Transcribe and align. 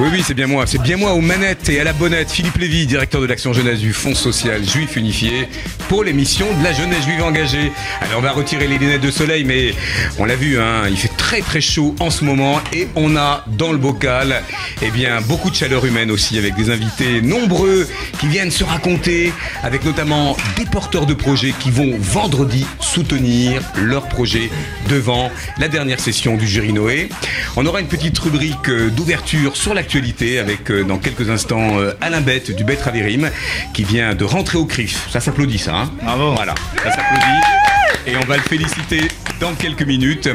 Oui, 0.00 0.08
oui, 0.10 0.22
c'est 0.26 0.32
bien 0.32 0.46
moi. 0.46 0.66
C'est 0.66 0.80
bien 0.80 0.96
moi 0.96 1.12
aux 1.12 1.20
manettes 1.20 1.68
et 1.68 1.78
à 1.78 1.84
la 1.84 1.92
bonnette. 1.92 2.30
Philippe 2.30 2.56
Lévy, 2.56 2.86
directeur 2.86 3.20
de 3.20 3.26
l'action 3.26 3.52
jeunesse 3.52 3.80
du 3.80 3.92
Fonds 3.92 4.14
social 4.14 4.66
juif 4.66 4.96
unifié 4.96 5.46
pour 5.90 6.04
l'émission 6.04 6.46
de 6.58 6.64
la 6.64 6.72
jeunesse 6.72 7.04
juive 7.04 7.22
engagée. 7.22 7.70
Alors, 8.00 8.20
on 8.20 8.22
va 8.22 8.32
retirer 8.32 8.66
les 8.66 8.78
lunettes 8.78 9.02
de 9.02 9.10
soleil, 9.10 9.44
mais 9.44 9.74
on 10.18 10.24
l'a 10.24 10.36
vu, 10.36 10.58
hein, 10.58 10.84
il 10.88 10.96
fait 10.96 11.14
très 11.18 11.42
très 11.42 11.60
chaud 11.60 11.94
en 12.00 12.08
ce 12.08 12.24
moment 12.24 12.62
et 12.72 12.88
on 12.96 13.14
a 13.14 13.44
dans 13.48 13.72
le 13.72 13.78
bocal, 13.78 14.42
eh 14.80 14.90
bien, 14.90 15.20
beaucoup 15.20 15.50
de 15.50 15.54
chaleur 15.54 15.84
humaine 15.84 16.10
aussi 16.10 16.38
avec 16.38 16.54
des 16.54 16.70
invités 16.70 17.20
nombreux 17.20 17.86
qui 18.20 18.26
viennent 18.26 18.50
se 18.50 18.64
raconter 18.64 19.34
avec 19.62 19.84
notamment 19.84 20.34
des 20.56 20.64
porteurs 20.64 21.04
de 21.04 21.12
projets 21.12 21.52
qui 21.60 21.70
vont 21.70 21.92
vendredi 21.98 22.64
soutenir 22.80 23.60
leur 23.76 24.08
projet 24.08 24.48
devant 24.88 25.30
la 25.58 25.68
dernière 25.68 26.00
session 26.00 26.38
du 26.38 26.48
jury 26.48 26.72
Noé. 26.72 27.10
On 27.56 27.66
aura 27.66 27.80
une 27.82 27.88
petite 27.88 28.18
rubrique 28.18 28.70
euh, 28.70 28.88
d'ouverture 28.88 29.58
sur 29.58 29.74
l'actualité 29.90 30.38
avec 30.38 30.70
euh, 30.70 30.84
dans 30.84 30.98
quelques 30.98 31.30
instants 31.30 31.80
euh, 31.80 31.94
Alain 32.00 32.20
Bette 32.20 32.54
du 32.54 32.62
Bête 32.62 32.80
Ravirim 32.80 33.28
qui 33.74 33.82
vient 33.82 34.14
de 34.14 34.24
rentrer 34.24 34.56
au 34.56 34.64
CRIF. 34.64 35.10
Ça 35.10 35.18
s'applaudit 35.18 35.58
ça. 35.58 35.74
Hein 35.74 35.90
Bravo. 36.00 36.34
Voilà, 36.34 36.54
ça 36.76 36.92
s'applaudit. 36.92 38.06
Et 38.06 38.16
on 38.16 38.24
va 38.24 38.36
le 38.36 38.42
féliciter 38.42 39.08
dans 39.40 39.54
quelques 39.54 39.82
minutes. 39.82 40.28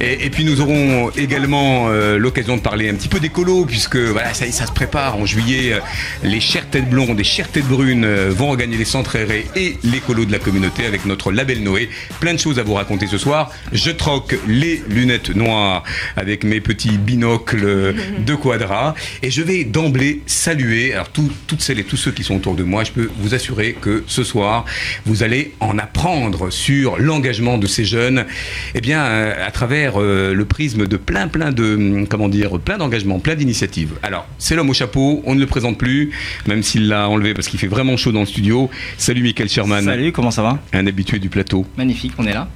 Et, 0.00 0.30
puis 0.30 0.44
nous 0.44 0.60
aurons 0.60 1.10
également 1.16 1.88
euh, 1.88 2.18
l'occasion 2.18 2.56
de 2.56 2.62
parler 2.62 2.88
un 2.88 2.94
petit 2.94 3.08
peu 3.08 3.18
d'écolo, 3.18 3.64
puisque 3.64 3.96
voilà, 3.96 4.34
ça, 4.34 4.50
ça 4.52 4.66
se 4.66 4.72
prépare 4.72 5.16
en 5.16 5.26
juillet. 5.26 5.72
euh, 5.72 5.80
les 6.22 6.40
chères 6.40 6.68
têtes 6.68 6.88
blondes 6.88 7.18
et 7.18 7.24
chères 7.24 7.50
têtes 7.50 7.66
brunes 7.66 8.04
euh, 8.04 8.30
vont 8.30 8.50
regagner 8.50 8.76
les 8.76 8.84
centres 8.84 9.16
aérés 9.16 9.46
et 9.56 9.78
l'écolo 9.82 10.24
de 10.24 10.32
la 10.32 10.38
communauté 10.38 10.86
avec 10.86 11.06
notre 11.06 11.32
label 11.32 11.62
Noé. 11.62 11.88
Plein 12.20 12.34
de 12.34 12.38
choses 12.38 12.58
à 12.58 12.62
vous 12.62 12.74
raconter 12.74 13.06
ce 13.06 13.18
soir. 13.18 13.50
Je 13.72 13.90
troque 13.90 14.36
les 14.46 14.82
lunettes 14.88 15.34
noires 15.34 15.82
avec 16.16 16.44
mes 16.44 16.60
petits 16.60 16.98
binocles 16.98 17.94
de 18.18 18.34
quadra. 18.34 18.94
Et 19.22 19.30
je 19.30 19.42
vais 19.42 19.64
d'emblée 19.64 20.20
saluer 20.26 20.94
toutes 21.12 21.60
celles 21.60 21.80
et 21.80 21.84
tous 21.84 21.96
ceux 21.96 22.12
qui 22.12 22.24
sont 22.24 22.36
autour 22.36 22.54
de 22.54 22.62
moi. 22.62 22.84
Je 22.84 22.92
peux 22.92 23.10
vous 23.18 23.34
assurer 23.34 23.76
que 23.80 24.04
ce 24.06 24.24
soir, 24.24 24.64
vous 25.06 25.22
allez 25.22 25.52
en 25.60 25.78
apprendre 25.78 26.50
sur 26.50 26.98
l'engagement 26.98 27.58
de 27.58 27.66
ces 27.66 27.84
jeunes, 27.84 28.26
eh 28.74 28.80
bien, 28.80 29.04
euh, 29.04 29.46
à 29.46 29.50
travers 29.50 30.00
euh, 30.00 30.34
le 30.34 30.44
prisme 30.44 30.86
de 30.86 30.96
plein, 30.96 31.28
plein 31.28 31.52
de, 31.52 31.74
hum, 31.74 32.06
comment 32.06 32.28
dire, 32.28 32.58
plein 32.58 32.78
d'engagements, 32.78 33.18
plein 33.18 33.34
d'initiatives. 33.34 33.92
Alors, 34.02 34.26
c'est 34.38 34.54
l'homme 34.54 34.70
au 34.70 34.74
chapeau, 34.74 35.22
on 35.26 35.34
ne 35.34 35.40
le 35.40 35.46
présente 35.46 35.78
plus, 35.78 36.10
même 36.46 36.62
s'il 36.62 36.88
l'a 36.88 37.08
enlevé 37.08 37.34
parce 37.34 37.48
qu'il 37.48 37.58
fait 37.58 37.66
vraiment 37.66 37.96
chaud 37.96 38.12
dans 38.12 38.20
le 38.20 38.26
studio. 38.26 38.70
Salut 38.98 39.22
Michael 39.22 39.48
Sherman, 39.48 39.84
Salut, 39.84 40.12
comment 40.12 40.30
ça 40.30 40.42
va? 40.42 40.58
Un 40.72 40.86
habitué 40.86 41.18
du 41.18 41.28
plateau. 41.28 41.66
Magnifique, 41.76 42.12
on 42.18 42.26
est 42.26 42.34
là. 42.34 42.48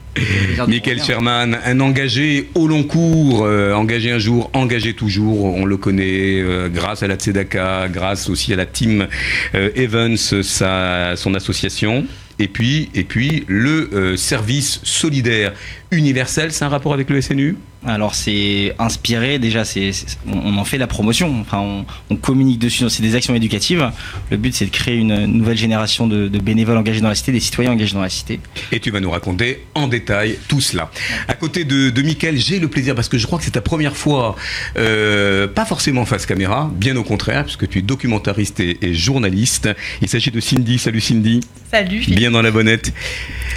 Michael. 0.69 1.03
Sherman, 1.03 1.59
un 1.65 1.81
engagé 1.81 2.49
au 2.55 2.67
long 2.67 2.85
cours, 2.85 3.45
euh, 3.45 3.73
engagé 3.73 4.11
un 4.11 4.19
jour, 4.19 4.51
engagé 4.53 4.95
toujours. 4.95 5.45
On 5.45 5.65
le 5.65 5.77
connaît 5.77 6.41
euh, 6.41 6.69
grâce 6.69 7.03
à 7.03 7.07
la 7.07 7.17
Tzedaka, 7.17 7.89
grâce 7.89 8.29
aussi 8.29 8.53
à 8.53 8.57
la 8.57 8.67
team 8.67 9.07
euh, 9.55 9.71
Evans, 9.75 10.17
sa, 10.17 11.15
son 11.17 11.35
association. 11.35 12.07
Et 12.39 12.49
puis, 12.49 12.91
et 12.95 13.05
puis 13.05 13.45
le 13.47 14.17
service 14.17 14.81
solidaire 14.83 15.53
universel, 15.93 16.51
c'est 16.53 16.65
un 16.65 16.69
rapport 16.69 16.93
avec 16.93 17.09
le 17.09 17.21
SNU 17.21 17.57
Alors 17.87 18.15
c'est 18.15 18.75
inspiré, 18.79 19.39
déjà 19.39 19.65
c'est, 19.65 19.93
c'est- 19.93 20.17
on, 20.27 20.39
on 20.39 20.57
en 20.59 20.65
fait 20.65 20.79
la 20.79 20.87
promotion, 20.87 21.41
enfin 21.41 21.59
on, 21.59 21.85
on 22.11 22.17
communique 22.17 22.59
dessus, 22.59 22.89
c'est 22.89 23.03
des 23.03 23.15
actions 23.15 23.35
éducatives. 23.35 23.91
Le 24.31 24.37
but 24.37 24.55
c'est 24.55 24.65
de 24.67 24.71
créer 24.71 24.97
une 24.97 25.27
nouvelle 25.27 25.59
génération 25.59 26.07
de, 26.07 26.29
de 26.29 26.39
bénévoles 26.39 26.79
engagés 26.79 27.01
dans 27.01 27.09
la 27.09 27.15
cité, 27.15 27.33
des 27.33 27.41
citoyens 27.41 27.73
engagés 27.73 27.95
dans 27.95 28.01
la 28.03 28.09
cité. 28.09 28.41
Et 28.73 28.81
tu 28.81 28.91
vas 28.91 29.01
nous 29.01 29.11
raconter 29.11 29.65
en 29.75 29.87
détail 29.89 30.39
tout 30.49 30.61
cela. 30.61 30.91
À 31.29 31.35
côté 31.35 31.65
de, 31.65 31.91
de 31.91 32.03
Mickaël, 32.03 32.37
j'ai 32.39 32.59
le 32.59 32.69
plaisir, 32.69 32.95
parce 32.95 33.09
que 33.09 33.19
je 33.19 33.27
crois 33.27 33.39
que 33.39 33.45
c'est 33.45 33.51
ta 33.51 33.61
première 33.61 33.97
fois, 33.97 34.35
euh, 34.77 35.47
pas 35.47 35.65
forcément 35.65 36.05
face 36.07 36.27
caméra, 36.27 36.71
bien 36.75 36.97
au 36.97 37.03
contraire, 37.05 37.45
puisque 37.45 37.69
tu 37.69 37.79
es 37.81 37.83
documentariste 37.83 38.61
et, 38.61 38.79
et 38.83 38.95
journaliste. 38.95 39.69
Il 40.01 40.09
s'agit 40.09 40.31
de 40.31 40.41
Cindy. 40.41 40.79
Salut 40.79 41.01
Cindy. 41.01 41.41
Salut 41.71 42.01
Philippe. 42.01 42.19
Bien 42.19 42.31
dans 42.31 42.43
la 42.43 42.51
bonnette. 42.51 42.93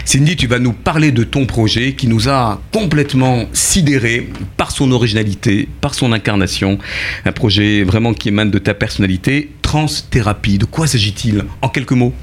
Cindy, 0.05 0.35
tu 0.35 0.47
vas 0.47 0.59
nous 0.59 0.73
parler 0.73 1.11
de 1.11 1.23
ton 1.23 1.45
projet 1.45 1.94
qui 1.94 2.07
nous 2.07 2.29
a 2.29 2.61
complètement 2.71 3.45
sidérés 3.53 4.16
par 4.57 4.72
son 4.72 4.91
originalité, 4.91 5.67
par 5.81 5.94
son 5.94 6.11
incarnation. 6.11 6.78
Un 7.25 7.31
projet 7.31 7.83
vraiment 7.83 8.13
qui 8.13 8.29
émane 8.29 8.51
de 8.51 8.59
ta 8.59 8.73
personnalité. 8.73 9.51
Transthérapie, 9.61 10.57
de 10.57 10.66
quoi 10.66 10.88
s'agit-il 10.88 11.44
En 11.61 11.69
quelques 11.69 11.91
mots? 11.91 12.13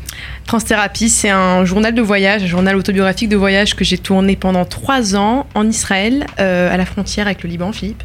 Transthérapie, 0.46 1.08
c'est 1.08 1.30
un 1.30 1.64
journal 1.64 1.94
de 1.94 2.02
voyage, 2.02 2.42
un 2.42 2.46
journal 2.46 2.76
autobiographique 2.76 3.30
de 3.30 3.36
voyage 3.36 3.74
que 3.74 3.84
j'ai 3.84 3.96
tourné 3.96 4.36
pendant 4.36 4.66
trois 4.66 5.16
ans 5.16 5.46
en 5.54 5.66
Israël, 5.66 6.26
euh, 6.38 6.72
à 6.72 6.76
la 6.76 6.84
frontière 6.84 7.26
avec 7.26 7.42
le 7.42 7.48
Liban, 7.48 7.72
Philippe. 7.72 8.02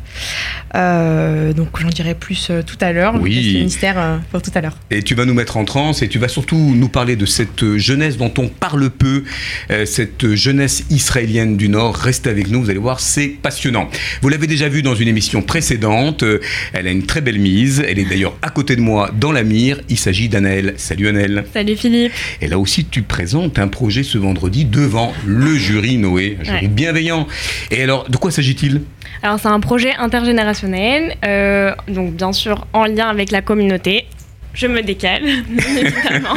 Euh, 0.75 1.51
donc 1.51 1.67
j'en 1.79 1.89
dirai 1.89 2.15
plus 2.15 2.47
euh, 2.49 2.61
tout 2.61 2.77
à 2.79 2.93
l'heure. 2.93 3.15
Oui. 3.19 3.53
Le 3.55 3.63
mystère 3.63 3.95
euh, 3.97 4.17
pour 4.31 4.41
tout 4.41 4.51
à 4.55 4.61
l'heure. 4.61 4.77
Et 4.89 5.03
tu 5.03 5.15
vas 5.15 5.25
nous 5.25 5.33
mettre 5.33 5.57
en 5.57 5.65
transe 5.65 6.01
et 6.01 6.07
tu 6.07 6.17
vas 6.17 6.29
surtout 6.29 6.73
nous 6.75 6.87
parler 6.87 7.15
de 7.17 7.25
cette 7.25 7.75
jeunesse 7.75 8.17
dont 8.17 8.33
on 8.37 8.47
parle 8.47 8.89
peu, 8.89 9.23
euh, 9.71 9.85
cette 9.85 10.33
jeunesse 10.35 10.85
israélienne 10.89 11.57
du 11.57 11.67
Nord. 11.67 11.95
Restez 11.95 12.29
avec 12.29 12.49
nous, 12.49 12.61
vous 12.63 12.69
allez 12.69 12.79
voir, 12.79 13.01
c'est 13.01 13.27
passionnant. 13.27 13.89
Vous 14.21 14.29
l'avez 14.29 14.47
déjà 14.47 14.69
vu 14.69 14.81
dans 14.81 14.95
une 14.95 15.07
émission 15.09 15.41
précédente, 15.41 16.23
euh, 16.23 16.39
elle 16.71 16.87
a 16.87 16.91
une 16.91 17.05
très 17.05 17.21
belle 17.21 17.39
mise, 17.39 17.83
elle 17.85 17.99
est 17.99 18.05
d'ailleurs 18.05 18.35
à 18.41 18.49
côté 18.49 18.77
de 18.77 18.81
moi 18.81 19.11
dans 19.19 19.33
la 19.33 19.43
mire, 19.43 19.81
il 19.89 19.97
s'agit 19.97 20.29
d'Anaël. 20.29 20.75
Salut 20.77 21.09
Anaël. 21.09 21.43
Salut 21.53 21.75
Philippe. 21.75 21.98
Et 22.41 22.47
là 22.47 22.57
aussi, 22.59 22.85
tu 22.85 23.01
présentes 23.01 23.59
un 23.59 23.67
projet 23.67 24.03
ce 24.03 24.17
vendredi 24.17 24.65
devant 24.65 25.13
le 25.25 25.55
jury 25.55 25.97
Noé, 25.97 26.37
un 26.39 26.43
jury 26.43 26.57
Ouais. 26.61 26.67
bienveillant. 26.67 27.27
Et 27.71 27.81
alors, 27.83 28.09
de 28.09 28.17
quoi 28.17 28.31
s'agit-il? 28.31 28.81
Alors 29.21 29.39
c'est 29.39 29.47
un 29.49 29.59
projet 29.59 29.93
intergénérationnel, 29.95 31.15
euh, 31.25 31.73
donc 31.87 32.13
bien 32.13 32.31
sûr 32.31 32.65
en 32.73 32.85
lien 32.85 33.07
avec 33.09 33.31
la 33.31 33.41
communauté. 33.41 34.05
Je 34.53 34.67
me 34.67 34.81
décale, 34.81 35.23
évidemment. 35.49 36.35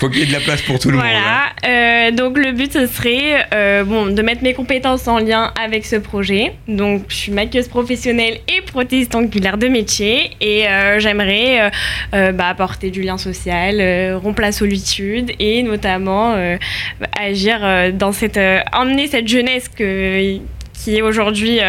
Faut 0.00 0.08
qu'il 0.08 0.20
y 0.20 0.22
ait 0.22 0.26
de 0.26 0.32
la 0.32 0.40
place 0.40 0.62
pour 0.62 0.78
tout 0.78 0.90
le 0.90 0.96
monde. 0.96 1.04
hein. 1.04 1.10
voilà. 1.62 2.08
Euh, 2.08 2.10
donc 2.10 2.38
le 2.38 2.52
but 2.52 2.72
ce 2.72 2.86
serait 2.86 3.46
euh, 3.52 3.84
bon 3.84 4.06
de 4.06 4.22
mettre 4.22 4.42
mes 4.42 4.54
compétences 4.54 5.06
en 5.08 5.18
lien 5.18 5.52
avec 5.62 5.84
ce 5.84 5.96
projet. 5.96 6.54
Donc 6.68 7.04
je 7.08 7.16
suis 7.16 7.32
maquilleuse 7.32 7.68
professionnelle 7.68 8.38
et 8.48 8.62
prothésiste 8.62 9.14
angulaire 9.14 9.58
de 9.58 9.68
métier 9.68 10.30
et 10.40 10.66
euh, 10.66 10.98
j'aimerais 11.00 11.70
bah, 12.12 12.48
apporter 12.48 12.90
du 12.90 13.02
lien 13.02 13.18
social, 13.18 14.14
rompre 14.14 14.40
la 14.40 14.52
solitude 14.52 15.32
et 15.38 15.62
notamment 15.62 16.34
agir 17.18 17.92
dans 17.92 18.12
cette 18.12 18.40
emmener 18.72 19.06
cette 19.06 19.28
jeunesse 19.28 19.68
que 19.68 20.38
qui 20.72 20.96
est 20.96 21.02
aujourd'hui 21.02 21.60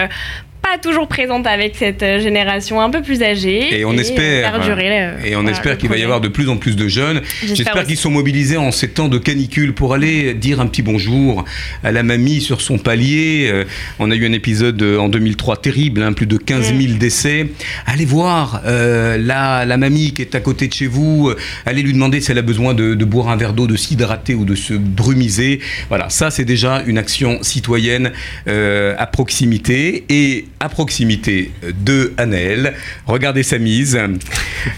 pas 0.72 0.78
toujours 0.78 1.08
présente 1.08 1.48
avec 1.48 1.76
cette 1.76 2.02
euh, 2.04 2.20
génération 2.20 2.80
un 2.80 2.90
peu 2.90 3.02
plus 3.02 3.22
âgée 3.24 3.80
Et 3.80 3.84
on 3.84 3.94
espère, 3.94 4.52
perdurer, 4.52 5.02
euh, 5.02 5.18
et 5.26 5.36
on 5.36 5.42
voilà, 5.42 5.58
espère 5.58 5.78
qu'il 5.78 5.90
va 5.90 5.98
y 5.98 6.04
avoir 6.04 6.22
de 6.22 6.30
plus 6.30 6.48
en 6.48 6.56
plus 6.58 6.76
de 6.76 6.88
jeunes. 6.88 7.22
J'espère 7.44 7.86
qu'ils 7.86 7.98
sont 7.98 8.12
mobilisés 8.12 8.58
en 8.58 8.72
ces 8.72 8.88
temps 8.88 9.10
de 9.10 9.18
canicule 9.18 9.74
pour 9.74 9.94
aller 9.94 10.34
dire 10.34 10.62
un 10.62 10.68
petit 10.68 10.82
bonjour 10.82 11.44
à 11.84 11.92
la 11.92 12.04
mamie 12.04 12.40
sur 12.40 12.62
son 12.62 12.78
palier. 12.78 13.50
Euh, 13.52 13.66
on 14.00 14.12
a 14.12 14.16
eu 14.16 14.26
un 14.26 14.32
épisode 14.32 14.82
en 14.82 15.10
2003 15.10 15.58
terrible, 15.58 16.04
hein, 16.04 16.14
plus 16.14 16.26
de 16.26 16.38
15 16.38 16.74
000 16.74 16.94
décès. 16.98 17.48
Allez 17.86 18.06
voir 18.06 18.62
euh, 18.66 19.18
la, 19.18 19.66
la 19.66 19.78
mamie 19.78 20.14
qui 20.14 20.22
est 20.22 20.36
à 20.36 20.40
côté 20.40 20.68
de 20.68 20.74
chez 20.74 20.88
vous. 20.88 21.34
Allez 21.66 21.82
lui 21.82 21.92
demander 21.92 22.22
si 22.22 22.32
elle 22.32 22.38
a 22.38 22.44
besoin 22.44 22.74
de, 22.74 22.96
de 22.96 23.06
boire 23.06 23.30
un 23.30 23.36
verre 23.36 23.54
d'eau, 23.54 23.68
de 23.68 23.76
s'hydrater 23.76 24.36
ou 24.36 24.46
de 24.46 24.56
se 24.56 24.74
brumiser. 24.74 25.60
Voilà, 25.90 26.10
ça 26.10 26.32
c'est 26.32 26.46
déjà 26.46 26.82
une 26.86 26.98
action 26.98 27.40
citoyenne 27.42 28.14
euh, 28.48 28.96
à 28.98 29.08
proximité. 29.08 30.06
Et 30.08 30.46
à 30.62 30.70
proximité 30.70 31.52
de 31.64 32.14
Anaël, 32.18 32.76
regardez 33.08 33.42
sa 33.42 33.58
mise. 33.58 34.00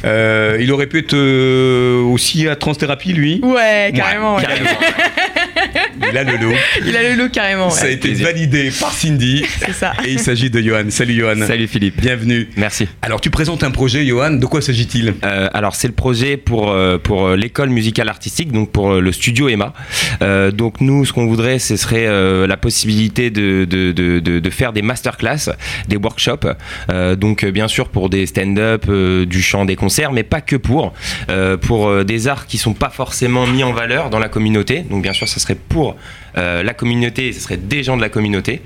Euh, 0.05 0.57
il 0.61 0.71
aurait 0.71 0.87
pu 0.87 0.99
être 0.99 1.13
euh, 1.13 2.01
aussi 2.01 2.47
à 2.47 2.55
transthérapie, 2.55 3.11
lui? 3.11 3.41
Ouais, 3.43 3.91
carrément. 3.93 4.37
ouais. 4.37 4.43
carrément. 4.43 4.69
Il 6.11 6.17
a 6.17 6.23
le 6.23 6.37
lot. 6.37 6.53
Il 6.85 6.95
a 6.95 7.03
le 7.03 7.15
lot 7.15 7.29
carrément. 7.31 7.69
Ça 7.69 7.85
a 7.85 7.89
été 7.89 8.13
validé 8.13 8.71
par 8.79 8.91
Cindy. 8.91 9.45
C'est 9.59 9.73
ça. 9.73 9.93
Et 10.05 10.11
il 10.11 10.19
s'agit 10.19 10.49
de 10.49 10.61
Johan. 10.61 10.89
Salut 10.89 11.15
Johan. 11.15 11.45
Salut 11.47 11.67
Philippe. 11.67 11.99
Bienvenue. 11.99 12.49
Merci. 12.57 12.87
Alors 13.01 13.21
tu 13.21 13.29
présentes 13.29 13.63
un 13.63 13.71
projet, 13.71 14.05
Johan. 14.05 14.31
De 14.31 14.45
quoi 14.45 14.61
s'agit-il? 14.61 15.15
Euh, 15.23 15.49
alors 15.53 15.75
c'est 15.75 15.87
le 15.87 15.93
projet 15.93 16.37
pour, 16.37 16.71
euh, 16.71 16.97
pour 16.97 17.27
euh, 17.27 17.35
l'école 17.35 17.69
musicale 17.69 18.09
artistique, 18.09 18.51
donc 18.51 18.71
pour 18.71 18.93
le 18.93 19.11
studio 19.11 19.49
Emma. 19.49 19.73
Euh, 20.21 20.51
donc 20.51 20.81
nous, 20.81 21.05
ce 21.05 21.13
qu'on 21.13 21.25
voudrait, 21.25 21.59
ce 21.59 21.75
serait 21.75 22.05
euh, 22.07 22.47
la 22.47 22.57
possibilité 22.57 23.29
de, 23.29 23.65
de, 23.65 23.91
de, 23.91 24.19
de, 24.19 24.39
de 24.39 24.49
faire 24.49 24.73
des 24.73 24.81
masterclass, 24.81 25.49
des 25.87 25.97
workshops. 25.97 26.47
Euh, 26.89 27.15
donc 27.15 27.45
bien 27.45 27.67
sûr 27.67 27.89
pour 27.89 28.09
des 28.09 28.25
stand-up, 28.25 28.85
euh, 28.89 29.25
du 29.25 29.41
chant, 29.41 29.65
des 29.65 29.75
concerts, 29.75 30.11
mais 30.11 30.23
pas 30.23 30.41
que 30.41 30.55
pour. 30.55 30.93
Euh, 31.29 31.57
pour 31.57 32.03
des 32.05 32.27
arts 32.27 32.45
qui 32.47 32.57
sont 32.57 32.73
pas 32.73 32.89
forcément 32.89 33.47
mis 33.47 33.63
en 33.63 33.73
valeur 33.73 34.09
dans 34.09 34.19
la 34.19 34.29
communauté. 34.29 34.81
Donc 34.89 35.01
bien 35.03 35.13
sûr, 35.13 35.27
ça 35.27 35.39
serait 35.39 35.57
pour 35.69 35.95
la 36.35 36.73
communauté, 36.73 37.31
ce 37.33 37.39
serait 37.39 37.57
des 37.57 37.83
gens 37.83 37.97
de 37.97 38.01
la 38.01 38.09
communauté. 38.09 38.61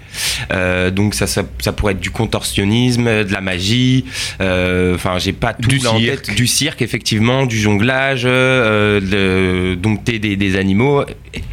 donc 0.92 1.14
ça, 1.14 1.28
ça, 1.28 1.44
pourrait 1.74 1.94
être 1.94 2.00
du 2.00 2.12
contorsionnisme, 2.12 3.24
de 3.24 3.32
la 3.32 3.42
magie. 3.42 4.06
Enfin, 4.40 5.18
j'ai 5.18 5.34
pas 5.34 5.54
tout 5.54 5.70
du 5.70 5.86
en 5.88 5.98
cirque. 6.00 6.24
tête. 6.24 6.36
Du 6.36 6.48
cirque, 6.48 6.82
effectivement, 6.82 7.46
du 7.46 7.60
jonglage, 7.60 8.24
de, 8.24 9.76
dompter 9.76 10.20
des, 10.20 10.36
des, 10.36 10.56
animaux, 10.56 11.04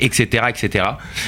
etc., 0.01 0.45
etc. 0.49 0.85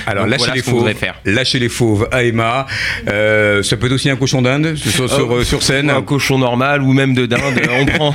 Alors 0.06 0.24
Donc, 0.24 0.32
lâchez 0.32 0.44
voilà 0.44 0.54
les 0.54 0.62
fauves. 0.62 1.12
Lâchez 1.24 1.58
les 1.58 1.68
fauves 1.68 2.08
à 2.12 2.22
Emma. 2.24 2.66
Euh, 3.08 3.62
ça 3.62 3.76
peut 3.76 3.86
être 3.86 3.92
aussi 3.92 4.10
un 4.10 4.16
cochon 4.16 4.42
d'Inde 4.42 4.74
sur, 4.76 5.08
sur, 5.08 5.32
Euh, 5.32 5.44
sur 5.44 5.62
scène. 5.62 5.90
Un 5.90 6.02
cochon 6.02 6.38
normal 6.38 6.82
ou 6.82 6.92
même 6.92 7.14
de 7.14 7.26
dinde, 7.26 7.60
on 7.70 7.86
prend. 7.86 8.14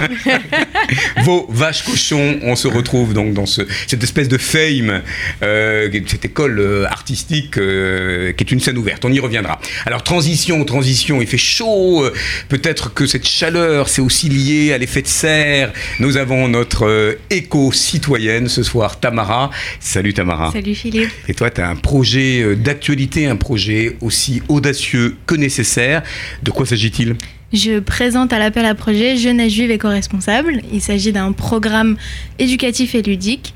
Vos 1.24 1.48
vaches 1.50 1.84
cochons, 1.84 2.40
on 2.44 2.56
se 2.56 2.68
retrouve 2.68 3.14
donc 3.14 3.34
dans 3.34 3.46
ce, 3.46 3.62
cette 3.88 4.04
espèce 4.04 4.28
de 4.28 4.38
fame, 4.38 5.02
euh, 5.44 5.90
cette 6.08 6.26
école 6.26 6.61
artistique 6.90 7.58
euh, 7.58 8.32
qui 8.34 8.44
est 8.44 8.52
une 8.52 8.60
scène 8.60 8.78
ouverte. 8.78 9.06
On 9.06 9.12
y 9.12 9.20
reviendra. 9.20 9.60
Alors 9.86 10.04
transition, 10.04 10.64
transition, 10.66 11.22
il 11.22 11.28
fait 11.28 11.38
chaud. 11.38 12.04
euh, 12.04 12.14
Peut-être 12.50 12.94
que 12.94 13.06
cette 13.06 13.28
chaleur, 13.28 13.90
c'est 13.90 14.02
aussi 14.02 14.30
lié 14.30 14.74
à 14.74 14.78
l'effet 14.78 15.02
de 15.02 15.08
serre. 15.08 15.72
Nous 16.00 16.18
avons 16.18 16.48
notre 16.48 16.86
euh, 16.88 17.14
éco-citoyenne 17.30 18.48
ce 18.48 18.64
soir, 18.64 19.00
Tamara. 19.00 19.50
Salut 19.80 20.14
Tamara. 20.14 20.52
Salut 20.52 20.76
Philippe. 20.76 21.10
Et 21.28 21.34
toi, 21.34 21.50
tu 21.50 21.62
as 21.62 21.70
un 21.70 21.76
projet 21.76 22.56
d'actualité, 22.56 23.28
un 23.28 23.36
projet 23.36 23.98
aussi 24.02 24.42
audacieux 24.50 25.16
que 25.26 25.36
nécessaire. 25.36 26.04
De 26.44 26.52
quoi 26.52 26.66
s'agit-il? 26.66 27.16
Je 27.54 27.80
présente 27.80 28.32
à 28.32 28.40
l'appel 28.40 28.66
à 28.66 28.76
projet 28.76 29.18
Jeunesse 29.18 29.52
juive 29.52 29.72
éco-responsable. 29.72 30.62
Il 30.72 30.82
s'agit 30.82 31.12
d'un 31.12 31.34
programme 31.34 31.98
éducatif 32.40 32.96
et 32.96 33.02
ludique 33.02 33.54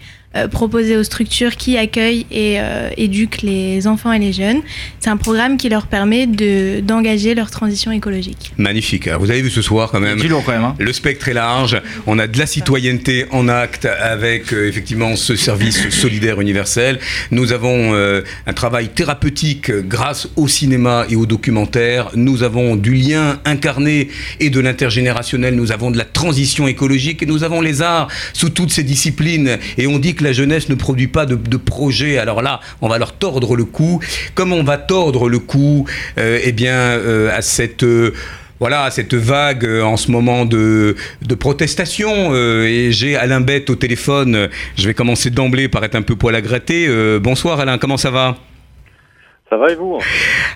proposé 0.51 0.97
aux 0.97 1.03
structures 1.03 1.55
qui 1.55 1.77
accueillent 1.77 2.25
et 2.31 2.55
euh, 2.59 2.89
éduquent 2.97 3.41
les 3.41 3.87
enfants 3.87 4.11
et 4.11 4.19
les 4.19 4.33
jeunes. 4.33 4.61
C'est 4.99 5.09
un 5.09 5.17
programme 5.17 5.57
qui 5.57 5.69
leur 5.69 5.87
permet 5.87 6.27
de- 6.27 6.79
d'engager 6.81 7.35
leur 7.35 7.49
transition 7.51 7.91
écologique. 7.91 8.51
Magnifique. 8.57 9.07
Alors, 9.07 9.21
vous 9.21 9.31
avez 9.31 9.41
vu 9.41 9.49
ce 9.49 9.61
soir 9.61 9.89
quand 9.91 9.99
même. 9.99 10.19
Du 10.19 10.27
long 10.27 10.41
quand 10.45 10.51
même. 10.51 10.63
hein. 10.63 10.75
Le 10.79 10.91
spectre 10.93 11.29
est 11.29 11.33
large. 11.33 11.81
On 12.07 12.19
a 12.19 12.27
de 12.27 12.37
la 12.37 12.45
citoyenneté 12.45 13.25
en 13.31 13.47
acte 13.47 13.85
avec 13.85 14.51
euh, 14.53 14.67
effectivement 14.67 15.15
ce 15.15 15.35
service 15.35 15.89
solidaire 15.89 16.41
universel. 16.41 16.99
Nous 17.31 17.51
avons 17.53 17.93
euh, 17.93 18.21
un 18.47 18.53
travail 18.53 18.89
thérapeutique 18.89 19.69
euh, 19.69 19.81
grâce 19.81 20.27
au 20.35 20.47
cinéma 20.47 21.05
et 21.09 21.15
au 21.15 21.25
documentaire. 21.25 22.09
Nous 22.15 22.43
avons 22.43 22.75
du 22.75 22.93
lien 22.93 23.39
incarné 23.45 24.09
et 24.39 24.49
de 24.49 24.59
l'intergénérationnel. 24.59 25.55
Nous 25.55 25.71
avons 25.71 25.91
de 25.91 25.97
la 25.97 26.03
transition 26.05 26.67
écologique 26.67 27.23
et 27.23 27.25
nous 27.25 27.43
avons 27.43 27.61
les 27.61 27.81
arts 27.81 28.09
sous 28.33 28.49
toutes 28.49 28.71
ces 28.71 28.83
disciplines. 28.83 29.57
Et 29.77 29.87
on 29.87 29.99
dit 29.99 30.13
que 30.15 30.24
la 30.25 30.33
jeunesse 30.33 30.67
ne 30.67 30.75
produit 30.75 31.07
pas 31.07 31.25
de, 31.25 31.35
de 31.35 31.57
projets. 31.57 32.17
Alors 32.17 32.41
là, 32.41 32.59
on 32.81 32.89
va 32.89 32.97
leur 32.97 33.13
tordre 33.13 33.55
le 33.55 33.63
cou. 33.63 34.01
Comme 34.33 34.51
on 34.51 34.63
va 34.63 34.77
tordre 34.77 35.29
le 35.29 35.39
cou, 35.39 35.85
euh, 36.17 36.39
eh 36.43 36.51
bien, 36.51 36.73
euh, 36.73 37.35
à 37.35 37.41
cette 37.41 37.83
euh, 37.83 38.13
voilà, 38.59 38.89
cette 38.89 39.13
vague 39.13 39.65
en 39.83 39.97
ce 39.97 40.09
moment 40.09 40.45
de, 40.45 40.95
protestation. 41.37 42.33
et 42.33 42.87
j'ai 42.91 43.17
Alain 43.17 43.41
Bête 43.41 43.69
au 43.69 43.75
téléphone. 43.75 44.47
Je 44.77 44.87
vais 44.87 44.93
commencer 44.93 45.29
d'emblée 45.29 45.67
par 45.67 45.83
être 45.83 45.95
un 45.95 46.01
peu 46.01 46.15
poil 46.15 46.35
à 46.35 46.41
gratter. 46.41 46.87
Bonsoir 47.19 47.59
Alain, 47.59 47.77
comment 47.77 47.97
ça 47.97 48.11
va? 48.11 48.37
Ça 49.49 49.57
va 49.57 49.71
et 49.71 49.75
vous 49.75 49.99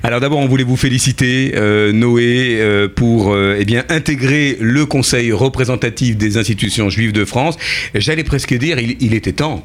alors 0.01 0.21
d'abord, 0.21 0.39
on 0.39 0.45
voulait 0.47 0.63
vous 0.63 0.77
féliciter, 0.77 1.51
euh, 1.55 1.91
Noé, 1.91 2.57
euh, 2.61 2.87
pour 2.87 3.33
euh, 3.33 3.57
eh 3.59 3.65
bien 3.65 3.83
intégrer 3.89 4.55
le 4.61 4.85
Conseil 4.85 5.33
représentatif 5.33 6.15
des 6.17 6.37
institutions 6.37 6.89
juives 6.89 7.11
de 7.11 7.25
France. 7.25 7.57
J'allais 7.93 8.23
presque 8.23 8.53
dire, 8.53 8.79
il, 8.79 8.95
il 9.03 9.13
était 9.13 9.33
temps. 9.33 9.61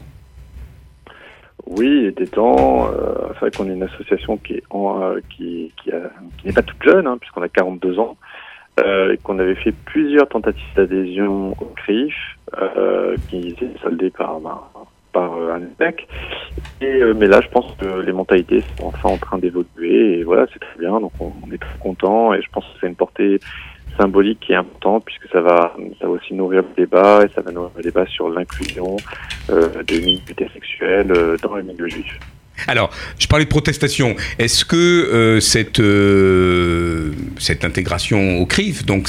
Oui, 1.67 1.87
il 2.03 2.06
était 2.09 2.26
temps. 2.26 2.88
Euh, 2.93 3.15
c'est 3.35 3.38
vrai 3.41 3.50
qu'on 3.53 3.71
est 3.71 3.75
une 3.75 3.85
association 3.85 4.37
qui 4.38 4.55
est 4.55 4.62
en, 4.71 5.15
qui, 5.37 5.73
qui, 5.82 5.93
a- 5.93 6.11
qui 6.38 6.49
n'est 6.49 6.53
pas 6.53 6.62
toute 6.62 6.82
jeune, 6.82 7.06
hein, 7.06 7.17
puisqu'on 7.21 7.43
a 7.43 7.49
42 7.49 7.99
ans, 8.00 8.17
et 8.85 9.17
qu'on 9.23 9.38
avait 9.38 9.55
fait 9.55 9.73
plusieurs 9.85 10.29
tentatives 10.29 10.65
d'adhésion 10.75 11.53
au 11.61 11.73
CRIF, 11.76 12.15
qui 13.31 13.49
étaient 13.50 13.71
soldées 13.82 14.11
par, 14.11 14.41
ben, 14.41 14.61
par 15.14 15.34
euh, 15.37 15.55
un 15.55 15.62
échec. 15.62 16.06
Et, 16.82 16.87
euh, 16.87 17.14
mais 17.16 17.26
là, 17.26 17.40
je 17.40 17.49
pense 17.49 17.75
que 17.78 18.00
les 18.00 18.12
mentalités 18.12 18.62
sont 18.76 18.88
enfin 18.88 19.08
en 19.08 19.16
train 19.16 19.38
d'évoluer, 19.38 20.19
et 20.19 20.25
voilà, 20.25 20.46
c'est 20.52 20.58
très 20.58 20.78
bien. 20.78 21.00
Donc, 21.00 21.12
on, 21.20 21.32
on 21.46 21.50
est 21.50 21.58
très 21.58 21.78
content, 21.78 22.34
et 22.34 22.43
je 22.43 22.50
pense 22.52 22.64
que 22.64 22.78
c'est 22.81 22.88
une 22.88 22.96
portée 22.96 23.40
symbolique 23.99 24.40
qui 24.40 24.52
est 24.52 24.56
importante 24.56 25.05
puisque 25.05 25.28
ça 25.31 25.40
va 25.40 25.72
ça 26.00 26.06
va 26.06 26.12
aussi 26.12 26.34
nourrir 26.34 26.62
le 26.62 26.84
débat 26.84 27.25
et 27.25 27.28
ça 27.34 27.40
va 27.43 27.52
nourrir 27.52 27.70
le 27.76 27.82
débat 27.82 28.06
sur 28.06 28.28
l'inclusion 28.28 28.96
euh, 29.50 29.82
des 29.84 30.00
minorités 30.00 30.49
sexuelles 30.52 31.12
euh, 31.12 31.37
dans 31.43 31.55
le 31.55 31.62
milieu 31.62 31.88
juif. 31.88 32.19
Alors, 32.68 32.90
je 33.18 33.26
parlais 33.26 33.44
de 33.44 33.50
protestation. 33.50 34.14
Est-ce 34.38 34.64
que 34.64 34.76
euh, 34.76 35.40
cette, 35.40 35.80
euh, 35.80 37.10
cette 37.38 37.64
intégration 37.64 38.38
au 38.38 38.46
CRIF, 38.46 38.86
donc 38.86 39.08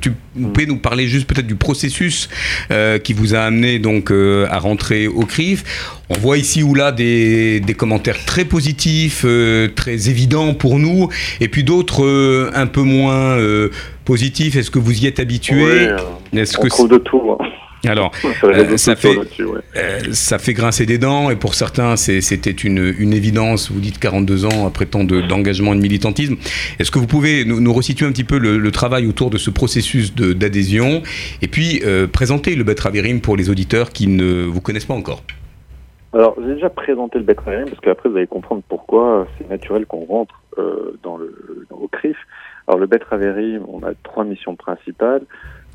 tu 0.00 0.12
vous 0.34 0.48
pouvez 0.48 0.66
nous 0.66 0.78
parler 0.78 1.06
juste 1.06 1.26
peut-être 1.26 1.46
du 1.46 1.54
processus 1.54 2.28
euh, 2.70 2.98
qui 2.98 3.12
vous 3.12 3.34
a 3.34 3.40
amené 3.40 3.78
donc 3.78 4.10
euh, 4.10 4.46
à 4.50 4.58
rentrer 4.58 5.06
au 5.06 5.24
CRIF? 5.26 5.64
On 6.08 6.14
voit 6.14 6.38
ici 6.38 6.62
ou 6.62 6.74
là 6.74 6.90
des, 6.90 7.60
des 7.60 7.74
commentaires 7.74 8.24
très 8.24 8.44
positifs, 8.46 9.22
euh, 9.24 9.68
très 9.68 10.08
évidents 10.08 10.54
pour 10.54 10.78
nous, 10.78 11.08
et 11.40 11.48
puis 11.48 11.64
d'autres 11.64 12.04
euh, 12.04 12.50
un 12.54 12.66
peu 12.66 12.82
moins 12.82 13.36
euh, 13.38 13.68
positifs. 14.06 14.56
Est-ce 14.56 14.70
que 14.70 14.78
vous 14.78 14.98
y 15.04 15.06
êtes 15.06 15.20
habitué 15.20 15.88
euh, 15.88 15.98
Est-ce 16.32 16.56
que 16.56 16.68
trouve 16.68 16.88
de 16.88 16.98
tout. 16.98 17.36
hein. 17.38 17.44
Alors, 17.86 18.10
euh, 18.44 18.76
ça 18.76 18.96
sociaux 18.96 19.22
fait, 19.24 19.42
ouais. 19.44 19.60
euh, 19.76 20.00
ça 20.12 20.38
fait 20.38 20.52
grincer 20.52 20.84
des 20.86 20.98
dents 20.98 21.30
et 21.30 21.36
pour 21.36 21.54
certains 21.54 21.96
c'était 21.96 22.50
une, 22.50 22.94
une 22.98 23.12
évidence. 23.12 23.70
Vous 23.70 23.80
dites 23.80 23.98
42 23.98 24.46
ans 24.46 24.66
après 24.66 24.86
tant 24.86 25.04
de- 25.04 25.20
d'engagement 25.20 25.72
et 25.74 25.76
de 25.76 25.82
militantisme. 25.82 26.36
Est-ce 26.80 26.90
que 26.90 26.98
vous 26.98 27.06
pouvez 27.06 27.44
nous, 27.44 27.60
nous 27.60 27.72
resituer 27.72 28.06
un 28.06 28.10
petit 28.12 28.24
peu 28.24 28.38
le, 28.38 28.58
le 28.58 28.70
travail 28.72 29.06
autour 29.06 29.30
de 29.30 29.38
ce 29.38 29.50
processus 29.50 30.14
de- 30.14 30.32
d'adhésion 30.32 31.02
et 31.42 31.48
puis 31.48 31.80
euh, 31.84 32.06
présenter 32.06 32.56
le 32.56 32.64
Betraverim 32.64 33.20
pour 33.20 33.36
les 33.36 33.50
auditeurs 33.50 33.90
qui 33.90 34.06
ne 34.08 34.42
vous 34.44 34.60
connaissent 34.60 34.84
pas 34.86 34.94
encore? 34.94 35.22
Alors, 36.14 36.34
j'ai 36.42 36.54
déjà 36.54 36.70
présenté 36.70 37.18
le 37.18 37.24
Betraverim 37.24 37.66
parce 37.68 37.80
qu'après 37.80 38.08
vous 38.08 38.16
allez 38.16 38.26
comprendre 38.26 38.62
pourquoi 38.68 39.26
c'est 39.38 39.48
naturel 39.48 39.84
qu'on 39.86 40.04
rentre 40.06 40.42
euh, 40.58 40.98
dans 41.02 41.16
le 41.18 41.66
dans- 41.70 41.76
au 41.76 41.88
CRIF. 41.88 42.16
Alors, 42.66 42.80
le 42.80 42.86
Betraverim, 42.86 43.62
on 43.68 43.82
a 43.86 43.90
trois 44.02 44.24
missions 44.24 44.56
principales. 44.56 45.22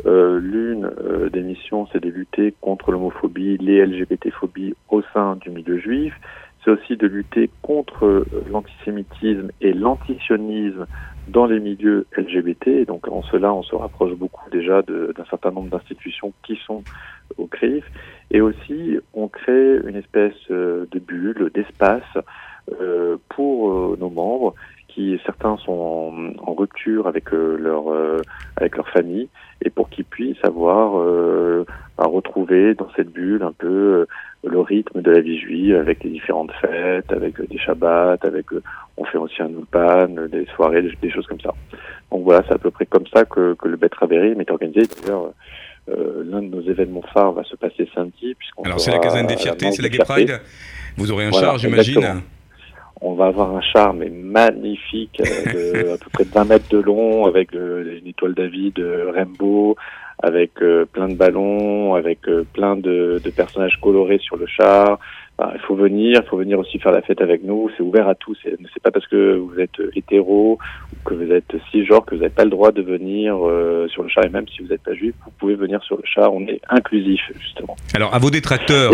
Euh, 0.06 0.40
L'une 0.40 0.86
euh, 0.86 1.30
des 1.30 1.42
missions, 1.42 1.88
c'est 1.92 2.02
de 2.02 2.10
lutter 2.10 2.54
contre 2.62 2.92
l'homophobie, 2.92 3.58
les 3.58 3.86
LGBT-phobies 3.86 4.76
au 4.90 5.02
sein 5.14 5.36
du 5.38 5.50
milieu 5.50 5.78
juif. 5.78 6.14
C'est 6.64 6.72
aussi 6.72 6.98
de 6.98 7.08
lutter 7.08 7.50
contre 7.62 8.06
euh, 8.06 8.26
l'antisémitisme 8.50 9.52
et 9.62 9.74
l'antisionisme 9.74 10.88
dans 11.28 11.46
les 11.46 11.60
milieux 11.60 12.06
LGBT. 12.18 12.86
Donc, 12.88 13.08
en 13.08 13.22
cela, 13.24 13.54
on 13.54 13.64
se 13.64 13.76
rapproche 13.76 14.14
beaucoup 14.14 14.50
déjà 14.50 14.82
d'un 14.82 15.26
certain 15.30 15.52
nombre 15.52 15.70
d'institutions 15.70 16.34
qui 16.44 16.58
sont 16.66 16.84
au 17.38 17.48
CRIF. 17.48 17.86
Et 18.32 18.42
aussi, 18.42 18.98
on 19.14 19.28
crée 19.28 19.78
une 19.86 19.96
espèce 19.96 20.34
euh, 20.52 20.86
de 20.92 21.00
bulle, 21.00 21.52
d'espace 21.54 22.04
euh, 22.82 23.18
pour 23.30 23.98
nos 23.98 24.10
membres 24.10 24.56
qui 24.94 25.20
certains 25.26 25.58
sont 25.58 25.72
en, 25.72 26.50
en 26.50 26.54
rupture 26.54 27.08
avec 27.08 27.34
euh, 27.34 27.58
leur 27.58 27.92
euh, 27.92 28.22
avec 28.58 28.78
leur 28.78 28.88
famille 28.90 29.28
et 29.64 29.70
pour 29.70 29.90
qu'ils 29.90 30.06
puissent 30.06 30.44
avoir 30.44 31.00
euh, 31.00 31.66
à 31.98 32.06
retrouver 32.06 32.76
dans 32.76 32.90
cette 32.96 33.10
bulle 33.10 33.44
un 33.44 33.54
peu 33.54 34.06
le 34.44 34.60
rythme 34.60 35.02
de 35.02 35.12
la 35.12 35.22
vie 35.22 35.40
juive 35.40 35.76
avec 35.76 36.04
les 36.04 36.10
différentes 36.10 36.52
fêtes, 36.62 37.12
avec 37.12 37.42
des 37.50 37.58
shabbats, 37.58 38.18
avec 38.22 38.48
on 38.98 39.06
fait 39.06 39.18
aussi 39.18 39.42
un 39.42 39.50
ulpan, 39.50 40.10
des 40.30 40.46
soirées, 40.56 40.82
des, 40.82 40.92
des 41.02 41.10
choses 41.10 41.28
comme 41.28 41.40
ça. 41.40 41.54
Donc 42.12 42.24
voilà, 42.24 42.44
c'est 42.48 42.54
à 42.54 42.58
peu 42.58 42.72
près 42.72 42.86
comme 42.86 43.08
ça 43.08 43.26
que, 43.26 43.54
que 43.54 43.68
le 43.68 43.78
Betraverim 43.78 44.40
est 44.42 44.52
organisé. 44.52 44.82
D'ailleurs, 45.02 45.32
euh, 45.90 46.24
l'un 46.26 46.42
de 46.42 46.48
nos 46.48 46.62
événements 46.62 47.04
phares 47.14 47.34
va 47.34 47.44
se 47.44 47.56
passer 47.56 47.90
samedi 47.94 48.36
puisqu'on 48.36 48.64
Alors 48.64 48.80
c'est 48.80 48.92
la 48.92 49.00
caserne 49.00 49.28
des 49.28 49.38
fiertés, 49.38 49.72
c'est 49.72 49.82
la 49.82 49.90
Gay. 49.90 50.00
Pride. 50.00 50.42
Vous 50.98 51.12
aurez 51.12 51.26
un 51.26 51.30
Voilà, 51.30 51.48
char, 51.48 51.58
j'imagine. 51.58 52.22
On 53.06 53.16
va 53.16 53.26
avoir 53.26 53.54
un 53.56 53.62
char 53.62 53.94
mais 53.94 54.10
magnifique, 54.10 55.22
euh, 55.22 55.84
de 55.86 55.90
à 55.94 55.98
peu 55.98 56.10
près 56.14 56.24
de 56.24 56.30
20 56.32 56.46
mètres 56.46 56.70
de 56.70 56.78
long, 56.80 57.26
avec 57.26 57.52
le- 57.52 57.98
une 58.00 58.08
étoile 58.08 58.34
David 58.34 58.80
euh, 58.80 59.12
Rainbow, 59.14 59.76
avec 60.22 60.52
euh, 60.62 60.86
plein 60.86 61.10
de 61.10 61.16
ballons, 61.16 61.96
avec 61.96 62.20
euh, 62.30 62.46
plein 62.54 62.76
de, 62.78 63.20
de 63.24 63.30
personnages 63.30 63.78
colorés 63.82 64.20
sur 64.20 64.38
le 64.38 64.46
char. 64.48 65.00
Enfin, 65.38 65.52
il 65.56 65.62
faut 65.62 65.76
venir, 65.76 66.22
il 66.24 66.30
faut 66.30 66.38
venir 66.38 66.60
aussi 66.60 66.80
faire 66.80 66.92
la 66.92 67.02
fête 67.02 67.22
avec 67.22 67.44
nous. 67.44 67.70
C'est 67.76 67.84
ouvert 67.84 68.08
à 68.08 68.16
tous. 68.16 68.38
C'est 68.44 68.84
pas 68.84 68.92
parce 68.92 69.08
que 69.08 69.38
vous 69.38 69.60
êtes 69.60 69.82
hétéro 69.96 70.60
ou 70.92 71.10
que 71.10 71.14
vous 71.16 71.32
êtes 71.32 71.56
cisgenre, 71.72 72.06
que 72.06 72.16
vous 72.16 72.22
n'avez 72.22 72.34
pas 72.34 72.44
le 72.44 72.50
droit 72.50 72.72
de 72.72 72.82
venir 72.82 73.36
euh, 73.42 73.88
sur 73.90 74.04
le 74.04 74.10
char, 74.10 74.26
et 74.26 74.30
même 74.30 74.46
si 74.48 74.62
vous 74.62 74.70
n'êtes 74.70 74.84
pas 74.84 74.94
juif, 74.94 75.14
vous 75.26 75.32
pouvez 75.40 75.56
venir 75.56 75.84
sur 75.84 75.98
le 75.98 76.04
char. 76.06 76.34
On 76.34 76.42
est 76.48 76.62
inclusif, 76.70 77.22
justement. 77.40 77.76
Alors, 77.94 78.14
à 78.14 78.20
vos 78.20 78.30
détracteurs, 78.30 78.94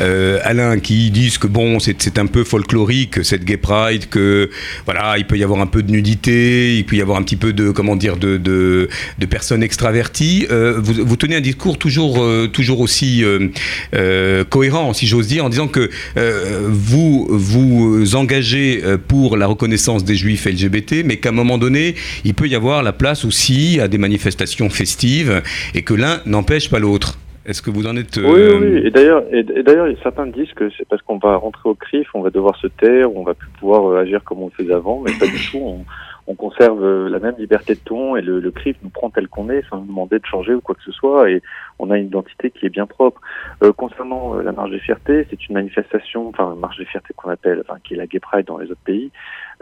euh, 0.00 0.38
Alain, 0.42 0.78
qui 0.78 1.10
disent 1.10 1.38
que 1.38 1.46
bon, 1.46 1.78
c'est 1.78 2.18
un 2.18 2.26
peu 2.26 2.44
folklorique 2.44 3.24
cette 3.24 3.44
Gay 3.44 3.56
Pride, 3.56 4.08
que 4.08 4.50
voilà, 4.84 5.18
il 5.18 5.26
peut 5.26 5.36
y 5.36 5.44
avoir 5.44 5.60
un 5.60 5.66
peu 5.66 5.82
de 5.82 5.90
nudité, 5.90 6.76
il 6.76 6.84
peut 6.84 6.96
y 6.96 7.02
avoir 7.02 7.18
un 7.18 7.22
petit 7.22 7.36
peu 7.36 7.52
de 7.52 7.70
comment 7.70 7.96
dire 7.96 8.16
de, 8.16 8.36
de, 8.38 8.88
personnes 9.26 9.62
extraverties. 9.62 10.46
Euh, 10.50 10.78
vous, 10.78 11.04
vous, 11.04 11.16
tenez 11.16 11.36
un 11.36 11.40
discours 11.40 11.78
toujours 11.78 12.22
euh, 12.22 12.46
toujours 12.46 12.80
aussi 12.80 13.24
euh, 13.24 13.48
euh, 13.94 14.44
cohérent, 14.44 14.92
si 14.92 15.06
j'ose 15.06 15.26
dire, 15.26 15.44
en 15.44 15.48
disant 15.48 15.68
que 15.68 15.73
vous 16.16 17.26
vous 17.28 18.16
engagez 18.16 18.82
pour 19.08 19.36
la 19.36 19.46
reconnaissance 19.46 20.04
des 20.04 20.14
juifs 20.14 20.46
LGBT, 20.46 21.04
mais 21.04 21.16
qu'à 21.16 21.30
un 21.30 21.32
moment 21.32 21.58
donné, 21.58 21.94
il 22.24 22.34
peut 22.34 22.46
y 22.46 22.54
avoir 22.54 22.82
la 22.82 22.92
place 22.92 23.24
aussi 23.24 23.78
à 23.80 23.88
des 23.88 23.98
manifestations 23.98 24.70
festives 24.70 25.42
et 25.74 25.82
que 25.82 25.94
l'un 25.94 26.20
n'empêche 26.26 26.70
pas 26.70 26.78
l'autre. 26.78 27.18
Est-ce 27.46 27.60
que 27.60 27.70
vous 27.70 27.86
en 27.86 27.96
êtes 27.96 28.16
Oui, 28.16 28.40
oui. 28.58 28.86
Et 28.86 28.90
d'ailleurs, 28.90 29.22
et, 29.30 29.42
d'ailleurs, 29.42 29.86
certains 30.02 30.26
disent 30.26 30.52
que 30.54 30.70
c'est 30.78 30.88
parce 30.88 31.02
qu'on 31.02 31.18
va 31.18 31.36
rentrer 31.36 31.68
au 31.68 31.74
CRIF, 31.74 32.08
on 32.14 32.22
va 32.22 32.30
devoir 32.30 32.56
se 32.56 32.68
taire, 32.68 33.14
on 33.14 33.22
va 33.22 33.34
plus 33.34 33.50
pouvoir 33.60 33.98
agir 33.98 34.24
comme 34.24 34.42
on 34.42 34.46
le 34.46 34.52
faisait 34.52 34.72
avant, 34.72 35.02
mais 35.04 35.12
pas 35.18 35.26
du 35.26 35.38
tout. 35.50 35.58
On, 35.58 35.84
on 36.26 36.34
conserve 36.34 36.82
euh, 36.82 37.08
la 37.08 37.18
même 37.18 37.34
liberté 37.38 37.74
de 37.74 37.80
ton 37.80 38.16
et 38.16 38.22
le, 38.22 38.40
le 38.40 38.50
CRIF 38.50 38.76
nous 38.82 38.90
prend 38.90 39.10
tel 39.10 39.28
qu'on 39.28 39.50
est 39.50 39.62
sans 39.68 39.78
nous 39.78 39.86
demander 39.86 40.18
de 40.18 40.26
changer 40.26 40.54
ou 40.54 40.60
quoi 40.60 40.74
que 40.74 40.82
ce 40.82 40.92
soit 40.92 41.30
et 41.30 41.42
on 41.78 41.90
a 41.90 41.98
une 41.98 42.06
identité 42.06 42.50
qui 42.50 42.66
est 42.66 42.70
bien 42.70 42.86
propre. 42.86 43.20
Euh, 43.62 43.72
concernant 43.72 44.36
euh, 44.36 44.42
la 44.42 44.52
marche 44.52 44.70
des 44.70 44.78
fiertés, 44.78 45.26
c'est 45.30 45.48
une 45.48 45.54
manifestation, 45.54 46.28
enfin 46.28 46.54
marche 46.54 46.78
des 46.78 46.84
fiertés 46.84 47.14
qu'on 47.14 47.30
appelle, 47.30 47.62
enfin 47.68 47.78
qui 47.82 47.94
est 47.94 47.96
la 47.96 48.06
Gay 48.06 48.20
Pride 48.20 48.46
dans 48.46 48.58
les 48.58 48.70
autres 48.70 48.84
pays. 48.84 49.10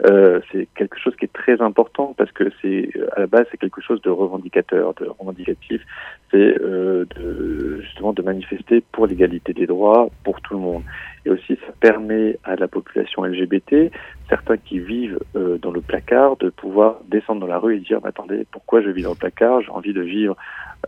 Euh, 0.05 0.39
c'est 0.51 0.67
quelque 0.75 0.97
chose 0.99 1.15
qui 1.15 1.25
est 1.25 1.33
très 1.33 1.61
important 1.61 2.13
parce 2.17 2.31
que 2.31 2.51
c'est 2.61 2.89
à 3.15 3.21
la 3.21 3.27
base 3.27 3.45
c'est 3.51 3.57
quelque 3.57 3.81
chose 3.81 4.01
de 4.01 4.09
revendicateur, 4.09 4.93
de 4.95 5.05
revendicatif. 5.05 5.81
C'est 6.31 6.61
euh, 6.61 7.05
de, 7.15 7.81
justement 7.81 8.13
de 8.13 8.21
manifester 8.21 8.83
pour 8.91 9.07
l'égalité 9.07 9.53
des 9.53 9.67
droits 9.67 10.09
pour 10.23 10.41
tout 10.41 10.53
le 10.53 10.59
monde. 10.59 10.83
Et 11.25 11.29
aussi, 11.29 11.57
ça 11.65 11.73
permet 11.79 12.37
à 12.43 12.55
la 12.55 12.67
population 12.67 13.23
LGBT, 13.23 13.91
certains 14.29 14.57
qui 14.57 14.79
vivent 14.79 15.19
euh, 15.35 15.57
dans 15.57 15.71
le 15.71 15.81
placard, 15.81 16.35
de 16.37 16.49
pouvoir 16.49 16.99
descendre 17.07 17.41
dans 17.41 17.47
la 17.47 17.59
rue 17.59 17.77
et 17.77 17.79
dire 17.79 17.99
mais 18.03 18.09
attendez, 18.09 18.45
pourquoi 18.51 18.81
je 18.81 18.89
vis 18.89 19.03
dans 19.03 19.11
le 19.11 19.15
placard? 19.15 19.61
J'ai 19.61 19.71
envie 19.71 19.93
de 19.93 20.01
vivre 20.01 20.35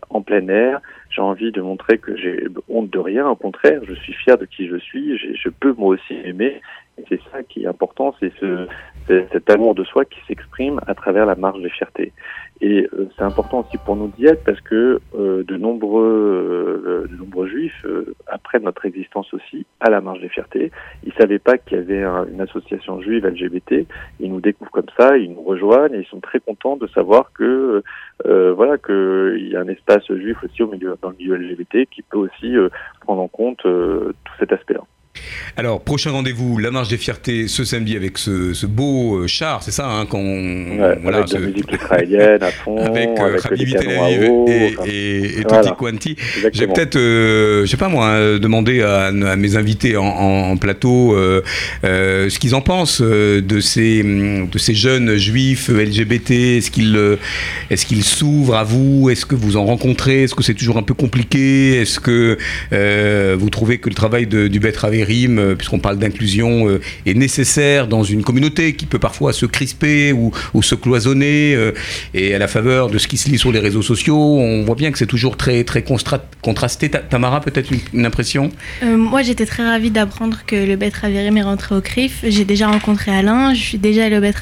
en 0.10 0.22
plein 0.22 0.48
air. 0.48 0.82
J'ai 1.10 1.22
envie 1.22 1.52
de 1.52 1.62
montrer 1.62 1.98
que 1.98 2.18
j'ai 2.18 2.48
honte 2.68 2.90
de 2.90 3.00
rien. 3.00 3.28
Au 3.30 3.36
contraire, 3.36 3.82
je 3.88 3.94
suis 3.94 4.14
fier 4.14 4.38
de 4.38 4.46
qui 4.46 4.68
je 4.68 4.78
suis. 4.78 5.18
Je 5.18 5.50
peux 5.50 5.74
moi 5.78 5.96
aussi 5.96 6.14
aimer. 6.26 6.62
Et 6.98 7.04
c'est 7.10 7.20
ça 7.32 7.44
qui 7.44 7.64
est 7.64 7.68
important, 7.68 8.16
c'est 8.20 8.32
ce, 8.40 8.68
cet 9.08 9.50
amour 9.50 9.76
de 9.76 9.84
soi 9.84 10.06
qui 10.06 10.20
s'exprime 10.28 10.80
à 10.88 10.96
travers 10.96 11.26
la 11.26 11.36
marche 11.36 11.62
des 11.62 11.70
fiertés. 11.70 12.14
Et 12.62 12.88
euh, 12.94 13.10
c'est 13.18 13.24
important 13.24 13.66
aussi 13.66 13.78
pour 13.78 13.98
nous 13.98 14.08
d'y 14.08 14.26
être 14.26 14.44
parce 14.46 14.62
que 14.62 15.02
euh, 15.18 15.44
de 15.44 15.58
nombreux, 15.58 17.06
euh, 17.06 17.08
de 17.12 17.18
nombreux 17.18 17.48
juifs 17.48 17.86
apprennent 18.28 18.64
notre 18.64 18.86
existence 18.86 19.34
aussi 19.34 19.66
à 19.82 19.90
la 19.90 20.00
marche 20.00 20.22
des 20.22 20.30
fiertés. 20.30 20.72
Ils 21.04 21.14
savaient 21.14 21.40
pas 21.40 21.58
qu'il 21.58 21.78
y 21.78 21.82
avait 21.82 22.04
une 22.32 22.40
association 22.40 23.02
juive 23.02 23.26
LGBT. 23.26 23.86
Ils 24.20 24.32
nous 24.32 24.40
découvrent 24.40 24.72
comme 24.72 24.90
ça, 24.98 25.18
ils 25.18 25.32
nous 25.32 25.44
rejoignent 25.44 25.94
et 25.94 26.00
ils 26.00 26.08
sont 26.08 26.22
très 26.22 26.40
contents 26.40 26.78
de 26.78 26.88
savoir 26.88 27.32
que 27.34 27.84
voilà 28.24 28.78
qu'il 28.78 29.50
y 29.50 29.56
a 29.56 29.60
un 29.60 29.68
espace 29.68 30.06
juif 30.14 30.38
aussi 30.44 30.64
au 30.64 30.68
milieu 30.72 30.96
dans 31.02 31.10
le 31.10 31.16
milieu 31.18 31.36
LGBT 31.36 31.90
qui 31.90 32.02
peut 32.04 32.18
aussi 32.18 32.56
prendre 33.02 33.22
en 33.22 33.28
compte 33.28 33.62
tout 33.64 34.34
cet 34.40 34.54
aspect-là. 34.54 34.82
Alors, 35.58 35.82
prochain 35.82 36.12
rendez-vous, 36.12 36.58
la 36.58 36.70
marche 36.70 36.90
des 36.90 36.98
fiertés 36.98 37.48
ce 37.48 37.64
samedi 37.64 37.96
avec 37.96 38.18
ce, 38.18 38.66
beau 38.66 39.20
euh, 39.20 39.28
char, 39.28 39.64
c'est 39.64 39.72
ça 39.72 39.88
hein, 39.88 40.06
ouais, 40.12 40.98
voilà, 41.02 41.20
Avec 41.20 41.32
la 41.32 41.40
musique 41.40 41.72
israélienne 41.72 42.44
à 42.44 42.52
fond, 42.52 42.78
avec, 42.86 43.10
euh, 43.20 43.38
Rabbi 43.42 43.74
Tel 43.74 44.76
et, 44.86 45.40
et, 45.40 45.44
Tutti 45.46 45.70
Quanti. 45.78 46.16
J'ai 46.52 46.68
peut-être, 46.68 46.98
euh, 46.98 47.62
je 47.62 47.72
sais 47.72 47.78
pas 47.78 47.88
moi, 47.88 48.08
hein, 48.08 48.38
demandé 48.38 48.82
à, 48.82 49.12
mes 49.12 49.56
invités 49.56 49.96
en, 49.96 50.58
plateau 50.58 51.16
ce 51.84 52.40
qu'ils 52.40 52.56
en 52.56 52.62
pensent 52.62 53.02
de 53.02 53.60
ces, 53.60 54.04
de 54.04 54.58
ces 54.58 54.74
jeunes 54.74 55.16
juifs 55.16 55.70
LGBT. 55.70 56.32
Est-ce 56.32 56.72
qu'ils 56.72 57.18
est 57.70 57.86
qu'ils 57.86 58.04
s'ouvrent 58.04 58.56
à 58.56 58.64
vous? 58.64 59.10
Est-ce 59.10 59.26
que 59.26 59.36
vous 59.36 59.58
en 59.58 59.66
rencontrez? 59.66 60.24
Est-ce 60.24 60.36
que 60.36 60.44
c'est 60.44 60.54
toujours 60.54 60.78
un 60.78 60.84
peu 60.84 60.94
compliqué? 60.94 61.82
Est-ce 61.82 62.00
que 62.00 62.38
vous 63.36 63.50
trouvez 63.50 63.78
que 63.78 63.90
le 63.90 63.96
travail 63.96 64.28
de, 64.28 64.48
du 64.48 64.60
Beth 64.60 64.76
euh, 65.10 65.56
puisqu'on 65.56 65.80
parle 65.80 65.98
d'inclusion, 65.98 66.68
euh, 66.68 66.82
est 67.06 67.14
nécessaire 67.14 67.88
dans 67.88 68.04
une 68.04 68.24
communauté 68.24 68.74
qui 68.76 68.86
peut 68.86 69.00
parfois 69.00 69.34
se 69.34 69.46
crisper 69.46 70.14
ou, 70.14 70.32
se 70.62 70.76
cloisonner. 70.76 71.54
Euh, 71.56 71.72
et 72.14 72.34
à 72.34 72.40
la 72.40 72.48
faveur 72.48 72.90
de 72.90 72.98
ce 72.98 73.08
qui 73.08 73.18
se 73.18 73.30
lit 73.30 73.38
sur 73.38 73.52
les 73.52 73.60
réseaux 73.60 73.82
sociaux, 73.82 74.18
on 74.18 74.64
voit 74.64 74.76
bien 74.76 74.92
que 74.92 74.98
c'est 74.98 75.06
toujours 75.06 75.38
très, 75.38 75.64
très 75.64 75.84
contrasté. 76.42 76.90
Tamara, 76.90 77.42
peut-être 77.42 77.72
une, 77.94 78.06
impression? 78.06 78.52
Moi, 78.84 79.22
j'étais 79.22 79.46
très 79.46 79.64
ravie 79.64 79.92
d'apprendre 79.92 80.40
que 80.46 80.56
le 80.56 80.76
Beth 80.76 80.96
Raverim 80.96 81.38
est 81.38 81.44
rentré 81.44 81.76
au 81.76 81.82
CRIF. 81.82 82.24
J'ai 82.28 82.46
déjà 82.46 82.68
rencontré 82.68 83.12
Alain, 83.12 83.54
je 83.54 83.62
suis 83.62 83.78
déjà 83.78 84.06
allée 84.06 84.18
au 84.18 84.22
Beth. 84.22 84.36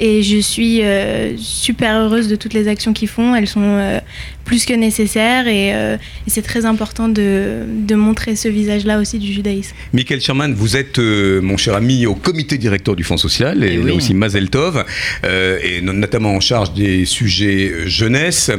Et 0.00 0.24
je 0.24 0.38
suis 0.38 0.82
euh, 0.82 1.36
super 1.38 1.96
heureuse 1.96 2.26
de 2.26 2.34
toutes 2.34 2.52
les 2.52 2.66
actions 2.66 2.92
qu'ils 2.92 3.08
font. 3.08 3.36
Elles 3.36 3.46
sont 3.46 3.60
euh, 3.62 4.00
plus 4.44 4.64
que 4.66 4.72
nécessaires 4.72 5.46
et, 5.46 5.72
euh, 5.72 5.96
et 6.26 6.30
c'est 6.30 6.42
très 6.42 6.66
important 6.66 7.08
de, 7.08 7.60
de 7.64 7.94
montrer 7.94 8.34
ce 8.34 8.48
visage-là 8.48 8.98
aussi 8.98 9.20
du 9.20 9.32
judaïsme. 9.32 9.72
Michael 9.92 10.20
Sherman, 10.20 10.52
vous 10.52 10.76
êtes, 10.76 10.98
mon 10.98 11.56
cher 11.56 11.76
ami, 11.76 12.06
au 12.06 12.16
comité 12.16 12.58
directeur 12.58 12.96
du 12.96 13.04
Fonds 13.04 13.16
social 13.16 13.62
et, 13.62 13.74
eh 13.74 13.86
là 13.86 13.94
aussi 13.94 14.14
Mazel 14.14 14.50
Tov, 14.50 14.84
et 15.22 15.80
notamment 15.80 16.34
en 16.34 16.40
charge 16.40 16.74
des 16.74 17.04
sujets 17.04 17.86
jeunesse. 17.86 18.50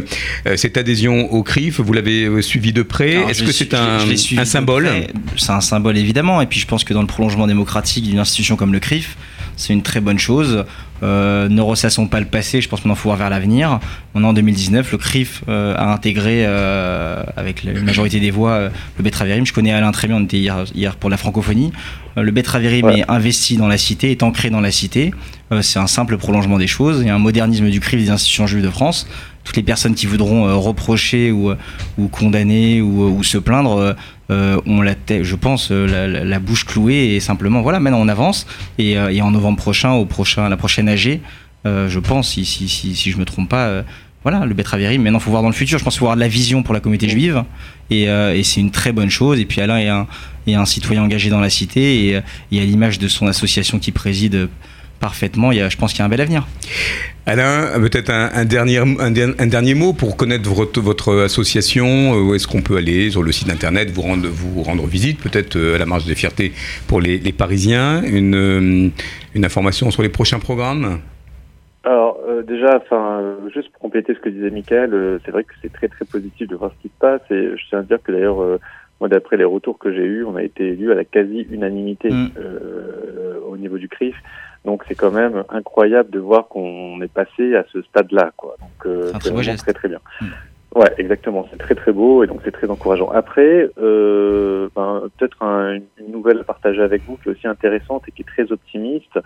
cette 0.55 0.77
adhésion 0.77 1.33
au 1.33 1.43
CRIF, 1.43 1.81
vous 1.81 1.91
l'avez 1.91 2.41
suivi 2.41 2.71
de 2.71 2.81
près. 2.81 3.15
Est-ce 3.29 3.43
que 3.43 3.51
c'est 3.51 3.73
un, 3.73 3.99
un 4.37 4.45
symbole 4.45 4.89
C'est 5.35 5.51
un 5.51 5.61
symbole 5.61 5.97
évidemment. 5.97 6.41
Et 6.41 6.45
puis 6.45 6.61
je 6.61 6.65
pense 6.67 6.85
que 6.85 6.93
dans 6.93 7.01
le 7.01 7.07
prolongement 7.07 7.45
démocratique 7.45 8.05
d'une 8.05 8.19
institution 8.19 8.55
comme 8.55 8.71
le 8.71 8.79
CRIF, 8.79 9.17
c'est 9.57 9.73
une 9.73 9.83
très 9.83 10.01
bonne 10.01 10.19
chose. 10.19 10.65
Euh, 11.03 11.49
ne 11.49 11.61
ressassons 11.61 12.07
pas 12.07 12.19
le 12.19 12.25
passé, 12.25 12.61
je 12.61 12.69
pense 12.69 12.81
qu'on 12.81 12.89
en 12.89 12.95
faut 12.95 13.09
voir 13.09 13.17
vers 13.17 13.29
l'avenir. 13.29 13.79
On 14.13 14.23
est 14.23 14.25
en 14.25 14.33
2019, 14.33 14.91
le 14.91 14.97
CRIF 14.97 15.43
euh, 15.49 15.75
a 15.75 15.93
intégré, 15.93 16.43
euh, 16.45 17.23
avec 17.35 17.63
la 17.63 17.73
majorité 17.81 18.19
des 18.19 18.31
voix, 18.31 18.69
le 18.97 19.03
Betraverim. 19.03 19.45
Je 19.45 19.53
connais 19.53 19.73
Alain 19.73 19.91
très 19.91 20.07
bien, 20.07 20.17
on 20.17 20.23
était 20.23 20.37
hier, 20.37 20.63
hier 20.73 20.95
pour 20.95 21.09
la 21.09 21.17
francophonie. 21.17 21.71
le 22.15 22.31
Betraverim 22.31 22.89
est 22.89 23.09
investi 23.09 23.57
dans 23.57 23.67
la 23.67 23.77
cité, 23.77 24.11
est 24.11 24.23
ancré 24.23 24.49
dans 24.49 24.61
la 24.61 24.71
cité. 24.71 25.13
c'est 25.61 25.79
un 25.79 25.87
simple 25.87 26.17
prolongement 26.17 26.57
des 26.57 26.67
choses. 26.67 26.99
Il 27.01 27.07
y 27.07 27.09
a 27.09 27.15
un 27.15 27.19
modernisme 27.19 27.69
du 27.69 27.79
CRIF 27.79 27.99
des 27.99 28.09
institutions 28.09 28.47
juives 28.47 28.63
de 28.63 28.69
France 28.69 29.07
toutes 29.45 29.55
les 29.55 29.63
personnes 29.63 29.95
qui 29.95 30.07
voudront 30.07 30.59
reprocher 30.59 31.31
ou, 31.31 31.53
ou 31.97 32.07
condamner 32.09 32.81
ou, 32.81 33.17
ou 33.17 33.23
se 33.23 33.37
plaindre 33.37 33.95
euh, 34.31 34.59
on 34.65 34.81
la 34.81 34.95
je 35.07 35.35
pense, 35.35 35.69
euh, 35.71 36.23
la, 36.23 36.39
bouche 36.39 36.65
clouée 36.65 37.15
et 37.15 37.19
simplement, 37.19 37.61
voilà, 37.61 37.79
maintenant 37.79 38.01
on 38.01 38.07
avance. 38.07 38.47
Et, 38.77 38.97
euh, 38.97 39.21
en 39.21 39.31
novembre 39.31 39.57
prochain, 39.57 39.91
au 39.91 40.05
prochain, 40.05 40.49
la 40.49 40.57
prochaine 40.57 40.89
AG, 40.89 41.19
je 41.65 41.99
pense, 41.99 42.29
si, 42.29 42.45
si, 42.45 42.67
si, 42.67 43.11
je 43.11 43.17
me 43.17 43.25
trompe 43.25 43.49
pas, 43.49 43.83
voilà, 44.23 44.45
le 44.45 44.53
Betraverim. 44.53 45.01
Maintenant, 45.01 45.19
il 45.19 45.21
faut 45.21 45.31
voir 45.31 45.41
dans 45.41 45.49
le 45.49 45.55
futur. 45.55 45.79
Je 45.79 45.83
pense 45.83 45.95
qu'il 45.95 45.99
faut 45.99 46.05
avoir 46.05 46.15
de 46.15 46.21
la 46.21 46.27
vision 46.27 46.63
pour 46.63 46.73
la 46.73 46.79
communauté 46.79 47.09
juive. 47.09 47.43
Et, 47.89 48.07
c'est 48.43 48.61
une 48.61 48.71
très 48.71 48.91
bonne 48.91 49.09
chose. 49.09 49.39
Et 49.39 49.45
puis 49.45 49.61
Alain 49.61 49.77
est 49.77 49.89
un, 49.89 50.07
est 50.45 50.53
un 50.53 50.65
citoyen 50.65 51.03
engagé 51.03 51.31
dans 51.31 51.39
la 51.39 51.49
cité. 51.49 52.07
Et, 52.07 52.21
et 52.51 52.61
à 52.61 52.65
l'image 52.65 52.99
de 52.99 53.07
son 53.07 53.25
association 53.25 53.79
qui 53.79 53.91
préside 53.91 54.47
parfaitement. 54.99 55.51
Il 55.51 55.57
y 55.57 55.61
a, 55.61 55.69
je 55.69 55.77
pense 55.77 55.91
qu'il 55.91 55.99
y 55.99 56.01
a 56.03 56.05
un 56.05 56.09
bel 56.09 56.21
avenir. 56.21 56.45
Alain, 57.27 57.79
peut-être 57.79 58.11
un, 58.11 58.45
dernier, 58.45 58.77
un, 58.77 59.47
dernier 59.47 59.73
mot 59.73 59.93
pour 59.93 60.15
connaître 60.15 60.47
votre, 60.47 60.79
votre 60.79 61.23
association. 61.23 62.13
Euh, 62.13 62.21
où 62.21 62.35
est-ce 62.35 62.47
qu'on 62.47 62.61
peut 62.61 62.77
aller 62.77 63.09
sur 63.09 63.23
le 63.23 63.31
site 63.31 63.49
internet, 63.49 63.89
vous 63.89 64.03
rendre, 64.03 64.27
vous 64.27 64.61
rendre 64.61 64.85
visite, 64.85 65.19
peut-être 65.19 65.55
euh, 65.55 65.75
à 65.75 65.79
la 65.79 65.87
marche 65.87 66.05
des 66.05 66.13
fiertés 66.13 66.51
pour 66.87 67.01
les, 67.01 67.19
Parisiens. 67.33 68.03
Une, 68.03 68.35
euh, 68.35 68.89
une 69.33 69.45
information 69.45 69.89
sur 69.89 70.03
les 70.03 70.09
prochains 70.09 70.37
programmes? 70.37 70.99
Alors 71.83 72.19
déjà, 72.47 72.77
enfin, 72.77 73.21
juste 73.53 73.71
pour 73.71 73.81
compléter 73.81 74.13
ce 74.13 74.19
que 74.19 74.29
disait 74.29 74.49
Michael, 74.49 75.19
c'est 75.23 75.31
vrai 75.31 75.43
que 75.43 75.53
c'est 75.61 75.71
très 75.71 75.87
très 75.87 76.05
positif 76.05 76.47
de 76.47 76.55
voir 76.55 76.71
ce 76.75 76.81
qui 76.81 76.87
se 76.87 76.99
passe 76.99 77.21
et 77.29 77.51
je 77.55 77.69
tiens 77.69 77.79
à 77.79 77.83
dire 77.83 77.99
que 78.03 78.11
d'ailleurs, 78.11 78.37
moi 78.99 79.07
d'après 79.07 79.37
les 79.37 79.43
retours 79.43 79.77
que 79.77 79.93
j'ai 79.93 80.03
eus, 80.03 80.25
on 80.25 80.35
a 80.35 80.41
été 80.41 80.69
élu 80.69 80.91
à 80.91 80.95
la 80.95 81.05
quasi-unanimité 81.05 82.09
mm. 82.09 82.29
au 83.47 83.55
niveau 83.57 83.77
du 83.77 83.87
CRIF. 83.87 84.15
Donc 84.65 84.83
c'est 84.87 84.95
quand 84.95 85.11
même 85.11 85.43
incroyable 85.49 86.09
de 86.09 86.19
voir 86.19 86.47
qu'on 86.47 86.99
est 87.01 87.11
passé 87.11 87.55
à 87.55 87.63
ce 87.71 87.81
stade-là, 87.83 88.31
quoi. 88.35 88.55
Donc 88.59 88.85
euh, 88.85 89.11
c'est 89.21 89.31
vraiment 89.31 89.55
très 89.55 89.73
très 89.73 89.87
bien. 89.87 89.99
Hmm. 90.21 90.27
Ouais, 90.75 90.93
exactement. 90.97 91.47
C'est 91.49 91.57
très 91.57 91.73
très 91.73 91.93
beau 91.93 92.21
et 92.21 92.27
donc 92.27 92.41
c'est 92.43 92.51
très 92.51 92.69
encourageant. 92.69 93.09
Après, 93.09 93.69
euh, 93.77 94.67
ben, 94.75 95.03
peut-être 95.17 95.41
une 95.41 96.11
nouvelle 96.11 96.39
à 96.39 96.43
partager 96.43 96.81
avec 96.81 97.03
vous 97.07 97.15
qui 97.15 97.29
est 97.29 97.31
aussi 97.31 97.47
intéressante 97.47 98.03
et 98.09 98.11
qui 98.11 98.23
est 98.23 98.25
très 98.25 98.51
optimiste, 98.51 99.17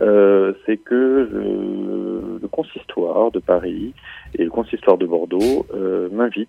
euh, 0.00 0.52
c'est 0.64 0.76
que 0.76 0.94
euh, 0.94 2.38
le 2.40 2.48
consistoire 2.48 3.32
de 3.32 3.40
Paris 3.40 3.94
et 4.38 4.44
le 4.44 4.50
consistoire 4.50 4.96
de 4.96 5.06
Bordeaux 5.06 5.66
m'invitent 6.12 6.48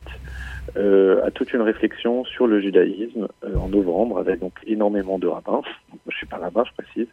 à 0.75 1.31
toute 1.31 1.53
une 1.53 1.61
réflexion 1.61 2.25
sur 2.25 2.47
le 2.47 2.59
judaïsme 2.61 3.27
en 3.55 3.69
novembre, 3.69 4.17
avec 4.19 4.39
donc 4.39 4.53
énormément 4.65 5.19
de 5.19 5.27
rabbins. 5.27 5.61
Je 6.09 6.15
suis 6.15 6.25
pas 6.25 6.37
rabbin, 6.37 6.63
je 6.65 6.83
précise, 6.83 7.07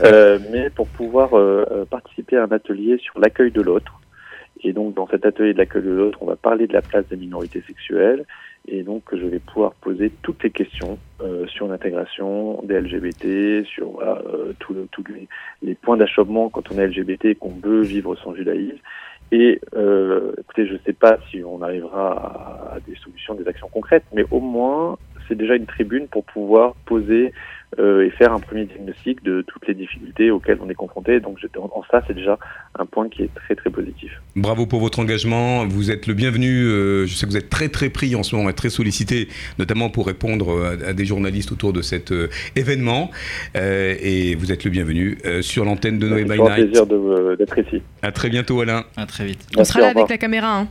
mais 0.52 0.70
pour 0.70 0.86
pouvoir 0.88 1.30
participer 1.90 2.36
à 2.36 2.44
un 2.44 2.52
atelier 2.52 2.98
sur 2.98 3.18
l'accueil 3.18 3.50
de 3.50 3.60
l'autre. 3.60 4.00
Et 4.64 4.72
donc, 4.72 4.94
dans 4.94 5.08
cet 5.08 5.26
atelier 5.26 5.54
de 5.54 5.58
l'accueil 5.58 5.82
de 5.82 5.90
l'autre, 5.90 6.18
on 6.20 6.26
va 6.26 6.36
parler 6.36 6.66
de 6.66 6.72
la 6.72 6.82
place 6.82 7.06
des 7.08 7.16
minorités 7.16 7.62
sexuelles 7.66 8.24
et 8.68 8.82
donc 8.82 9.02
je 9.12 9.26
vais 9.26 9.40
pouvoir 9.40 9.72
poser 9.74 10.12
toutes 10.22 10.42
les 10.44 10.50
questions 10.50 10.98
euh, 11.20 11.46
sur 11.48 11.66
l'intégration 11.66 12.62
des 12.62 12.80
LGBT, 12.80 13.66
sur 13.66 14.00
euh, 14.00 14.52
tous 14.60 14.74
les, 15.08 15.28
les, 15.62 15.74
points 15.74 15.96
d'achoppement 15.96 16.48
quand 16.48 16.70
on 16.70 16.78
est 16.78 16.86
LGBT 16.86 17.24
et 17.26 17.34
qu'on 17.34 17.54
veut 17.62 17.82
vivre 17.82 18.14
son 18.16 18.34
judaïsme. 18.34 18.78
Et 19.32 19.62
euh, 19.74 20.34
écoutez, 20.38 20.66
je 20.66 20.74
ne 20.74 20.78
sais 20.84 20.92
pas 20.92 21.18
si 21.30 21.42
on 21.42 21.62
arrivera 21.62 22.74
à, 22.74 22.80
des 22.86 22.94
solutions, 22.96 23.34
des 23.34 23.48
actions 23.48 23.68
concrètes, 23.68 24.04
mais 24.12 24.26
au 24.30 24.40
moins 24.40 24.98
c'est 25.26 25.34
déjà 25.34 25.56
une 25.56 25.64
tribune 25.64 26.06
pour 26.06 26.24
pouvoir 26.24 26.74
poser 26.84 27.32
et 27.78 28.10
faire 28.10 28.32
un 28.32 28.40
premier 28.40 28.64
diagnostic 28.64 29.22
de 29.22 29.42
toutes 29.46 29.66
les 29.66 29.74
difficultés 29.74 30.30
auxquelles 30.30 30.58
on 30.64 30.68
est 30.68 30.74
confronté. 30.74 31.20
Donc 31.20 31.38
en 31.54 31.82
ça, 31.90 32.02
c'est 32.06 32.14
déjà 32.14 32.38
un 32.78 32.86
point 32.86 33.08
qui 33.08 33.22
est 33.22 33.34
très 33.34 33.54
très 33.54 33.70
positif. 33.70 34.10
Bravo 34.36 34.66
pour 34.66 34.80
votre 34.80 34.98
engagement. 34.98 35.66
Vous 35.66 35.90
êtes 35.90 36.06
le 36.06 36.14
bienvenu. 36.14 36.64
Euh, 36.64 37.06
je 37.06 37.14
sais 37.14 37.26
que 37.26 37.30
vous 37.30 37.36
êtes 37.36 37.50
très 37.50 37.68
très 37.68 37.88
pris 37.88 38.14
en 38.14 38.22
ce 38.22 38.36
moment 38.36 38.50
et 38.50 38.54
très 38.54 38.70
sollicité, 38.70 39.28
notamment 39.58 39.90
pour 39.90 40.06
répondre 40.06 40.76
à, 40.86 40.92
des 40.92 41.04
journalistes 41.04 41.52
autour 41.52 41.72
de 41.72 41.82
cet 41.82 42.12
euh, 42.12 42.28
événement. 42.56 43.10
et 43.54 44.34
vous 44.36 44.52
êtes 44.52 44.64
le 44.64 44.70
bienvenu 44.70 45.18
sur 45.40 45.64
l'antenne 45.64 45.98
de 45.98 46.08
Noé 46.08 46.24
by 46.24 46.40
Night. 46.40 46.40
un 46.40 46.54
plaisir 46.54 46.86
d'être 47.36 47.58
ici. 47.58 47.82
À 48.02 48.12
très 48.12 48.28
bientôt, 48.28 48.60
Alain. 48.60 48.84
À 48.96 49.06
très 49.06 49.24
vite. 49.24 49.46
on 49.56 49.64
sera 49.64 49.80
là 49.80 49.88
avec 49.88 50.08
la 50.08 50.18
caméra. 50.18 50.60
Hein. 50.60 50.68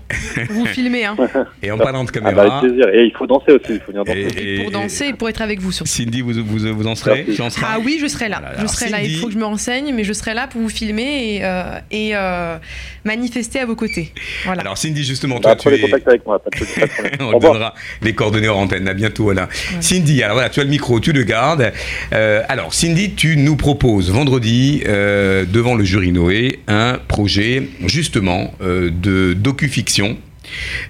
vous 0.50 0.66
filmez. 0.66 1.06
Hein. 1.06 1.16
Et 1.64 1.72
en 1.72 1.78
parlant 1.78 2.04
de 2.04 2.12
caméra. 2.12 2.34
Ah 2.42 2.48
bah, 2.48 2.58
avec 2.58 2.70
plaisir. 2.70 2.94
Et 2.94 3.06
il 3.06 3.14
faut 3.14 3.28
danser 3.28 3.52
aussi. 3.52 3.74
Il 3.74 3.80
faut 3.80 3.92
venir 3.92 4.06
danser. 4.06 4.28
Et, 4.38 4.64
pour 4.64 4.72
danser 4.72 5.06
et 5.08 5.14
pour 5.14 5.30
être 5.30 5.42
avec 5.42 5.60
vous 5.60 5.72
surtout. 5.72 5.90
Cindy, 5.90 6.22
vous, 6.22 6.34
vous, 6.34 6.74
vous 6.74 6.88
en 6.88 6.91
serez 6.96 7.26
Ah 7.64 7.78
oui, 7.84 7.98
je 8.02 8.08
serai 8.08 8.30
là. 8.30 8.42
je 8.60 8.68
serai 8.68 8.90
là. 8.90 9.02
Il 9.02 9.18
faut 9.18 9.28
que 9.28 9.34
je 9.34 9.38
me 9.38 9.46
renseigne, 9.46 9.94
mais 9.94 10.04
je 10.04 10.14
serai 10.14 10.34
là 10.34 10.48
pour 10.48 10.62
vous 10.62 10.70
filmer 10.70 11.36
et, 11.36 11.46
euh, 11.46 11.80
et 11.92 12.12
euh, 12.16 12.58
manifester 13.04 13.60
à 13.60 13.66
vos 13.66 13.76
côtés. 13.76 14.12
Voilà. 14.46 14.62
Alors 14.62 14.78
Cindy, 14.78 15.04
justement, 15.04 15.40
bah, 15.40 15.56
toi, 15.56 15.72
tu 15.72 15.78
es... 15.78 15.82
contact 15.82 16.08
avec 16.08 16.26
moi. 16.26 16.40
Pas 16.40 16.50
de 16.50 17.24
On 17.24 17.40
donnera 17.40 17.74
les 18.02 18.14
coordonnées 18.14 18.50
en 18.50 18.62
antenne. 18.62 18.88
À 18.88 18.94
bientôt, 18.94 19.30
Alain. 19.30 19.48
Cindy, 19.80 20.24
alors 20.24 20.36
voilà, 20.36 20.50
tu 20.50 20.60
as 20.60 20.64
le 20.64 20.70
micro, 20.70 21.00
tu 21.00 21.12
le 21.12 21.24
gardes. 21.24 21.72
Euh, 22.14 22.44
alors 22.48 22.74
Cindy, 22.74 23.14
tu 23.14 23.38
nous 23.38 23.56
proposes 23.56 24.12
vendredi 24.12 24.84
devant 24.86 25.76
le 25.76 25.84
jury 25.84 26.12
Noé 26.12 26.60
un 26.68 27.00
projet 27.08 27.68
justement 27.86 28.54
de 28.62 29.34
docu-fiction 29.34 30.18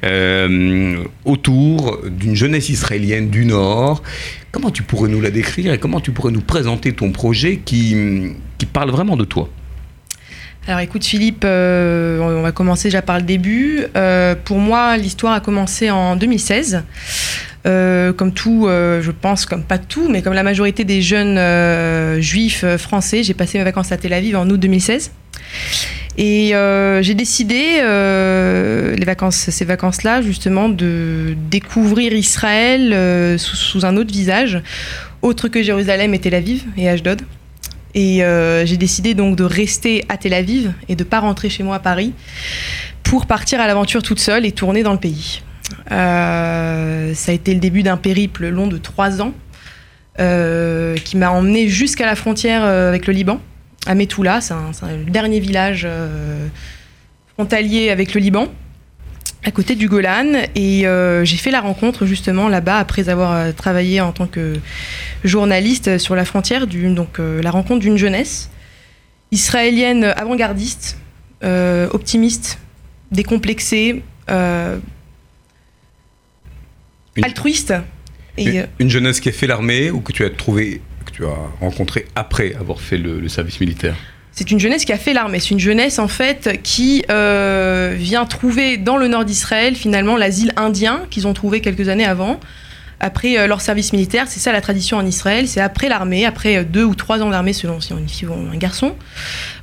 euh, 0.04 1.04
autour 1.26 2.00
d'une 2.10 2.36
jeunesse 2.36 2.70
israélienne 2.70 3.30
du 3.30 3.46
Nord. 3.46 4.04
Comment 4.52 4.72
tu 4.72 4.84
pourrais 4.84 5.10
nous 5.10 5.22
la 5.22 5.32
décrire 5.32 5.74
et 5.74 5.78
comment 5.78 6.00
tu 6.00 6.12
pourrais 6.12 6.32
nous 6.32 6.42
présenter 6.42 6.94
ton 6.94 7.12
projet 7.12 7.58
qui, 7.58 7.96
qui 8.58 8.66
parle 8.66 8.92
vraiment 8.92 9.16
de 9.16 9.26
toi? 9.26 9.50
Alors 10.68 10.80
écoute 10.82 11.04
Philippe, 11.04 11.44
euh, 11.44 12.20
on 12.20 12.42
va 12.44 12.52
commencer 12.52 12.90
déjà 12.90 13.02
par 13.02 13.18
le 13.18 13.24
début. 13.24 13.84
Euh, 13.96 14.36
pour 14.36 14.60
moi, 14.60 14.96
l'histoire 14.98 15.34
a 15.34 15.40
commencé 15.40 15.90
en 15.90 16.16
2016. 16.16 16.84
comme 17.64 18.34
tout, 18.34 18.68
je 18.68 19.12
pense, 19.12 19.46
comme 19.46 19.64
pas 19.64 19.78
tout, 19.78 20.10
mais 20.10 20.22
comme 20.22 20.34
la 20.34 20.44
majorité 20.44 20.84
des 20.84 21.02
jeunes 21.02 22.22
juifs 22.22 22.66
français, 22.78 23.24
j'ai 23.24 23.34
passé 23.34 23.58
mes 23.58 23.64
vacances 23.64 23.92
à 23.92 23.98
Tel 23.98 24.14
Aviv 24.14 24.36
en 24.36 24.48
août 24.50 24.60
2016. 24.60 25.12
Et 26.18 26.54
euh, 26.54 27.02
j'ai 27.02 27.14
décidé, 27.14 27.80
euh, 27.82 28.96
les 28.96 29.06
vacances, 29.06 29.50
ces 29.50 29.66
vacances-là, 29.66 30.22
justement, 30.22 30.68
de 30.68 31.36
découvrir 31.50 32.14
Israël 32.14 32.92
euh, 32.94 33.38
sous, 33.38 33.86
un 33.86 33.96
autre 33.96 34.12
visage, 34.12 34.62
autre 35.22 35.48
que 35.48 35.64
Jérusalem 35.64 36.14
et 36.14 36.20
Tel 36.20 36.36
Aviv 36.36 36.64
et 36.78 36.90
Ashdod. 36.90 37.22
Et 37.94 38.22
j'ai 38.64 38.78
décidé 38.78 39.14
donc 39.14 39.36
de 39.36 39.44
rester 39.44 40.06
à 40.08 40.16
Tel 40.16 40.34
Aviv 40.34 40.72
et 40.88 40.96
de 40.96 41.04
pas 41.04 41.20
rentrer 41.20 41.50
chez 41.50 41.62
moi 41.62 41.76
à 41.76 41.80
Paris 41.80 42.14
pour 43.04 43.26
partir 43.26 43.60
à 43.60 43.68
l'aventure 43.68 44.02
toute 44.02 44.20
seule 44.20 44.46
et 44.46 44.54
tourner 44.54 44.82
dans 44.82 44.94
le 44.94 44.98
pays. 44.98 45.42
ça 45.90 45.94
a 45.98 47.32
été 47.34 47.54
le 47.54 47.60
début 47.60 47.84
d'un 47.84 47.98
périple 47.98 48.48
long 48.48 48.68
de 48.68 48.78
trois 48.78 49.22
ans 49.22 49.34
qui 50.16 51.18
m'a 51.18 51.32
emmené 51.32 51.68
jusqu'à 51.68 52.06
la 52.06 52.16
frontière 52.16 52.64
avec 52.64 53.08
le 53.08 53.14
Liban 53.14 53.42
à 53.88 53.96
c'est 54.42 54.54
le 54.54 55.06
dernier 55.10 55.40
village 55.40 55.84
euh, 55.86 56.48
frontalier 57.34 57.90
avec 57.90 58.14
le 58.14 58.22
Liban, 58.22 58.48
à 59.44 59.52
côté 59.52 59.76
du 59.76 59.88
Golan. 59.88 60.34
Et 60.56 60.86
euh, 60.86 61.26
j'ai 61.26 61.38
fait 61.38 61.52
la 61.52 61.62
rencontre 61.62 62.06
justement 62.06 62.48
là-bas 62.48 62.78
après 62.78 63.10
avoir 63.10 63.32
euh, 63.32 63.52
travaillé 63.52 64.00
en 64.00 64.12
tant 64.12 64.28
que 64.28 64.60
journaliste 65.24 65.98
sur 65.98 66.16
la 66.16 66.26
frontière, 66.26 66.68
donc 66.68 67.18
la 67.20 67.52
rencontre 67.52 67.80
d'une 67.80 67.98
jeunesse 67.98 68.50
israélienne 69.32 70.04
avant-gardiste, 70.04 70.98
optimiste, 71.92 72.60
décomplexée, 73.12 74.04
altruiste. 77.24 77.74
Et, 78.38 78.62
une 78.80 78.90
jeunesse 78.90 79.20
qui 79.20 79.30
a 79.30 79.32
fait 79.32 79.48
l'armée 79.48 79.92
ou 79.92 80.02
que 80.02 80.12
tu 80.12 80.26
as 80.26 80.30
trouvé 80.30 80.82
tu 81.12 81.26
as 81.26 81.38
rencontré 81.60 82.06
après 82.16 82.56
avoir 82.56 82.80
fait 82.80 82.98
le, 82.98 83.28
service 83.28 83.60
militaire 83.60 83.96
c'est 84.34 84.50
une 84.50 84.62
jeunesse 84.62 84.86
qui 84.86 84.94
a 84.94 84.98
fait 84.98 85.12
l'armée. 85.12 85.42
C'est 85.42 85.52
une 85.52 85.60
jeunesse 85.60 86.00
en 86.00 86.08
fait 86.08 86.62
qui 86.64 87.04
euh, 87.12 87.94
vient 87.98 88.26
trouver 88.26 88.78
dans 88.78 88.96
le 88.96 89.10
nord 89.10 89.26
d'Israël 89.26 89.76
finalement 89.76 90.16
l'asile 90.16 90.54
indien 90.56 91.02
qu'ils 91.10 91.28
ont 91.28 91.34
trouvé 91.34 91.60
quelques 91.60 91.90
années 91.90 92.06
avant. 92.06 92.40
Après 93.02 93.38
euh, 93.38 93.46
leur 93.46 93.60
service 93.60 93.92
militaire, 93.92 94.28
c'est 94.30 94.40
ça 94.40 94.54
la 94.54 94.62
tradition 94.62 94.96
en 94.96 95.06
Israël, 95.06 95.50
c'est 95.50 95.60
après 95.60 95.90
l'armée, 95.90 96.26
après 96.26 96.56
euh, 96.56 96.64
deux 96.64 96.86
ou 96.86 96.96
trois 96.96 97.22
ans 97.22 97.30
d'armée 97.30 97.52
selon 97.52 97.82
si 97.82 97.92
on 97.92 97.98
est 97.98 98.10
fille 98.10 98.30
ou 98.30 98.34
un 98.34 98.58
garçon, 98.58 98.96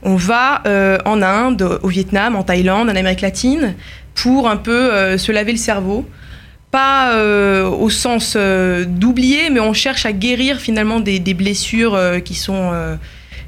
on 0.02 0.16
va 0.16 0.62
en 1.06 1.22
Inde, 1.22 1.80
au 1.82 1.88
Vietnam, 1.88 2.36
en 2.36 2.42
Thaïlande, 2.42 2.90
en 2.90 2.94
Amérique 2.94 3.22
latine, 3.22 3.74
pour 4.14 4.50
un 4.50 4.58
peu 4.58 5.16
se 5.16 5.32
laver 5.32 5.52
le 5.52 5.58
cerveau, 5.58 6.06
pas 6.70 7.14
euh, 7.14 7.68
au 7.68 7.88
sens 7.90 8.34
euh, 8.36 8.84
d'oublier, 8.84 9.50
mais 9.50 9.60
on 9.60 9.72
cherche 9.72 10.04
à 10.04 10.12
guérir 10.12 10.60
finalement 10.60 11.00
des, 11.00 11.20
blessures 11.34 11.94
euh, 11.94 12.18
qui 12.20 12.34
sont 12.34 12.72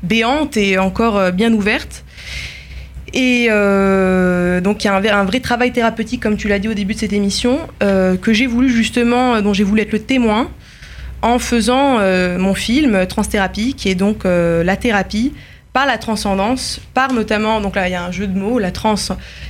béantes 0.03 0.57
et 0.57 0.79
encore 0.79 1.33
bien 1.33 1.53
ouvertes. 1.53 2.05
Et 3.13 3.49
donc 3.49 4.85
il 4.85 4.87
y 4.87 4.89
a 4.89 5.19
un, 5.19 5.25
vrai 5.25 5.41
travail 5.41 5.73
thérapeutique, 5.73 6.23
comme 6.23 6.37
tu 6.37 6.49
l'as 6.49 6.61
dit 6.61 6.69
au 6.69 6.75
début 6.75 6.95
de 6.95 6.99
cette 6.99 7.13
émission, 7.13 7.59
que 7.81 8.33
j'ai 8.33 8.47
voulu 8.47 8.71
justement, 8.71 9.43
dont 9.43 9.53
j'ai 9.53 9.65
voulu 9.65 9.83
être 9.83 9.93
le 9.93 9.99
témoin, 9.99 10.49
en 11.21 11.39
faisant 11.39 11.99
mon 12.39 12.55
film 12.55 13.07
Transthérapie, 13.07 13.75
qui 13.75 13.89
est 13.89 13.97
donc 13.97 14.23
la 14.25 14.77
thérapie 14.77 15.33
par 15.73 15.87
la 15.87 15.99
transcendance, 15.99 16.81
par 16.95 17.13
notamment, 17.13 17.61
donc 17.61 17.77
là 17.77 17.89
il 17.89 17.93
y 17.93 17.95
a 17.95 18.05
un 18.05 18.11
jeu 18.11 18.27
de 18.27 18.37
mots, 18.37 18.59
la 18.59 18.73
trans, 18.73 18.97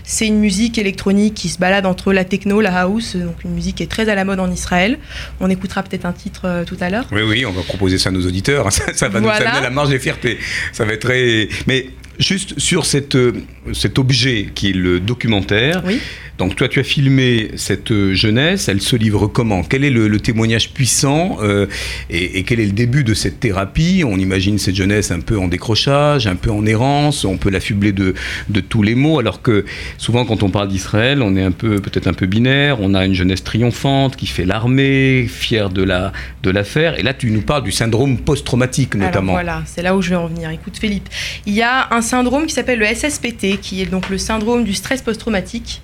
c'est 0.04 0.26
une 0.26 0.38
musique 0.38 0.76
électronique 0.76 1.34
qui 1.34 1.48
se 1.48 1.58
balade 1.58 1.86
entre 1.86 2.12
la 2.12 2.24
techno, 2.24 2.60
la 2.60 2.78
house, 2.80 3.16
donc 3.16 3.42
une 3.44 3.52
musique 3.52 3.76
qui 3.76 3.82
est 3.82 3.90
très 3.90 4.08
à 4.08 4.14
la 4.14 4.24
mode 4.24 4.40
en 4.40 4.50
Israël. 4.50 4.98
On 5.40 5.48
écoutera 5.48 5.82
peut-être 5.82 6.04
un 6.04 6.12
titre 6.12 6.42
euh, 6.44 6.64
tout 6.64 6.76
à 6.80 6.90
l'heure. 6.90 7.06
Oui, 7.10 7.22
oui, 7.22 7.46
on 7.46 7.52
va 7.52 7.62
proposer 7.62 7.96
ça 7.96 8.10
à 8.10 8.12
nos 8.12 8.26
auditeurs, 8.26 8.70
ça, 8.94 9.08
va 9.08 9.20
nous 9.20 9.28
amener 9.28 9.62
la 9.62 9.70
marge 9.70 9.88
des 9.88 9.98
fiertés. 9.98 10.38
Ça 10.72 10.84
va 10.84 10.92
être 10.92 11.02
très... 11.02 11.48
Mais 11.66 11.88
juste 12.20 12.58
sur 12.58 12.86
cette, 12.86 13.16
euh, 13.16 13.32
cet 13.72 13.98
objet 13.98 14.50
qui 14.54 14.70
est 14.70 14.74
le 14.74 15.00
documentaire, 15.00 15.82
oui. 15.84 16.00
Donc 16.40 16.56
toi, 16.56 16.68
tu 16.68 16.80
as 16.80 16.84
filmé 16.84 17.50
cette 17.56 17.90
euh, 17.90 18.14
jeunesse, 18.14 18.70
elle 18.70 18.80
se 18.80 18.96
livre 18.96 19.26
comment? 19.26 19.62
Quel 19.62 19.84
est 19.84 19.90
le, 19.90 20.18
témoignage 20.18 20.72
puissant 20.72 21.36
euh, 21.42 21.66
et, 22.08 22.44
quel 22.44 22.60
est 22.60 22.64
le 22.64 22.72
début 22.72 23.04
de 23.04 23.12
cette 23.12 23.40
thérapie? 23.40 24.04
On 24.06 24.18
imagine 24.18 24.58
cette 24.58 24.74
jeunesse 24.74 25.10
un 25.10 25.20
peu 25.20 25.38
en 25.38 25.48
décrochage, 25.48 26.26
un 26.26 26.36
peu 26.36 26.50
en 26.50 26.64
errance, 26.64 27.26
on 27.26 27.36
peut 27.36 27.50
l'affubler 27.50 27.92
de, 27.92 28.14
de, 28.48 28.60
tous 28.60 28.82
les 28.82 28.94
mots, 28.94 29.18
alors 29.18 29.42
que 29.42 29.66
souvent 29.98 30.24
quand 30.24 30.42
on 30.42 30.48
parle 30.48 30.68
d'Israël, 30.68 31.20
on 31.20 31.36
est 31.36 31.42
un 31.42 31.50
peu 31.50 31.78
peut-être 31.78 32.06
un 32.06 32.14
peu 32.14 32.24
binaire, 32.24 32.80
on 32.80 32.94
a 32.94 33.04
une 33.04 33.14
jeunesse 33.14 33.44
triomphante 33.44 34.16
qui 34.16 34.26
fait 34.26 34.46
l'armée, 34.46 35.26
fière 35.28 35.68
de 35.68 35.82
la 35.82 36.10
de 36.42 36.48
l'affaire, 36.48 36.98
et 36.98 37.02
là 37.02 37.12
tu 37.12 37.30
nous 37.30 37.42
parles 37.42 37.64
du 37.64 37.72
syndrome 37.72 38.16
post-traumatique 38.16 38.94
notamment. 38.94 39.36
Alors 39.36 39.44
voilà, 39.44 39.62
c'est 39.66 39.82
là 39.82 39.94
où 39.94 40.00
je 40.00 40.08
vais 40.08 40.16
en 40.16 40.28
venir. 40.28 40.48
Écoute 40.48 40.78
Philippe, 40.78 41.10
il 41.44 41.52
y 41.52 41.60
a 41.60 41.94
un 41.94 42.00
syndrome 42.10 42.46
qui 42.46 42.54
s'appelle 42.54 42.80
le 42.80 42.86
SSPT, 42.86 43.60
qui 43.60 43.82
est 43.82 43.86
donc 43.86 44.08
le 44.08 44.18
syndrome 44.18 44.64
du 44.64 44.74
stress 44.74 45.00
post-traumatique 45.02 45.82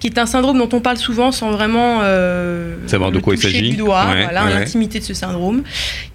qui 0.00 0.08
est 0.08 0.18
un 0.18 0.26
syndrome 0.26 0.58
dont 0.58 0.68
on 0.72 0.80
parle 0.80 0.96
souvent 0.96 1.32
sans 1.32 1.50
vraiment 1.50 2.00
euh, 2.02 2.76
savoir 2.86 3.10
de 3.10 3.18
quoi 3.18 3.34
il 3.34 3.40
s'agit. 3.40 3.70
Du 3.70 3.76
doigt, 3.76 4.04
voilà, 4.04 4.50
l'intimité 4.50 4.98
de 4.98 5.04
ce 5.04 5.14
syndrome, 5.14 5.62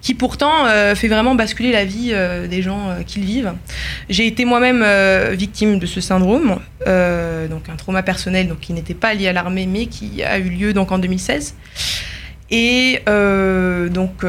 qui 0.00 0.14
pourtant 0.14 0.66
euh, 0.66 0.94
fait 0.94 1.08
vraiment 1.08 1.34
basculer 1.34 1.72
la 1.72 1.84
vie 1.84 2.10
euh, 2.12 2.46
des 2.46 2.62
gens 2.62 2.96
qui 3.06 3.20
le 3.20 3.26
vivent. 3.26 3.52
J'ai 4.08 4.26
été 4.26 4.44
moi-même 4.44 4.84
victime 5.34 5.78
de 5.78 5.86
ce 5.86 6.00
syndrome, 6.00 6.60
donc 6.86 7.68
un 7.68 7.76
trauma 7.76 8.02
personnel 8.02 8.48
donc 8.48 8.60
qui 8.60 8.72
n'était 8.72 8.94
pas 8.94 9.14
lié 9.14 9.28
à 9.28 9.32
l'armée, 9.32 9.66
mais 9.66 9.86
qui 9.86 10.22
a 10.22 10.38
eu 10.38 10.50
lieu 10.50 10.72
donc 10.72 10.92
en 10.92 10.98
2016. 10.98 11.54
Et 12.50 13.00
donc, 13.90 14.24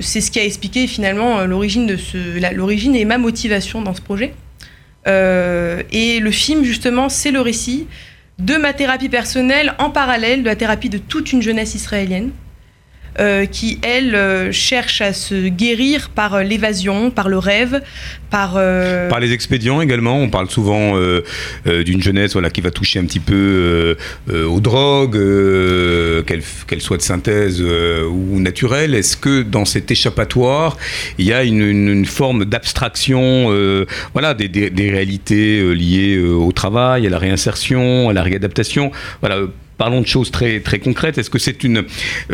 c'est 0.00 0.20
ce 0.20 0.30
qui 0.30 0.38
a 0.38 0.44
expliqué 0.44 0.86
finalement 0.86 1.40
ce, 1.40 2.54
l'origine 2.54 2.96
et 2.96 3.04
ma 3.04 3.18
motivation 3.18 3.80
dans 3.80 3.94
ce 3.94 4.02
projet. 4.02 4.34
et 5.06 6.20
le 6.20 6.30
film, 6.30 6.64
justement, 6.64 7.08
c'est 7.08 7.30
le 7.30 7.40
récit 7.40 7.86
de 8.38 8.56
ma 8.56 8.72
thérapie 8.72 9.08
personnelle 9.08 9.74
en 9.78 9.90
parallèle 9.90 10.42
de 10.42 10.46
la 10.46 10.56
thérapie 10.56 10.88
de 10.88 10.98
toute 10.98 11.32
une 11.32 11.42
jeunesse 11.42 11.74
israélienne. 11.74 12.30
Euh, 13.20 13.44
qui, 13.44 13.78
elle, 13.82 14.14
euh, 14.14 14.52
cherche 14.52 15.02
à 15.02 15.12
se 15.12 15.48
guérir 15.48 16.08
par 16.08 16.32
euh, 16.32 16.42
l'évasion, 16.44 17.10
par 17.10 17.28
le 17.28 17.36
rêve, 17.36 17.82
par... 18.30 18.54
Par 18.54 19.20
les 19.20 19.32
expédients 19.32 19.82
également. 19.82 20.16
On 20.16 20.30
parle 20.30 20.48
souvent 20.48 20.94
d'une 21.66 22.02
jeunesse 22.02 22.32
voilà, 22.32 22.48
qui 22.48 22.62
va 22.62 22.70
toucher 22.70 22.98
un 22.98 23.04
petit 23.04 23.20
peu 23.20 23.94
aux 24.30 24.60
drogues, 24.60 25.18
qu'elles 26.24 26.80
soient 26.80 26.96
de 26.96 27.02
synthèse 27.02 27.60
ou 27.60 28.40
naturelles. 28.40 28.94
Est-ce 28.94 29.18
que 29.18 29.42
dans 29.42 29.66
cet 29.66 29.90
échappatoire, 29.90 30.78
il 31.18 31.26
y 31.26 31.34
a 31.34 31.44
une, 31.44 32.06
forme 32.06 32.46
d'abstraction 32.46 33.52
voilà, 34.14 34.32
des, 34.32 34.48
des 34.48 34.90
réalités 34.90 35.74
liées 35.74 36.18
au 36.18 36.52
travail, 36.52 37.06
à 37.06 37.10
la 37.10 37.18
réinsertion, 37.18 38.08
à 38.08 38.14
la 38.14 38.22
réadaptation? 38.22 38.92
Voilà, 39.20 39.40
parlons 39.82 40.00
de 40.00 40.06
choses 40.06 40.30
très, 40.30 40.60
très 40.60 40.78
concrètes. 40.78 41.18
Est-ce 41.18 41.28
que 41.28 41.40
c'est 41.40 41.64
une 41.64 41.78
euh, 41.78 41.84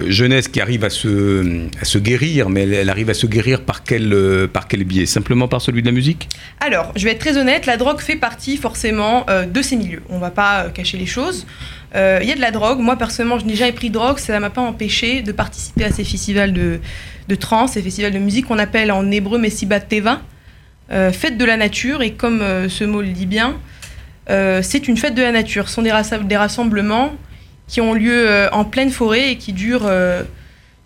jeunesse 0.05 0.49
qui 0.49 0.61
arrive 0.61 0.85
à 0.85 0.91
se, 0.91 1.97
guérir, 1.97 2.51
mais 2.51 2.69
elle, 2.69 2.91
arrive 2.91 3.09
à 3.09 3.15
se 3.15 3.27
guérir 3.27 3.63
par 3.63 3.85
quel, 3.85 4.13
euh, 4.13 4.47
par 4.47 4.69
quel 4.69 4.85
biais? 4.85 5.07
Simplement 5.07 5.49
par 5.49 5.63
celui 5.63 5.81
de 5.81 5.87
la 5.87 5.93
musique? 5.93 6.29
Alors, 6.61 6.93
je 6.95 7.07
vais 7.07 7.13
être 7.13 7.21
très 7.21 7.39
honnête, 7.39 7.65
la 7.65 7.79
drogue 7.79 8.01
fait 8.01 8.17
partie 8.17 8.59
forcément 8.59 9.25
euh, 9.31 9.47
de 9.47 9.63
ces 9.63 9.77
milieux. 9.77 10.03
On 10.11 10.17
ne 10.17 10.21
va 10.21 10.31
pas 10.31 10.69
cacher 10.75 10.99
les 10.99 11.07
choses. 11.07 11.47
Il 11.95 12.29
y 12.29 12.33
a 12.33 12.35
de 12.35 12.41
la 12.43 12.51
drogue. 12.51 12.81
Moi, 12.81 12.97
personnellement, 12.97 13.39
je 13.39 13.47
n'ai 13.47 13.55
jamais 13.55 13.73
pris 13.73 13.89
de 13.89 13.95
drogue. 13.95 14.19
Ça 14.19 14.35
ne 14.35 14.41
m'a 14.41 14.51
pas 14.51 14.61
empêché 14.61 15.23
de 15.23 15.33
participer 15.33 15.85
à 15.85 15.91
ces 15.91 16.05
festivals 16.05 16.53
de, 16.53 16.81
de 17.29 17.35
trance, 17.35 17.73
ces 17.73 17.83
festivals 17.83 18.13
de 18.13 18.19
musique 18.19 18.45
qu'on 18.45 18.59
appelle 18.59 18.93
en 18.93 19.11
hébreu 19.11 19.39
Messibat 19.39 19.81
Teva, 19.81 20.21
fête 20.91 21.39
de 21.39 21.45
la 21.47 21.57
nature. 21.57 22.03
Et 22.03 22.13
comme 22.13 22.43
ce 22.69 22.85
mot 22.85 23.01
le 23.01 23.09
dit 23.09 23.25
bien, 23.25 23.57
c'est 24.29 24.87
une 24.87 24.99
fête 24.99 25.15
de 25.15 25.23
la 25.23 25.33
nature. 25.33 25.71
Ce 25.71 25.77
sont 25.77 25.83
des 25.83 26.37
rassemblements 26.37 27.17
qui 27.69 27.81
ont 27.81 27.95
lieu 27.95 28.29
euh, 28.29 28.49
en 28.51 28.65
pleine 28.65 28.91
forêt 28.91 29.31
et 29.31 29.37
qui 29.37 29.53
durent 29.53 29.87
euh, 29.87 30.23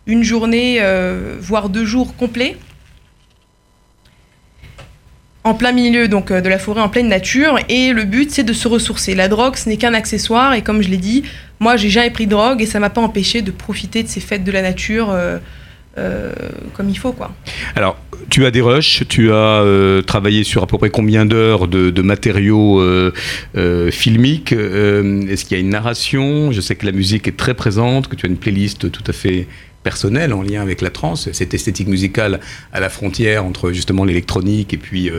une 0.07 0.23
journée, 0.23 0.79
euh, 0.81 1.37
voire 1.41 1.69
deux 1.69 1.85
jours 1.85 2.15
complets 2.17 2.57
en 5.45 5.55
plein 5.55 5.73
milieu 5.73 6.07
donc 6.07 6.33
de 6.33 6.49
la 6.49 6.59
forêt, 6.59 6.81
en 6.81 6.89
pleine 6.89 7.09
nature, 7.09 7.59
et 7.69 7.93
le 7.93 8.05
but 8.05 8.31
c'est 8.31 8.45
de 8.45 8.53
se 8.53 8.69
ressourcer. 8.69 9.17
La 9.17 9.27
drogue, 9.27 9.57
ce 9.57 9.69
n'est 9.69 9.77
qu'un 9.77 9.93
accessoire, 9.93 10.55
et 10.55 10.63
comme 10.63 10.83
je 10.83 10.89
l'ai 10.89 10.99
dit, 10.99 11.25
moi 11.59 11.77
j'ai 11.77 11.91
jamais 11.91 12.11
pris 12.11 12.27
de 12.27 12.31
drogue 12.31 12.63
et 12.63 12.67
ça 12.67 12.79
m'a 12.79 12.91
pas 12.91 13.01
empêché 13.01 13.43
de 13.43 13.51
profiter 13.51 14.05
de 14.05 14.09
ces 14.09 14.21
fêtes 14.21 14.45
de 14.45 14.53
la 14.53 14.63
nature 14.63 15.13
comme 15.97 16.89
il 16.89 16.97
faut, 16.97 17.11
quoi. 17.11 17.33
Alors, 17.75 17.99
tu 18.33 18.47
as 18.47 18.51
des 18.51 18.63
rushs, 18.63 19.03
tu 19.09 19.31
as 19.31 19.61
euh, 19.61 20.01
travaillé 20.01 20.43
sur 20.43 20.63
à 20.63 20.67
peu 20.67 20.79
près 20.79 20.89
combien 20.89 21.27
d'heures 21.27 21.69
de, 21.69 22.01
matériaux 22.01 22.81
euh, 22.81 23.13
euh, 23.59 23.91
filmiques 23.91 24.53
Est-ce 24.53 25.45
qu'il 25.45 25.59
y 25.59 25.61
a 25.61 25.63
une 25.63 25.69
narration? 25.69 26.51
Je 26.51 26.63
sais 26.63 26.75
que 26.75 26.87
la 26.87 26.93
musique 26.93 27.29
est 27.29 27.37
très 27.37 27.53
présente, 27.53 28.09
que 28.09 28.17
tu 28.17 28.25
as 28.25 28.31
une 28.31 28.39
playlist 28.39 28.91
tout 28.91 29.05
à 29.07 29.13
fait 29.13 29.47
personnelle 29.83 30.33
en 30.33 30.43
lien 30.43 30.63
avec 30.63 30.81
la 30.81 30.91
trance, 30.91 31.31
cette 31.33 31.55
esthétique 31.55 31.89
musicale 31.89 32.41
à 32.73 32.81
la 32.81 32.89
frontière 32.89 33.45
entre 33.45 33.73
justement 33.73 34.05
l'électronique 34.05 34.73
et 34.75 34.77
puis 34.77 35.11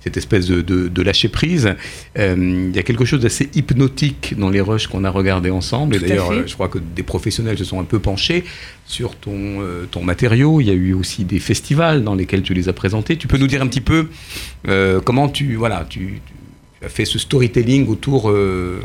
cette 0.00 0.16
espèce 0.16 0.46
de, 0.46 1.02
lâcher 1.02 1.28
prise. 1.28 1.74
Il 2.16 2.72
y 2.74 2.78
a 2.78 2.82
quelque 2.82 3.04
chose 3.04 3.20
d'assez 3.20 3.50
hypnotique 3.54 4.34
dans 4.38 4.50
les 4.50 4.60
rushs 4.60 4.86
qu'on 4.86 5.04
a 5.04 5.10
regardés 5.10 5.50
ensemble. 5.50 5.96
et 5.96 5.98
d'ailleurs, 5.98 6.46
je 6.46 6.54
crois 6.54 6.68
que 6.68 6.78
des 6.78 7.02
professionnels 7.02 7.58
se 7.58 7.64
sont 7.64 7.80
un 7.80 7.84
peu 7.84 7.98
penchés 7.98 8.44
sur 8.86 9.16
ton, 9.16 9.60
euh, 9.62 9.86
ton 9.90 10.02
matériau. 10.02 10.60
Il 10.60 10.66
y 10.66 10.70
a 10.70 10.74
eu 10.74 10.92
aussi 10.92 11.24
des 11.24 11.38
festivals 11.38 12.04
dans 12.04 12.14
lesquels 12.14 12.42
tu 12.42 12.54
les 12.54 12.68
as 12.68 12.72
présentés. 12.72 13.16
Tu 13.16 13.26
peux 13.26 13.38
nous 13.38 13.46
dire 13.46 13.62
un 13.62 13.66
petit 13.66 13.80
peu 13.80 14.08
euh, 14.68 15.00
comment 15.00 15.28
tu, 15.28 15.54
voilà, 15.54 15.86
tu, 15.88 16.20
as 16.84 16.88
fait 16.88 17.04
ce 17.04 17.18
storytelling 17.18 17.88
autour, 17.88 18.30
euh, 18.30 18.82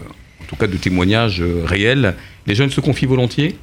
tout 0.48 0.56
cas, 0.56 0.68
de 0.68 0.78
témoignages 0.78 1.44
réels. 1.66 2.16
Les 2.46 2.56
jeunes 2.56 2.72
se 2.72 2.82
confient 2.82 3.06
volontiers? 3.06 3.58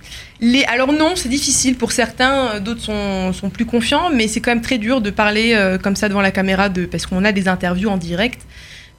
Alors 0.68 0.92
non, 0.92 1.12
c'est 1.16 1.28
difficile 1.28 1.76
pour 1.76 1.92
certains, 1.92 2.60
d'autres 2.60 2.82
sont, 2.82 3.50
plus 3.50 3.64
confiants, 3.64 4.10
mais 4.12 4.28
c'est 4.28 4.40
quand 4.40 4.50
même 4.50 4.60
très 4.60 4.78
dur 4.78 5.00
de 5.00 5.10
parler 5.10 5.58
comme 5.82 5.96
ça 5.96 6.08
devant 6.08 6.20
la 6.20 6.30
caméra, 6.30 6.68
parce 6.90 7.06
qu'on 7.06 7.24
a 7.24 7.32
des 7.32 7.48
interviews 7.48 7.88
en 7.88 7.96
direct 7.96 8.40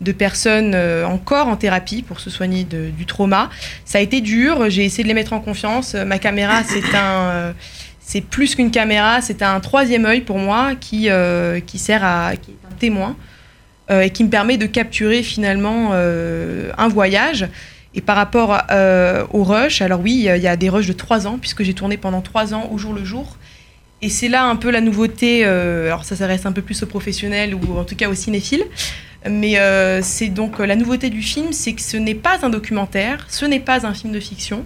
de 0.02 0.12
personnes 0.12 0.74
euh, 0.76 1.06
encore 1.06 1.48
en 1.48 1.56
thérapie 1.56 2.02
pour 2.02 2.20
se 2.20 2.30
soigner 2.30 2.64
du 2.64 3.06
trauma. 3.06 3.50
Ça 3.86 4.00
a 4.00 4.02
été 4.02 4.22
dur, 4.22 4.70
j'ai 4.70 4.86
essayé 4.86 5.04
de 5.04 5.08
les 5.08 5.14
mettre 5.14 5.34
en 5.34 5.40
confiance. 5.40 5.96
Ma 5.96 6.20
caméra, 6.20 6.64
c'est 6.64 6.96
un... 6.96 7.30
Euh, 7.30 7.54
c'est 8.08 8.22
plus 8.22 8.54
qu'une 8.54 8.70
caméra, 8.70 9.20
c'est 9.22 9.42
un 9.42 9.60
troisième 9.60 10.06
œil 10.06 10.22
pour 10.22 10.38
moi 10.38 10.74
qui, 10.80 11.10
euh, 11.10 11.60
qui 11.60 11.80
sert 11.80 12.04
à 12.04 12.36
qui 12.36 12.52
est 12.52 12.68
un 12.72 12.76
témoin 12.78 13.16
et 13.90 14.10
qui 14.10 14.24
me 14.24 14.30
permet 14.30 14.58
de 14.58 14.66
capturer 14.66 15.22
finalement 15.22 15.94
un 15.94 16.88
voyage. 16.88 17.48
Et 17.96 18.02
par 18.02 18.16
rapport 18.18 18.58
au 19.32 19.44
rush, 19.44 19.82
alors 19.82 20.02
oui, 20.02 20.14
il 20.14 20.42
y 20.42 20.48
a 20.48 20.56
des 20.56 20.70
rushs 20.70 20.88
de 20.88 20.94
trois 20.94 21.28
ans, 21.28 21.38
puisque 21.40 21.64
j'ai 21.64 21.74
tourné 21.74 21.98
pendant 21.98 22.22
trois 22.22 22.54
ans 22.54 22.70
au 22.72 22.78
jour 22.78 22.94
le 22.94 23.06
jour. 23.06 23.38
Et 24.02 24.10
c'est 24.10 24.28
là 24.28 24.46
un 24.46 24.58
peu 24.58 24.70
la 24.70 24.82
nouveauté, 24.82 25.46
alors 25.46 26.04
ça 26.04 26.16
s'adresse 26.18 26.46
un 26.46 26.52
peu 26.52 26.62
plus 26.62 26.84
aux 26.84 26.88
professionnels 26.88 27.56
ou 27.56 27.78
en 27.78 27.86
tout 27.86 27.96
cas 27.96 28.10
aux 28.10 28.14
cinéphiles, 28.14 28.66
mais 29.30 29.58
euh, 29.60 30.02
c'est 30.02 30.28
donc 30.28 30.60
euh, 30.60 30.66
la 30.66 30.76
nouveauté 30.76 31.10
du 31.10 31.22
film, 31.22 31.52
c'est 31.52 31.74
que 31.74 31.82
ce 31.82 31.98
n'est 31.98 32.16
pas 32.16 32.46
un 32.46 32.50
documentaire, 32.50 33.26
ce 33.30 33.46
n'est 33.46 33.60
pas 33.60 33.86
un 33.86 33.94
film 33.94 34.14
de 34.14 34.20
fiction, 34.20 34.66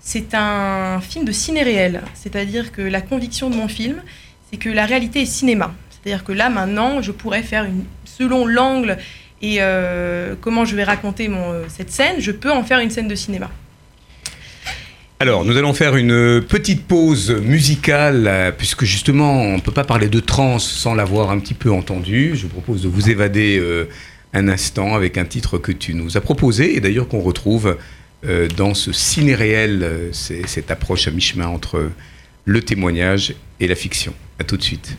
c'est 0.00 0.34
un 0.34 1.00
film 1.00 1.24
de 1.24 1.32
ciné 1.32 1.62
réel. 1.62 2.00
C'est-à-dire 2.14 2.72
que 2.72 2.82
la 2.82 3.02
conviction 3.02 3.50
de 3.50 3.56
mon 3.56 3.68
film, 3.68 4.02
c'est 4.50 4.58
que 4.58 4.70
la 4.70 4.86
réalité 4.86 5.22
est 5.22 5.26
cinéma. 5.26 5.74
C'est-à-dire 5.90 6.24
que 6.24 6.32
là 6.32 6.48
maintenant, 6.48 7.02
je 7.02 7.12
pourrais 7.12 7.42
faire 7.42 7.64
une, 7.64 7.84
selon 8.04 8.46
l'angle 8.46 8.96
et 9.42 9.56
euh, 9.60 10.34
comment 10.40 10.64
je 10.64 10.76
vais 10.76 10.84
raconter 10.84 11.28
mon, 11.28 11.62
cette 11.68 11.90
scène, 11.90 12.16
je 12.18 12.30
peux 12.30 12.50
en 12.50 12.62
faire 12.62 12.78
une 12.80 12.90
scène 12.90 13.08
de 13.08 13.14
cinéma. 13.14 13.50
Alors, 15.22 15.44
nous 15.44 15.58
allons 15.58 15.74
faire 15.74 15.96
une 15.96 16.40
petite 16.40 16.86
pause 16.86 17.30
musicale, 17.30 18.54
puisque 18.56 18.86
justement, 18.86 19.42
on 19.42 19.56
ne 19.56 19.60
peut 19.60 19.70
pas 19.70 19.84
parler 19.84 20.08
de 20.08 20.18
trance 20.18 20.66
sans 20.66 20.94
l'avoir 20.94 21.30
un 21.30 21.38
petit 21.38 21.52
peu 21.52 21.70
entendu. 21.70 22.32
Je 22.36 22.44
vous 22.44 22.48
propose 22.48 22.82
de 22.82 22.88
vous 22.88 23.10
évader 23.10 23.58
euh, 23.58 23.86
un 24.32 24.48
instant 24.48 24.94
avec 24.94 25.18
un 25.18 25.26
titre 25.26 25.58
que 25.58 25.72
tu 25.72 25.92
nous 25.92 26.16
as 26.16 26.22
proposé, 26.22 26.74
et 26.74 26.80
d'ailleurs 26.80 27.06
qu'on 27.06 27.20
retrouve 27.20 27.76
euh, 28.24 28.48
dans 28.48 28.72
ce 28.72 28.92
ciné 28.92 29.34
réel, 29.34 29.80
euh, 29.82 30.08
cette 30.12 30.70
approche 30.70 31.06
à 31.06 31.10
mi-chemin 31.10 31.48
entre 31.48 31.90
le 32.46 32.62
témoignage 32.62 33.34
et 33.60 33.68
la 33.68 33.74
fiction. 33.74 34.14
A 34.38 34.44
tout 34.44 34.56
de 34.56 34.62
suite. 34.62 34.96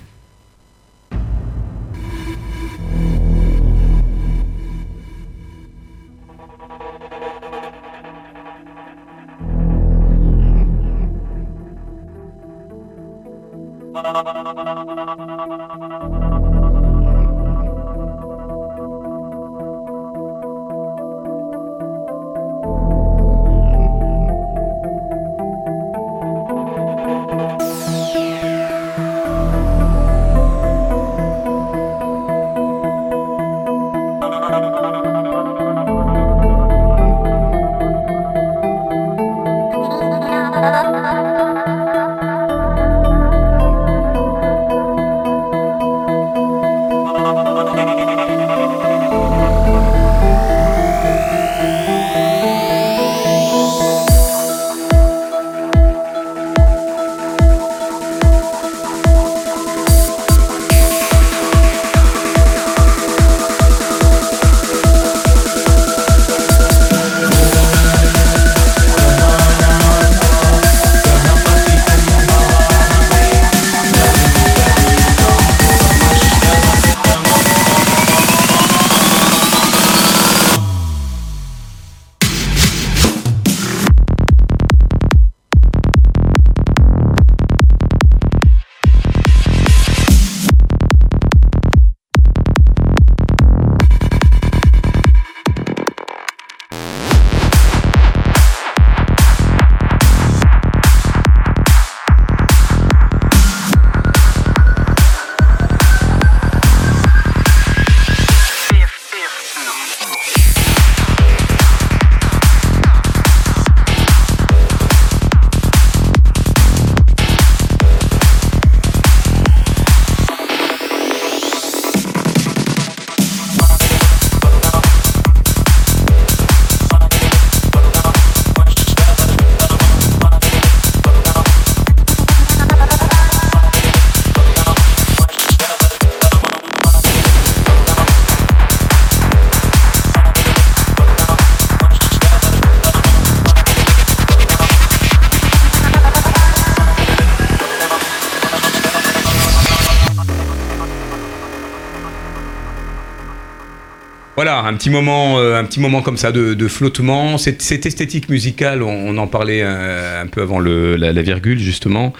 Un 154.63 154.75
petit 154.75 154.89
moment, 154.89 155.39
euh, 155.39 155.59
un 155.59 155.63
petit 155.63 155.79
moment 155.79 156.01
comme 156.01 156.17
ça 156.17 156.31
de, 156.31 156.67
flottement. 156.67 157.37
Cette, 157.37 157.61
esthétique 157.85 158.29
musicale, 158.29 158.83
on, 158.83 159.17
en 159.17 159.27
parlait 159.27 159.61
un, 159.61 160.27
peu 160.27 160.41
avant 160.41 160.59
la, 160.59 161.21
virgule 161.21 161.59
justement. 161.59 162.13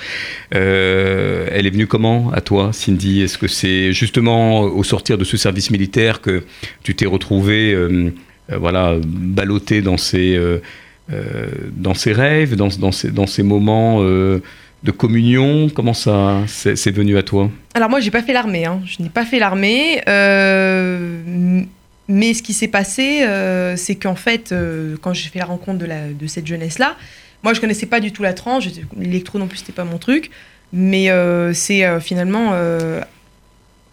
Euh, 0.55 1.47
elle 1.51 1.67
est 1.67 1.71
venue 1.71 1.87
comment 1.87 2.31
à 2.31 2.41
toi, 2.41 2.71
Cindy? 2.73 3.21
Est-ce 3.21 3.37
que 3.37 3.47
c'est 3.47 3.93
justement 3.93 4.61
au 4.61 4.83
sortir 4.83 5.17
de 5.17 5.23
ce 5.23 5.37
service 5.37 5.69
militaire 5.71 6.21
que 6.21 6.43
tu 6.83 6.95
t'es 6.95 7.05
retrouvé, 7.05 7.73
euh, 7.73 8.11
voilà, 8.49 8.95
ballotté 9.05 9.81
dans 9.81 9.97
ces, 9.97 10.39
dans 11.75 11.93
ces 11.93 12.13
rêves, 12.13 12.55
dans, 12.55 12.69
dans, 12.79 12.91
ces, 12.91 13.11
dans 13.11 13.27
ces 13.27 13.43
moments 13.43 14.01
de 14.01 14.91
communion? 14.91 15.69
Comment 15.69 15.93
ça 15.93 16.39
c'est 16.47 16.91
venu 16.91 17.17
à 17.17 17.23
toi? 17.23 17.49
Alors 17.73 17.89
moi, 17.89 17.99
j'ai 17.99 18.11
pas 18.11 18.23
fait 18.23 18.33
l'armée. 18.33 18.65
Hein. 18.65 18.81
Je 18.85 19.01
n'ai 19.01 19.09
pas 19.09 19.25
fait 19.25 19.39
l'armée. 19.39 20.01
Euh, 20.07 21.63
mais 22.11 22.33
ce 22.33 22.43
qui 22.43 22.53
s'est 22.53 22.67
passé, 22.67 23.23
euh, 23.23 23.75
c'est 23.75 23.95
qu'en 23.95 24.15
fait, 24.15 24.51
euh, 24.51 24.97
quand 25.01 25.13
j'ai 25.13 25.29
fait 25.29 25.39
la 25.39 25.45
rencontre 25.45 25.79
de, 25.79 26.27
cette 26.27 26.47
jeunesse-là, 26.47 26.95
moi, 27.43 27.53
je 27.53 27.61
connaissais 27.61 27.85
pas 27.85 27.99
du 27.99 28.11
tout 28.11 28.21
la 28.21 28.33
tranche. 28.33 28.65
L'électro 28.97 29.39
non 29.39 29.47
plus, 29.47 29.59
c'était 29.59 29.71
pas 29.71 29.83
mon 29.83 29.97
truc. 29.97 30.29
Mais 30.73 31.09
c'est 31.53 31.99
finalement 31.99 32.53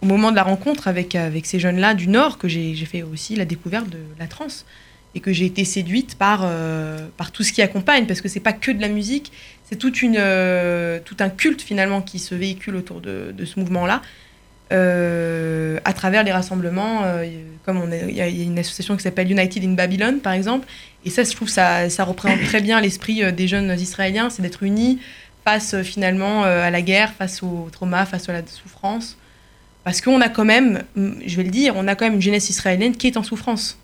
au 0.01 0.05
moment 0.05 0.31
de 0.31 0.35
la 0.37 0.43
rencontre 0.43 0.87
avec, 0.87 1.17
ces 1.43 1.59
jeunes-là 1.59 1.93
du 1.93 2.07
Nord 2.07 2.37
que 2.37 2.47
j'ai 2.47 2.73
fait 2.85 3.03
aussi 3.03 3.35
la 3.35 3.43
découverte 3.43 3.89
de 3.89 3.99
la 4.17 4.27
trance 4.27 4.65
et 5.13 5.19
que 5.19 5.33
j'ai 5.33 5.45
été 5.45 5.65
séduite 5.65 6.15
par, 6.15 6.47
tout 7.33 7.43
ce 7.43 7.51
qui 7.51 7.61
accompagne, 7.61 8.05
parce 8.05 8.21
que 8.21 8.29
c'est 8.29 8.39
pas 8.39 8.53
que 8.53 8.71
de 8.71 8.79
la 8.79 8.87
musique, 8.87 9.33
c'est 9.69 9.85
euh, 10.17 10.99
tout 11.05 11.17
un 11.19 11.29
culte 11.29 11.61
finalement 11.61 12.01
qui 12.01 12.17
se 12.17 12.33
véhicule 12.33 12.75
autour 12.75 13.01
de, 13.01 13.33
ce 13.45 13.59
mouvement-là. 13.59 14.01
Euh, 14.71 15.79
à 15.83 15.93
travers 15.93 16.23
les 16.23 16.31
rassemblements, 16.31 17.01
euh, 17.03 17.25
comme 17.65 17.91
il 17.91 18.15
y, 18.15 18.21
a 18.21 18.27
une 18.27 18.59
association 18.59 18.95
qui 18.95 19.01
s'appelle 19.01 19.31
United 19.31 19.63
in 19.63 19.73
Babylon, 19.73 20.19
par 20.21 20.33
exemple, 20.33 20.67
et 21.05 21.09
ça, 21.09 21.23
je 21.23 21.31
trouve, 21.31 21.49
ça, 21.49 21.89
ça 21.89 22.03
représente 22.03 22.43
très 22.43 22.61
bien 22.61 22.79
l'esprit 22.79 23.33
des 23.33 23.47
jeunes 23.47 23.75
Israéliens, 23.79 24.29
c'est 24.29 24.41
d'être 24.41 24.61
unis 24.63 24.99
face 25.43 25.81
finalement 25.81 26.43
à 26.43 26.69
la 26.69 26.81
guerre, 26.81 27.13
face 27.13 27.41
au 27.41 27.69
trauma, 27.71 28.05
face 28.05 28.29
à 28.29 28.33
la 28.33 28.45
souffrance, 28.45 29.17
parce 29.83 30.01
qu'on 30.01 30.21
a 30.21 30.29
quand 30.29 30.45
même, 30.45 30.83
je 30.95 31.35
vais 31.37 31.43
le 31.43 31.49
dire, 31.49 31.73
on 31.75 31.87
a 31.87 31.95
quand 31.95 32.05
même 32.05 32.15
une 32.15 32.21
jeunesse 32.21 32.49
israélienne 32.49 32.95
qui 32.95 33.07
est 33.07 33.17
en 33.17 33.23
souffrance. 33.23 33.79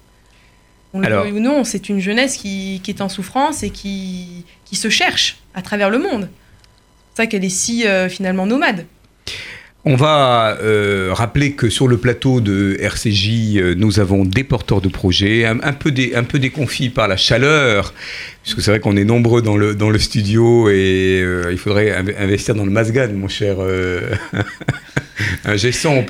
On 0.93 1.00
le 1.00 1.10
veut 1.10 1.34
ou 1.34 1.39
non, 1.39 1.65
c'est 1.65 1.89
une 1.89 2.00
jeunesse 2.00 2.38
qui, 2.38 2.80
qui, 2.82 2.91
est 2.91 3.02
en 3.02 3.10
souffrance 3.10 3.63
et 3.63 3.69
qui, 3.69 4.45
qui 4.63 4.78
se 4.78 4.89
cherche 4.89 5.39
à 5.54 5.62
travers 5.62 5.89
le 5.89 6.00
monde. 6.00 6.30
C'est 7.13 7.24
ça 7.24 7.28
qu'elle 7.28 7.43
est 7.43 7.50
si 7.50 7.86
euh, 7.86 8.08
finalement 8.08 8.45
nomade. 8.45 8.86
On 9.88 9.95
va 9.95 10.58
euh, 10.63 11.12
rappeler 11.13 11.52
que 11.52 11.69
sur 11.69 11.88
le 11.88 11.98
plateau 11.98 12.41
de 12.41 12.76
RCJ, 12.80 13.58
euh, 13.58 13.76
nous 13.78 14.00
avons 14.00 14.26
des 14.26 14.43
porteurs 14.43 14.82
de 14.82 14.89
projets, 14.89 15.45
un, 15.45 15.74
peu, 15.74 15.91
déconfits 15.91 16.89
par 16.89 17.08
la 17.08 17.17
chaleur, 17.17 17.93
puisque 18.41 18.63
c'est 18.63 18.71
vrai 18.71 18.80
qu'on 18.80 18.98
est 18.98 19.04
nombreux 19.04 19.43
dans 19.43 19.56
le, 19.56 20.00
studio 20.00 20.71
et 20.71 21.24
il 21.52 21.58
faudrait 21.60 21.95
investir 22.17 22.56
dans 22.56 22.65
le 22.65 22.71
Masgan, 22.71 23.13
mon 23.13 23.28
cher 23.28 23.58
on, 25.45 26.06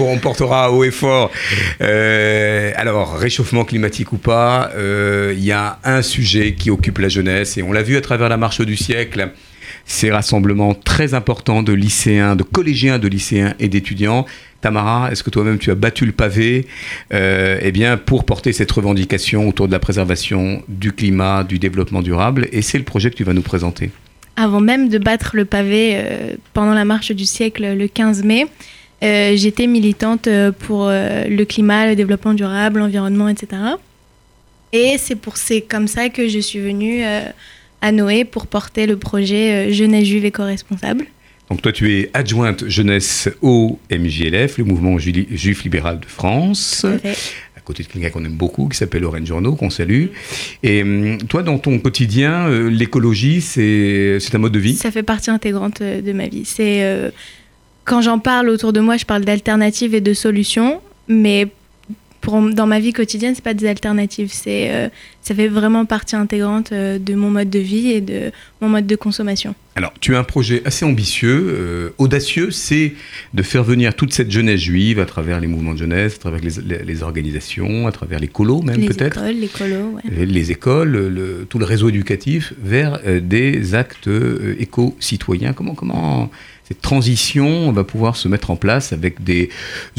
on, 0.00 0.18
portera 0.18 0.72
haut 0.72 0.82
et 0.82 0.90
fort. 0.90 1.30
alors, 1.78 3.16
réchauffement 3.16 3.64
climatique 3.64 4.12
ou 4.12 4.18
pas, 4.18 4.72
il 4.76 5.44
y 5.44 5.52
a 5.52 5.78
un 5.84 6.02
sujet 6.02 6.54
qui 6.54 6.68
occupe 6.70 6.98
la 6.98 7.08
jeunesse 7.08 7.56
et 7.58 7.62
on 7.62 7.72
l'a 7.72 7.82
vu 7.82 7.96
à 7.96 8.00
travers 8.00 8.28
la 8.28 8.36
marche 8.36 8.60
du 8.60 8.76
siècle 8.76 9.30
ces 9.84 10.10
rassemblements 10.10 10.74
très 10.74 11.14
importants 11.14 11.62
de 11.62 11.72
lycéens, 11.72 12.36
de 12.36 12.42
collégiens, 12.42 12.98
de 12.98 13.08
lycéens 13.08 13.54
et 13.58 13.68
d'étudiants. 13.68 14.26
Tamara, 14.60 15.10
est-ce 15.10 15.22
que 15.22 15.30
toi-même 15.30 15.58
tu 15.58 15.70
as 15.70 15.74
battu 15.74 16.04
le 16.04 16.12
pavé 16.12 16.66
euh, 17.12 17.58
eh 17.62 17.72
bien, 17.72 17.96
pour 17.96 18.24
porter 18.24 18.52
cette 18.52 18.70
revendication 18.70 19.48
autour 19.48 19.66
de 19.66 19.72
la 19.72 19.78
préservation 19.78 20.62
du 20.68 20.92
climat, 20.92 21.44
du 21.44 21.58
développement 21.58 22.02
durable? 22.02 22.48
Et 22.52 22.62
c'est 22.62 22.78
le 22.78 22.84
projet 22.84 23.10
que 23.10 23.16
tu 23.16 23.24
vas 23.24 23.32
nous 23.32 23.42
présenter. 23.42 23.90
Avant 24.36 24.60
même 24.60 24.88
de 24.88 24.98
battre 24.98 25.30
le 25.34 25.44
pavé 25.44 25.92
euh, 25.94 26.34
pendant 26.52 26.74
la 26.74 26.84
marche 26.84 27.12
du 27.12 27.24
siècle 27.24 27.74
le 27.74 27.88
15 27.88 28.22
mai, 28.22 28.46
euh, 29.02 29.32
j'étais 29.34 29.66
militante 29.66 30.28
pour 30.60 30.88
le 30.88 31.44
climat, 31.44 31.86
le 31.86 31.96
développement 31.96 32.34
durable, 32.34 32.80
l'environnement, 32.80 33.28
etc. 33.28 33.62
Et 34.72 34.96
c'est 34.98 35.18
c'est 35.34 35.62
comme 35.62 35.88
ça 35.88 36.10
que 36.10 36.28
je 36.28 36.38
suis 36.38 36.60
venue 36.60 37.02
à 37.82 37.92
Noé 37.92 38.24
pour 38.24 38.46
porter 38.46 38.86
le 38.86 38.96
projet 38.96 39.68
euh, 39.68 39.72
Jeunesse 39.72 40.06
juive 40.06 40.24
éco-responsable. 40.24 41.06
Donc 41.50 41.62
toi, 41.62 41.72
tu 41.72 41.92
es 41.98 42.10
adjointe 42.14 42.68
jeunesse 42.68 43.28
au 43.42 43.78
MJLF, 43.90 44.58
le 44.58 44.64
mouvement 44.64 44.98
juif 44.98 45.64
libéral 45.64 45.98
de 45.98 46.06
France. 46.06 46.86
À 47.56 47.60
côté 47.60 47.82
de 47.82 47.88
quelqu'un 47.88 48.10
qu'on 48.10 48.24
aime 48.24 48.36
beaucoup, 48.36 48.68
qui 48.68 48.76
s'appelle 48.76 49.02
Lorraine 49.02 49.26
Journaux, 49.26 49.56
qu'on 49.56 49.70
salue. 49.70 50.06
Et 50.62 50.82
hum, 50.82 51.18
toi, 51.28 51.42
dans 51.42 51.58
ton 51.58 51.78
quotidien, 51.80 52.48
euh, 52.48 52.70
l'écologie, 52.70 53.40
c'est 53.40 54.18
un 54.32 54.38
mode 54.38 54.52
de 54.52 54.60
vie? 54.60 54.76
Ça 54.76 54.92
fait 54.92 55.02
partie 55.02 55.30
intégrante 55.30 55.80
euh, 55.80 56.00
de 56.00 56.12
ma 56.12 56.28
vie. 56.28 56.44
C'est 56.44 57.10
quand 57.84 58.02
j'en 58.02 58.20
parle 58.20 58.48
autour 58.48 58.72
de 58.72 58.78
moi, 58.78 58.96
je 58.96 59.04
parle 59.04 59.24
d'alternatives 59.24 59.96
et 59.96 60.00
de 60.00 60.14
solutions, 60.14 60.80
mais 61.08 61.48
dans 62.26 62.66
ma 62.66 62.80
vie 62.80 62.92
quotidienne, 62.92 63.34
c'est 63.34 63.44
pas 63.44 63.54
des 63.54 63.66
alternatives. 63.66 64.30
C'est, 64.32 64.70
euh, 64.72 64.88
ça 65.22 65.34
fait 65.34 65.48
vraiment 65.48 65.84
partie 65.84 66.16
intégrante 66.16 66.72
euh, 66.72 66.98
de 66.98 67.14
mon 67.14 67.30
mode 67.30 67.50
de 67.50 67.58
vie 67.58 67.90
et 67.90 68.00
de 68.00 68.30
mon 68.60 68.68
mode 68.68 68.86
de 68.86 68.96
consommation. 68.96 69.54
Alors, 69.76 69.92
tu 70.00 70.14
as 70.14 70.18
un 70.18 70.24
projet 70.24 70.62
assez 70.64 70.84
ambitieux, 70.84 71.46
euh, 71.48 71.90
audacieux, 71.98 72.50
c'est 72.50 72.94
de 73.32 73.42
faire 73.42 73.64
venir 73.64 73.94
toute 73.94 74.12
cette 74.12 74.30
jeunesse 74.30 74.60
juive 74.60 75.00
à 75.00 75.06
travers 75.06 75.40
les 75.40 75.46
mouvements 75.46 75.72
de 75.72 75.78
jeunesse, 75.78 76.16
à 76.16 76.18
travers 76.18 76.40
les, 76.40 77.02
organisations, 77.02 77.86
à 77.86 77.92
travers 77.92 78.18
les 78.18 78.28
colos 78.28 78.62
même 78.62 78.84
peut-être. 78.86 79.22
Les 79.32 79.48
colos, 79.48 79.98
les, 80.04 80.26
les 80.26 80.50
écoles, 80.50 80.90
le, 80.90 81.46
tout 81.48 81.58
le 81.58 81.64
réseau 81.64 81.88
éducatif 81.88 82.52
vers 82.62 83.00
des 83.22 83.74
actes 83.74 84.10
éco-citoyens. 84.58 85.52
Comment, 85.52 85.74
comment 85.74 86.30
cette 86.64 86.82
transition 86.82 87.72
va 87.72 87.84
pouvoir 87.84 88.16
se 88.16 88.28
mettre 88.28 88.50
en 88.50 88.56
place 88.56 88.92
avec 88.92 89.24
des 89.24 89.50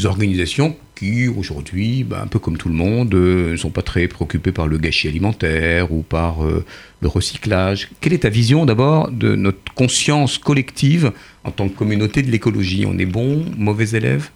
organisations 0.04 0.76
qui, 1.02 1.26
aujourd'hui, 1.26 2.04
bah, 2.04 2.20
un 2.22 2.28
peu 2.28 2.38
comme 2.38 2.56
tout 2.56 2.68
le 2.68 2.76
monde, 2.76 3.12
euh, 3.14 3.52
ne 3.52 3.56
sont 3.56 3.70
pas 3.70 3.82
très 3.82 4.06
préoccupés 4.06 4.52
par 4.52 4.68
le 4.68 4.78
gâchis 4.78 5.08
alimentaire 5.08 5.92
ou 5.92 6.02
par 6.02 6.44
euh, 6.44 6.64
le 7.00 7.08
recyclage. 7.08 7.88
Quelle 8.00 8.12
est 8.12 8.20
ta 8.22 8.28
vision 8.28 8.64
d'abord 8.66 9.10
de 9.10 9.34
notre 9.34 9.74
conscience 9.74 10.38
collective 10.38 11.10
en 11.42 11.50
tant 11.50 11.68
que 11.68 11.76
communauté 11.76 12.22
de 12.22 12.30
l'écologie? 12.30 12.84
On 12.86 12.96
est 12.98 13.06
bon, 13.06 13.44
mauvais 13.58 13.96
élève? 13.96 14.28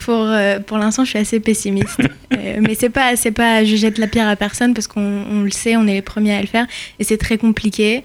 Pour, 0.00 0.24
euh, 0.24 0.58
pour 0.58 0.78
l'instant, 0.78 1.04
je 1.04 1.10
suis 1.10 1.20
assez 1.20 1.38
pessimiste. 1.38 2.00
mais 2.32 2.74
c'est 2.74 2.90
pas, 2.90 3.14
c'est 3.14 3.30
pas, 3.30 3.64
je 3.64 3.76
jette 3.76 3.98
la 3.98 4.08
pierre 4.08 4.26
à 4.26 4.34
personne 4.34 4.74
parce 4.74 4.88
qu'on 4.88 5.42
le 5.44 5.50
sait, 5.52 5.76
on 5.76 5.86
est 5.86 5.94
les 5.94 6.02
premiers 6.02 6.34
à 6.34 6.40
le 6.40 6.48
faire 6.48 6.66
et 6.98 7.04
c'est 7.04 7.18
très 7.18 7.38
compliqué 7.38 8.02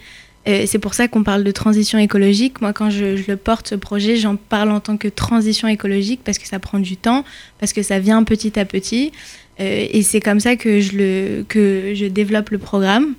c'est 0.65 0.79
pour 0.79 0.93
ça 0.93 1.07
qu'on 1.07 1.23
parle 1.23 1.43
de 1.43 1.51
transition 1.51 1.99
écologique. 1.99 2.62
Moi, 2.62 2.71
quand 2.71 2.89
je, 2.89 3.17
le 3.27 3.36
porte, 3.36 3.67
ce 3.67 3.75
projet, 3.75 4.15
j'en 4.15 4.38
parle 4.38 4.71
en 4.71 4.79
tant 4.79 4.95
que 4.95 5.10
transition 5.10 5.67
écologique 5.67 6.21
parce 6.23 6.38
que 6.38 6.47
ça 6.47 6.60
prend 6.60 6.79
du 6.79 6.95
temps, 6.95 7.25
parce 7.60 7.73
que 7.73 7.83
ça 7.83 7.99
vient 7.99 8.23
petit 8.23 8.57
à 8.57 8.63
petit. 8.63 9.12
Euh, 9.60 9.88
et 9.91 10.03
c'est 10.03 10.21
comme 10.21 10.39
ça 10.39 10.55
que 10.55 10.79
je, 10.79 12.07
développe 12.07 12.49
le 12.51 12.60
programme. 12.60 13.15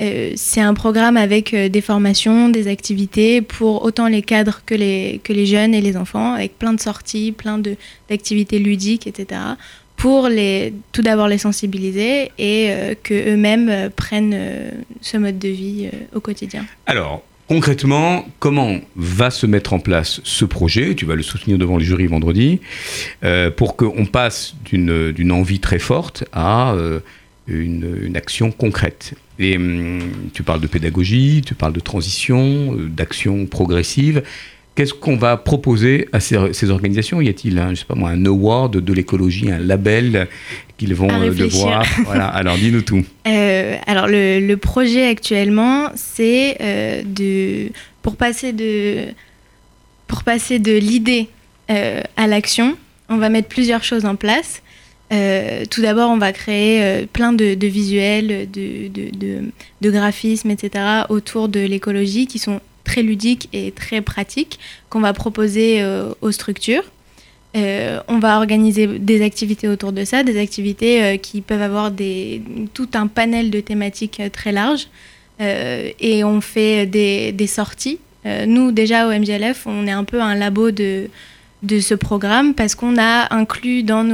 Euh, 0.00 0.32
c'est 0.36 0.60
un 0.60 0.74
programme 0.74 1.16
avec 1.16 1.54
euh, 1.54 1.68
des 1.68 1.80
formations, 1.80 2.50
des 2.50 2.68
activités 2.68 3.40
pour 3.40 3.82
autant 3.84 4.06
les 4.06 4.22
cadres 4.22 4.60
que 4.64 4.74
les, 4.74 5.20
que 5.24 5.32
les 5.32 5.46
jeunes 5.46 5.74
et 5.74 5.80
les 5.80 5.96
enfants, 5.96 6.34
avec 6.34 6.56
plein 6.56 6.72
de 6.72 6.80
sorties, 6.80 7.32
plein 7.32 7.60
d'activités 8.08 8.58
ludiques, 8.58 9.06
etc 9.06 9.40
pour 9.98 10.28
les, 10.28 10.72
tout 10.92 11.02
d'abord 11.02 11.28
les 11.28 11.38
sensibiliser 11.38 12.30
et 12.38 12.68
euh, 12.70 12.94
que 13.02 13.34
eux-mêmes 13.34 13.68
euh, 13.68 13.90
prennent 13.94 14.32
euh, 14.32 14.70
ce 15.02 15.18
mode 15.18 15.38
de 15.38 15.48
vie 15.48 15.90
au 16.14 16.20
quotidien. 16.20 16.64
Alors, 16.86 17.22
concrètement, 17.48 18.24
comment 18.38 18.78
va 18.94 19.30
se 19.30 19.44
mettre 19.44 19.72
en 19.72 19.80
place 19.80 20.20
ce 20.22 20.44
projet? 20.44 20.94
Tu 20.94 21.04
vas 21.04 21.16
le 21.16 21.22
soutenir 21.22 21.58
devant 21.58 21.78
le 21.78 21.84
jury 21.84 22.06
vendredi 22.06 22.60
pour 23.56 23.76
qu'on 23.76 24.06
passe 24.06 24.54
d'une 24.64 25.32
envie 25.32 25.58
très 25.58 25.78
forte 25.80 26.24
à 26.32 26.74
une, 27.48 27.98
une, 28.02 28.16
action 28.16 28.50
concrète. 28.50 29.14
Et 29.38 29.56
hum, 29.56 30.00
tu 30.32 30.42
parles 30.42 30.60
de 30.60 30.66
pédagogie, 30.66 31.42
tu 31.44 31.54
parles 31.54 31.72
de 31.72 31.80
transition, 31.80 32.76
d'action 32.76 33.46
progressive. 33.46 34.22
Qu'est-ce 34.78 34.94
qu'on 34.94 35.16
va 35.16 35.36
proposer 35.36 36.08
à 36.12 36.20
ces, 36.20 36.70
organisations? 36.70 37.20
Y 37.20 37.30
a-t-il, 37.30 37.58
un, 37.58 37.70
je 37.70 37.80
sais 37.80 37.84
pas 37.84 37.96
moi, 37.96 38.10
un 38.10 38.24
award 38.24 38.76
de 38.76 38.92
l'écologie, 38.92 39.50
un 39.50 39.58
label 39.58 40.28
qu'ils 40.76 40.94
vont 40.94 41.10
euh, 41.10 41.34
devoir? 41.34 41.84
Voilà. 42.04 42.28
Alors, 42.28 42.54
dis-nous 42.54 42.82
tout. 42.82 43.04
Euh, 43.26 43.76
alors, 43.88 44.06
le, 44.06 44.54
projet 44.54 45.08
actuellement, 45.08 45.88
c'est 45.96 46.58
euh, 46.60 47.02
de 47.04 47.72
pour 48.02 48.14
passer 48.14 48.52
de 48.52 49.06
pour 50.06 50.22
passer 50.22 50.60
de 50.60 50.78
l'idée 50.78 51.28
à 51.66 52.28
l'action, 52.28 52.78
on 53.08 53.16
va 53.16 53.30
mettre 53.30 53.48
plusieurs 53.48 53.82
choses 53.82 54.04
en 54.04 54.14
place. 54.14 54.62
tout 55.10 55.82
d'abord, 55.82 56.12
on 56.12 56.18
va 56.18 56.32
créer 56.32 57.04
plein 57.12 57.32
de, 57.32 57.66
visuels, 57.66 58.48
de, 58.48 58.86
de, 58.86 59.40
de, 59.80 59.90
graphismes, 59.90 60.52
etc. 60.52 60.84
autour 61.08 61.48
de 61.48 61.58
l'écologie 61.58 62.28
qui 62.28 62.38
sont 62.38 62.60
très 62.88 63.02
ludique 63.02 63.48
et 63.52 63.70
très 63.70 64.00
pratique 64.00 64.58
qu'on 64.88 65.00
va 65.00 65.12
proposer 65.12 65.82
euh, 65.82 66.12
aux 66.22 66.32
structures. 66.32 66.84
on 67.54 68.18
va 68.18 68.36
organiser 68.38 68.86
des 68.86 69.20
activités 69.22 69.68
autour 69.68 69.92
de 69.92 70.04
ça, 70.04 70.22
des 70.22 70.38
activités 70.38 71.18
qui 71.18 71.40
peuvent 71.40 71.66
avoir 71.70 71.90
tout 72.72 72.90
un 72.94 73.06
panel 73.08 73.50
de 73.50 73.60
thématiques 73.60 74.22
très 74.32 74.52
large. 74.52 74.84
et 75.40 76.22
on 76.24 76.40
fait 76.40 76.86
des, 76.86 77.46
sorties. 77.46 77.98
nous, 78.54 78.70
déjà 78.70 79.08
au 79.08 79.10
MGLF, 79.10 79.66
on 79.66 79.86
est 79.88 79.96
un 80.02 80.04
peu 80.04 80.20
un 80.20 80.36
labo 80.36 80.70
de, 80.70 81.08
ce 81.80 81.94
programme 81.94 82.54
parce 82.54 82.74
qu'on 82.76 82.96
a 82.96 83.34
inclus 83.34 83.82
dans 83.82 84.04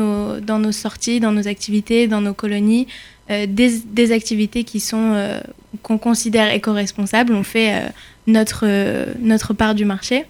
nos 0.64 0.72
sorties, 0.72 1.20
dans 1.20 1.32
nos 1.32 1.46
activités, 1.46 2.06
dans 2.06 2.22
nos 2.22 2.34
colonies, 2.34 2.86
euh, 3.30 3.46
des, 3.48 4.12
activités 4.12 4.64
qui 4.64 4.80
sont 4.80 5.12
euh, 5.14 5.40
qu'on 5.82 5.96
considère 5.96 6.52
éco-responsables. 6.52 7.32
On 7.32 7.42
fait 7.42 7.72
euh, 7.72 7.88
notre, 8.26 8.66
notre 9.18 9.54
part 9.54 9.74
du 9.74 9.86
marché. 9.86 10.24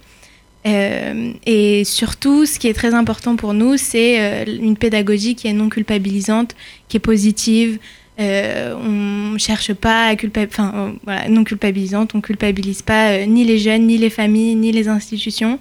et 0.64 1.82
surtout, 1.84 2.46
ce 2.46 2.58
qui 2.58 2.68
est 2.68 2.74
très 2.74 2.94
important 2.94 3.36
pour 3.36 3.52
nous, 3.52 3.76
c'est 3.76 4.44
une 4.46 4.76
pédagogie 4.76 5.34
qui 5.34 5.48
est 5.48 5.52
non 5.52 5.68
culpabilisante, 5.68 6.54
qui 6.88 6.96
est 6.96 7.00
positive. 7.00 7.78
on 8.18 9.36
cherche 9.38 9.74
pas 9.74 10.06
à 10.06 10.16
culpabiliser, 10.16 10.56
enfin 10.56 10.94
voilà, 11.04 11.28
non 11.28 11.44
culpabilisante, 11.44 12.14
on 12.14 12.20
culpabilise 12.20 12.80
pas 12.80 13.26
ni 13.26 13.44
les 13.44 13.58
jeunes, 13.58 13.86
ni 13.86 13.98
les 13.98 14.10
familles, 14.10 14.54
ni 14.54 14.72
les 14.72 14.88
institutions. 14.88 15.58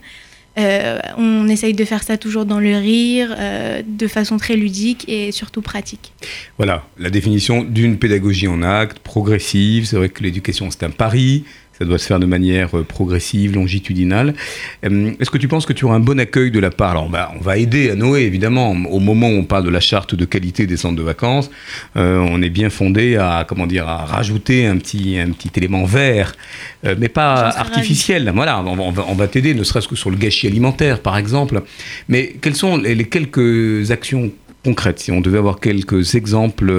Euh, 0.57 0.99
on 1.17 1.47
essaye 1.47 1.73
de 1.73 1.83
faire 1.83 2.03
ça 2.03 2.17
toujours 2.17 2.45
dans 2.45 2.59
le 2.59 2.77
rire, 2.77 3.35
euh, 3.37 3.81
de 3.85 4.07
façon 4.07 4.37
très 4.37 4.55
ludique 4.55 5.05
et 5.07 5.31
surtout 5.31 5.61
pratique. 5.61 6.13
Voilà, 6.57 6.83
la 6.99 7.09
définition 7.09 7.63
d'une 7.63 7.97
pédagogie 7.97 8.47
en 8.47 8.61
acte, 8.61 8.99
progressive. 8.99 9.85
C'est 9.85 9.95
vrai 9.95 10.09
que 10.09 10.23
l'éducation, 10.23 10.69
c'est 10.69 10.83
un 10.83 10.91
pari. 10.91 11.45
Ça 11.77 11.85
doit 11.85 11.97
se 11.97 12.05
faire 12.05 12.19
de 12.19 12.27
manière 12.27 12.77
euh, 12.77 12.83
progressive, 12.83 13.55
longitudinale. 13.55 14.35
Euh, 14.85 15.11
est-ce 15.19 15.31
que 15.31 15.39
tu 15.39 15.47
penses 15.47 15.65
que 15.65 15.73
tu 15.73 15.85
auras 15.85 15.95
un 15.95 15.99
bon 15.99 16.19
accueil 16.19 16.51
de 16.51 16.59
la 16.59 16.69
part 16.69 16.91
Alors, 16.91 17.09
on 17.35 17.43
va, 17.43 17.57
aider 17.57 17.89
à 17.89 17.95
Noé, 17.95 18.21
évidemment. 18.21 18.71
Au 18.71 18.99
moment 18.99 19.27
où 19.29 19.33
on 19.33 19.43
parle 19.43 19.65
de 19.65 19.69
la 19.69 19.79
charte 19.79 20.13
de 20.13 20.25
qualité 20.25 20.67
des 20.67 20.77
centres 20.77 20.95
de 20.95 21.01
vacances, 21.01 21.49
euh, 21.97 22.17
on 22.19 22.41
est 22.41 22.51
bien 22.51 22.69
fondé 22.69 23.15
à, 23.15 23.45
comment 23.47 23.65
dire, 23.65 23.87
à 23.87 24.05
rajouter 24.05 24.67
un 24.67 24.77
petit, 24.77 25.17
un 25.17 25.31
petit 25.31 25.49
élément 25.55 25.85
vert, 25.85 26.33
mais 26.83 27.09
pas 27.09 27.49
artificiel. 27.49 28.31
Voilà, 28.35 28.63
on, 28.63 29.15
va, 29.15 29.27
t'aider, 29.27 29.53
ne 29.53 29.63
serait-ce 29.63 29.87
que 29.87 29.95
sur 29.95 30.09
le 30.09 30.17
gâchis 30.17 30.47
alimentaire, 30.47 30.99
par 30.99 31.17
exemple. 31.17 31.61
Mais 32.07 32.35
quelles 32.41 32.55
sont 32.55 32.77
les, 32.77 32.95
les 32.95 33.05
quelques 33.05 33.91
actions 33.91 34.31
concrètes, 34.63 34.99
si 34.99 35.11
on 35.11 35.21
devait 35.21 35.37
avoir 35.37 35.59
quelques 35.59 36.15
exemples 36.15 36.71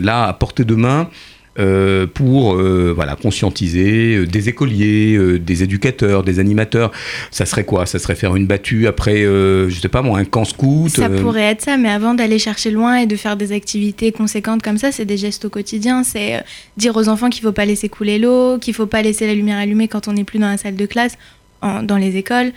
là 0.00 0.24
à 0.24 0.32
portée 0.32 0.64
de 0.64 0.74
main 0.74 1.08
euh, 1.58 2.06
pour 2.06 2.54
euh, 2.54 2.92
voilà, 2.94 3.16
conscientiser 3.16 4.16
euh, 4.16 4.26
des 4.26 4.50
écoliers, 4.50 5.38
des 5.38 5.62
éducateurs, 5.62 6.22
des 6.22 6.38
animateurs. 6.38 6.92
Ça 7.30 7.46
serait 7.46 7.64
quoi? 7.64 7.86
Ça 7.86 7.98
serait 7.98 8.14
faire 8.14 8.36
une 8.36 8.46
battue 8.46 8.86
après, 8.86 9.22
je 9.22 9.78
sais 9.80 9.88
pas 9.88 10.02
moi, 10.02 10.18
un 10.18 10.24
camp 10.24 10.44
scout 10.44 10.90
Ça 10.90 11.08
pourrait 11.08 11.42
être 11.42 11.62
ça, 11.62 11.76
mais 11.76 11.88
avant 11.88 12.14
d'aller 12.14 12.38
chercher 12.38 12.70
loin 12.70 12.96
et 12.96 13.06
de 13.06 13.16
faire 13.16 13.36
des 13.36 13.52
activités 13.52 14.12
conséquentes 14.12 14.62
comme 14.62 14.78
ça, 14.78 14.92
c'est 14.92 15.04
des 15.04 15.16
gestes 15.16 15.44
au 15.46 15.50
quotidien. 15.50 16.04
C'est 16.04 16.42
dire 16.76 16.96
aux 16.96 17.08
enfants 17.08 17.30
qu'il 17.30 17.42
faut 17.42 17.52
pas 17.52 17.64
laisser 17.64 17.88
couler 17.88 18.18
l'eau, 18.18 18.58
qu'il 18.58 18.74
faut 18.74 18.86
pas 18.86 19.02
laisser 19.02 19.26
la 19.26 19.34
lumière 19.34 19.58
allumée 19.58 19.88
quand 19.88 20.08
on 20.08 20.12
n'est 20.12 20.24
plus 20.24 20.38
dans 20.38 20.48
la 20.48 20.58
salle 20.58 20.76
de 20.76 20.86
classe, 20.86 21.16
dans 21.62 21.96
les 21.96 22.16
écoles. 22.16 22.52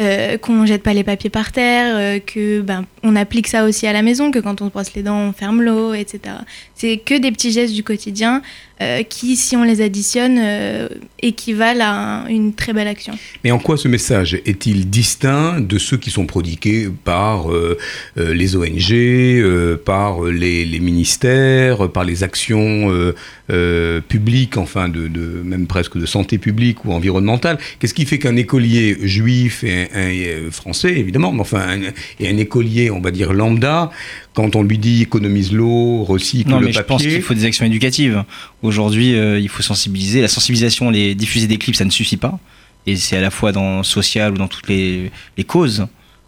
Euh, 0.00 0.38
qu'on 0.38 0.66
jette 0.66 0.82
pas 0.82 0.92
les 0.92 1.04
papiers 1.04 1.30
par 1.30 1.52
terre, 1.52 1.94
euh, 1.96 2.18
que 2.18 2.62
ben 2.62 2.84
on 3.04 3.14
applique 3.14 3.46
ça 3.46 3.64
aussi 3.64 3.86
à 3.86 3.92
la 3.92 4.02
maison, 4.02 4.32
que 4.32 4.40
quand 4.40 4.60
on 4.60 4.66
brosse 4.66 4.92
les 4.94 5.04
dents 5.04 5.28
on 5.28 5.32
ferme 5.32 5.62
l'eau, 5.62 5.94
etc. 5.94 6.34
C'est 6.74 6.96
que 6.96 7.16
des 7.16 7.30
petits 7.30 7.52
gestes 7.52 7.74
du 7.74 7.84
quotidien 7.84 8.42
qui, 9.08 9.36
si 9.36 9.56
on 9.56 9.64
les 9.64 9.80
additionne, 9.80 10.40
équivalent 11.20 12.24
à 12.24 12.26
une 12.28 12.54
très 12.54 12.72
belle 12.72 12.88
action. 12.88 13.14
Mais 13.42 13.50
en 13.50 13.58
quoi 13.58 13.76
ce 13.76 13.88
message 13.88 14.34
est-il 14.44 14.90
distinct 14.90 15.60
de 15.60 15.78
ceux 15.78 15.96
qui 15.96 16.10
sont 16.10 16.26
prodigués 16.26 16.88
par 17.04 17.46
les 18.16 18.56
ONG, 18.56 19.78
par 19.84 20.22
les, 20.24 20.80
ministères, 20.80 21.90
par 21.90 22.04
les 22.04 22.22
actions 22.22 23.12
publiques, 24.08 24.56
enfin 24.56 24.88
de, 24.88 25.08
même 25.44 25.66
presque 25.66 25.96
de 25.96 26.06
santé 26.06 26.38
publique 26.38 26.84
ou 26.84 26.92
environnementale? 26.92 27.58
Qu'est-ce 27.78 27.94
qui 27.94 28.06
fait 28.06 28.18
qu'un 28.18 28.36
écolier 28.36 28.96
juif 29.02 29.64
et 29.64 29.88
un, 29.94 30.10
euh, 30.10 30.50
français, 30.50 30.98
évidemment, 30.98 31.32
mais 31.32 31.40
enfin, 31.40 31.78
et 32.20 32.28
un 32.28 32.36
écolier, 32.36 32.90
on 32.90 33.00
va 33.00 33.10
dire 33.10 33.32
lambda, 33.32 33.90
quand 34.34 34.56
on 34.56 34.62
lui 34.62 34.78
dit 34.78 35.02
économise 35.02 35.52
l'eau, 35.52 36.02
recycle 36.02 36.50
non, 36.50 36.58
le 36.58 36.66
mais 36.66 36.72
Je 36.72 36.80
pense 36.80 37.02
qu'il 37.02 37.22
faut 37.22 37.34
des 37.34 37.44
actions 37.44 37.64
éducatives. 37.64 38.24
Aujourd'hui, 38.62 39.14
euh, 39.14 39.38
il 39.38 39.48
faut 39.48 39.62
sensibiliser. 39.62 40.20
La 40.20 40.28
sensibilisation, 40.28 40.90
les 40.90 41.14
diffuser 41.14 41.46
des 41.46 41.56
clips, 41.56 41.76
ça 41.76 41.84
ne 41.84 41.90
suffit 41.90 42.16
pas. 42.16 42.38
Et 42.86 42.96
c'est 42.96 43.16
à 43.16 43.20
la 43.20 43.30
fois 43.30 43.52
dans 43.52 43.82
social 43.82 44.32
ou 44.34 44.36
dans 44.36 44.48
toutes 44.48 44.68
les, 44.68 45.10
causes 45.46 45.86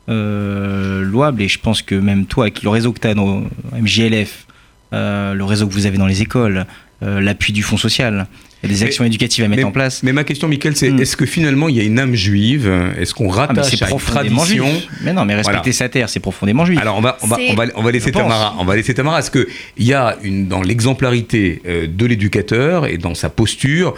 euh, 0.09 1.03
louables. 1.03 1.43
Et 1.43 1.49
je 1.49 1.59
pense 1.59 1.83
que 1.83 1.97
même 1.97 2.27
toi, 2.27 2.45
avec 2.45 2.63
le 2.63 2.71
réseau 2.71 2.93
que 2.93 3.01
tu 3.01 3.09
as 3.09 3.15
dans 3.15 3.43
MJLF, 3.73 4.47
le 4.93 5.43
réseau 5.43 5.67
que 5.67 5.73
vous 5.73 5.87
avez 5.87 5.99
dans 5.99 6.07
les 6.07 6.23
écoles, 6.23 6.65
l'appui 7.03 7.53
du 7.53 7.63
fonds 7.63 7.77
social, 7.77 8.27
des 8.67 8.83
actions 8.83 9.05
éducatives 9.05 9.45
à 9.45 9.49
mettre 9.49 9.67
en 9.67 9.73
place. 9.73 10.03
Mais 10.03 10.13
ma 10.13 10.25
question, 10.25 10.49
Michael, 10.49 10.77
c'est 10.77 10.91
hmm. 10.91 11.01
est-ce 11.01 11.17
que 11.17 11.27
finalement 11.27 11.69
il 11.69 11.77
y 11.77 11.81
a 11.81 11.85
une 11.85 11.99
âme 11.99 12.15
juive? 12.15 12.71
Est-ce 12.99 13.15
qu'on 13.15 13.31
ah, 13.33 13.47
rattache 13.47 13.83
à 13.83 13.91
une 13.91 13.99
tradition? 13.99 14.69
Mais 15.03 15.13
non, 15.13 15.25
mais 15.25 15.35
respecter 15.35 15.73
sa 15.73 15.89
terre, 15.89 16.09
c'est 16.09 16.21
profondément 16.21 16.65
juif. 16.65 16.79
Alors 16.81 16.97
on 16.97 17.01
va, 17.01 17.19
on 17.23 17.27
va, 17.27 17.37
on 17.51 17.55
va, 17.55 17.65
on 17.75 17.83
va 17.83 17.91
laisser 17.91 18.13
Tamara. 18.13 18.55
On 18.59 18.65
va 18.65 18.77
laisser 18.77 18.95
Tamara. 18.95 19.21
Est-ce 19.21 19.31
qu'il 19.31 19.47
y 19.79 19.93
a 19.93 20.17
une, 20.23 20.49
dans 20.49 20.63
l'exemplarité 20.63 21.63
euh, 21.67 21.87
de 21.87 22.07
l'éducateur 22.07 22.87
et 22.87 22.99
dans 22.99 23.15
sa 23.15 23.29
posture 23.29 23.95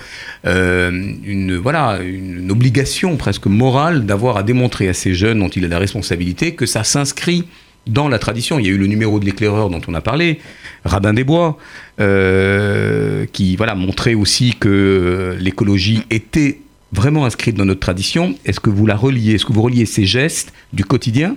euh, 0.47 0.91
une, 1.25 1.57
voilà, 1.57 1.99
une 2.03 2.51
obligation 2.51 3.17
presque 3.17 3.47
morale 3.47 4.07
d'avoir 4.07 4.37
à 4.37 4.43
démontrer 4.43 4.89
à 4.89 4.95
ces 4.95 5.15
jeunes 5.15 5.41
dont 5.41 5.49
il 5.49 5.65
a 5.65 5.69
la 5.69 5.79
responsabilité 5.79 6.55
que 6.55 6.67
ça 6.67 6.85
s'inscrit 6.85 7.45
dans 7.89 8.09
la 8.09 8.19
tradition. 8.19 8.59
Il 8.59 8.67
y 8.67 8.69
a 8.69 8.73
eu 8.73 8.79
le 8.79 8.87
numéro 8.87 9.19
de 9.19 9.25
l'éclaireur 9.25 9.71
dont 9.71 9.81
on 9.89 9.95
a 9.95 10.01
parlé, 10.01 10.39
Radin 10.85 11.13
des 11.15 11.25
Bois, 11.25 11.59
euh, 12.01 13.27
qui 13.33 13.57
voilà, 13.57 13.75
montrait 13.75 14.15
aussi 14.15 14.55
que 14.59 15.37
l'écologie 15.41 16.03
était 16.11 16.61
vraiment 16.93 17.25
inscrite 17.25 17.57
dans 17.57 17.65
notre 17.65 17.81
tradition. 17.81 18.35
Est-ce 18.45 18.61
que 18.61 18.71
vous 18.71 18.87
la 18.87 18.97
reliez, 18.97 19.35
est-ce 19.35 19.45
que 19.45 19.53
vous 19.53 19.63
reliez 19.63 19.87
ces 19.87 20.05
gestes 20.05 20.53
du 20.73 20.85
quotidien 20.85 21.37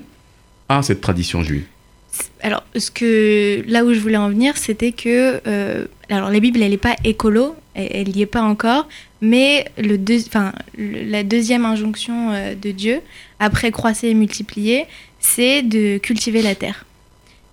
à 0.70 0.84
cette 0.84 1.02
tradition 1.02 1.44
juive? 1.44 1.66
Alors, 2.42 2.64
ce 2.76 2.92
que, 2.92 3.64
là 3.68 3.84
où 3.84 3.94
je 3.94 4.00
voulais 4.00 4.18
en 4.18 4.30
venir, 4.30 4.58
c'était 4.58 4.92
que 4.92 5.42
euh, 5.48 5.86
alors 6.10 6.30
la 6.30 6.40
Bible, 6.40 6.62
elle 6.62 6.72
n'est 6.72 6.78
pas 6.78 6.96
écolo, 7.04 7.56
elle 7.74 8.10
n'y 8.10 8.22
est 8.22 8.26
pas 8.26 8.42
encore, 8.42 8.88
mais 9.22 9.66
le 9.78 9.98
la 10.78 11.24
deuxième 11.24 11.66
injonction 11.66 12.32
euh, 12.32 12.56
de 12.56 12.72
Dieu, 12.72 13.00
après 13.40 13.72
croiser 13.72 14.10
et 14.10 14.14
multiplier, 14.14 14.86
c'est 15.22 15.62
de 15.62 15.98
cultiver 15.98 16.42
la 16.42 16.56
terre. 16.56 16.86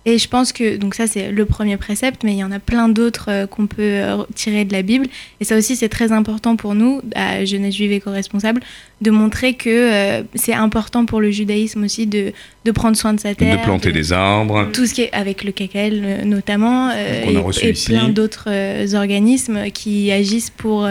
Et 0.05 0.17
je 0.17 0.29
pense 0.29 0.53
que, 0.53 0.77
donc 0.77 0.95
ça 0.95 1.07
c'est 1.07 1.29
le 1.31 1.45
premier 1.45 1.75
précepte, 1.75 2.23
mais 2.23 2.31
il 2.31 2.37
y 2.37 2.43
en 2.43 2.51
a 2.51 2.59
plein 2.59 2.87
d'autres 2.87 3.25
euh, 3.29 3.47
qu'on 3.47 3.67
peut 3.67 3.81
euh, 3.81 4.23
tirer 4.33 4.63
de 4.63 4.71
la 4.71 4.81
Bible. 4.81 5.07
Et 5.41 5.43
ça 5.43 5.57
aussi 5.57 5.75
c'est 5.75 5.89
très 5.89 6.13
important 6.13 6.55
pour 6.55 6.73
nous, 6.73 7.01
à 7.15 7.43
Jeunesse 7.43 7.75
juive 7.75 7.91
éco-responsable, 7.91 8.61
de 9.01 9.11
montrer 9.11 9.55
que 9.55 9.69
euh, 9.69 10.23
c'est 10.35 10.53
important 10.53 11.05
pour 11.05 11.19
le 11.19 11.31
judaïsme 11.31 11.83
aussi 11.83 12.07
de, 12.07 12.31
de, 12.63 12.71
prendre 12.71 12.95
soin 12.95 13.13
de 13.13 13.19
sa 13.19 13.35
terre. 13.35 13.57
De 13.57 13.63
planter 13.63 13.91
des 13.91 14.13
arbres. 14.13 14.69
Tout 14.71 14.85
ce 14.85 14.93
qui 14.93 15.01
est 15.01 15.13
avec 15.13 15.43
le 15.43 15.51
cacal 15.51 16.23
notamment, 16.25 16.91
et, 16.91 17.73
plein 17.85 18.09
d'autres 18.09 18.95
organismes 18.95 19.69
qui 19.71 20.11
agissent 20.11 20.49
pour, 20.49 20.87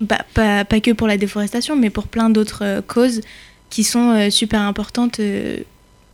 bah, 0.00 0.18
pas, 0.34 0.64
pas, 0.64 0.80
que 0.80 0.90
pour 0.92 1.08
la 1.08 1.16
déforestation, 1.16 1.76
mais 1.76 1.90
pour 1.90 2.08
plein 2.08 2.28
d'autres 2.28 2.82
causes 2.86 3.22
qui 3.76 3.84
sont 3.84 4.30
super 4.30 4.62
importantes 4.62 5.20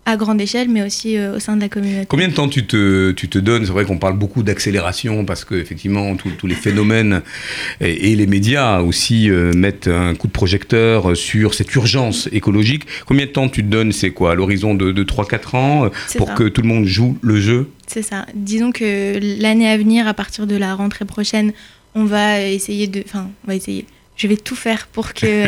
à 0.04 0.16
grande 0.16 0.40
échelle, 0.40 0.68
mais 0.68 0.82
aussi 0.82 1.16
euh, 1.16 1.36
au 1.36 1.38
sein 1.38 1.54
de 1.54 1.60
la 1.60 1.68
communauté. 1.68 2.06
Combien 2.06 2.26
de 2.26 2.32
temps 2.32 2.48
tu 2.48 2.66
te, 2.66 3.12
tu 3.12 3.28
te 3.28 3.38
donnes? 3.38 3.64
C'est 3.64 3.72
vrai 3.72 3.84
qu'on 3.84 3.98
parle 3.98 4.18
beaucoup 4.18 4.42
d'accélération 4.42 5.24
parce 5.24 5.44
qu'effectivement, 5.44 6.16
tous 6.16 6.46
les 6.46 6.56
phénomènes 6.56 7.22
et, 7.80 8.16
les 8.16 8.26
médias 8.26 8.80
aussi 8.80 9.30
euh, 9.30 9.52
mettent 9.52 9.86
un 9.86 10.14
coup 10.14 10.26
de 10.26 10.32
projecteur 10.32 11.16
sur 11.16 11.54
cette 11.54 11.72
urgence 11.74 12.28
écologique. 12.32 12.84
Combien 13.06 13.26
de 13.26 13.30
temps 13.30 13.48
tu 13.48 13.62
te 13.62 13.68
donnes? 13.68 13.92
C'est 13.92 14.10
quoi 14.10 14.34
l'horizon 14.34 14.74
de, 14.74 14.90
de 14.90 15.04
3-4 15.04 15.56
ans 15.56 15.90
pour 16.16 16.34
que 16.34 16.48
tout 16.48 16.62
le 16.62 16.68
monde 16.68 16.84
joue 16.84 17.16
le 17.22 17.40
jeu? 17.40 17.70
C'est 17.86 18.02
ça. 18.02 18.26
Disons 18.34 18.72
que 18.72 19.40
l'année 19.40 19.68
à 19.68 19.76
venir, 19.76 20.08
à 20.08 20.14
partir 20.14 20.48
de 20.48 20.56
la 20.56 20.74
rentrée 20.74 21.04
prochaine, 21.04 21.52
on 21.94 22.04
va 22.04 22.42
essayer 22.42 22.88
de... 22.88 23.02
Enfin, 23.06 23.30
on 23.44 23.48
va 23.48 23.54
essayer 23.54 23.86
je 24.16 24.26
vais 24.26 24.36
tout 24.36 24.54
faire 24.54 24.86
pour 24.86 25.14
que, 25.14 25.46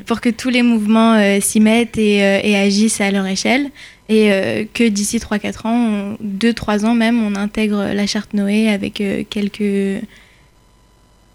pour 0.06 0.20
que 0.20 0.28
tous 0.28 0.48
les 0.48 0.62
mouvements 0.62 1.14
euh, 1.14 1.40
s'y 1.40 1.60
mettent 1.60 1.98
et, 1.98 2.22
euh, 2.22 2.40
et, 2.42 2.56
agissent 2.56 3.00
à 3.00 3.10
leur 3.10 3.26
échelle. 3.26 3.70
Et 4.08 4.30
euh, 4.30 4.64
que 4.72 4.86
d'ici 4.86 5.18
3-4 5.18 5.66
ans, 5.66 6.16
2-3 6.22 6.84
ans 6.84 6.94
même, 6.94 7.20
on 7.22 7.34
intègre 7.34 7.92
la 7.92 8.06
charte 8.06 8.34
Noé 8.34 8.68
avec 8.68 9.02
quelques, 9.30 10.04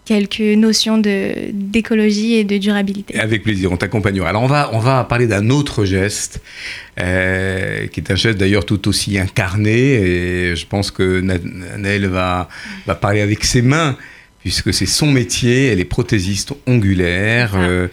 quelques 0.06 0.40
notions 0.40 0.96
d'écologie 0.96 2.34
et 2.34 2.44
de 2.44 2.56
durabilité. 2.56 3.20
Avec 3.20 3.42
plaisir, 3.42 3.70
on 3.72 3.76
t'accompagnera. 3.76 4.30
Alors 4.30 4.42
on 4.42 4.46
va, 4.46 4.70
on 4.72 4.78
va 4.78 5.04
parler 5.04 5.26
d'un 5.26 5.50
autre 5.50 5.84
geste, 5.84 6.40
qui 6.96 7.02
est 7.02 8.10
un 8.10 8.16
geste 8.16 8.38
d'ailleurs 8.38 8.64
tout 8.64 8.88
aussi 8.88 9.18
incarné, 9.18 9.72
et 9.72 10.56
je 10.56 10.66
pense 10.66 10.90
que 10.90 11.20
Naël 11.20 12.06
va, 12.06 12.48
va 12.86 12.94
parler 12.94 13.20
avec 13.20 13.44
ses 13.44 13.60
mains 13.60 13.98
puisque 14.42 14.74
c'est 14.74 14.86
son 14.86 15.10
métier, 15.10 15.68
elle 15.68 15.80
est 15.80 15.84
prothésiste 15.84 16.54
ongulaire. 16.66 17.54
Euh, 17.56 17.88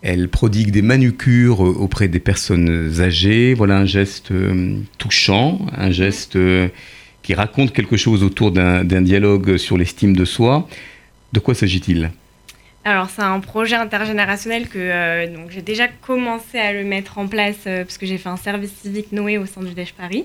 Elle 0.00 0.28
prodigue 0.28 0.70
des 0.70 0.82
manucures 0.82 1.58
auprès 1.60 2.06
des 2.06 2.20
personnes 2.20 3.00
âgées. 3.00 3.54
Voilà 3.54 3.78
un 3.78 3.84
geste 3.84 4.32
touchant, 4.96 5.66
un 5.76 5.90
geste 5.90 6.38
qui 7.22 7.34
raconte 7.34 7.72
quelque 7.72 7.96
chose 7.96 8.22
autour 8.22 8.52
d'un 8.52 9.02
dialogue 9.02 9.56
sur 9.56 9.76
l'estime 9.76 10.14
de 10.16 10.24
soi. 10.24 10.68
De 11.32 11.40
quoi 11.40 11.54
s'agit-il? 11.54 12.10
Alors 12.84 13.10
c'est 13.10 13.22
un 13.22 13.40
projet 13.40 13.74
intergénérationnel 13.74 14.68
que 14.68 14.78
euh, 14.78 15.26
donc 15.26 15.50
j'ai 15.50 15.60
déjà 15.60 15.88
commencé 15.88 16.58
à 16.58 16.72
le 16.72 16.84
mettre 16.84 17.18
en 17.18 17.26
place 17.26 17.56
euh, 17.66 17.84
parce 17.84 17.98
que 17.98 18.06
j'ai 18.06 18.16
fait 18.16 18.30
un 18.30 18.38
service 18.38 18.72
civique 18.82 19.12
Noé 19.12 19.36
au 19.36 19.44
sein 19.44 19.62
du 19.62 19.74
Dèche 19.74 19.92
Paris 19.92 20.24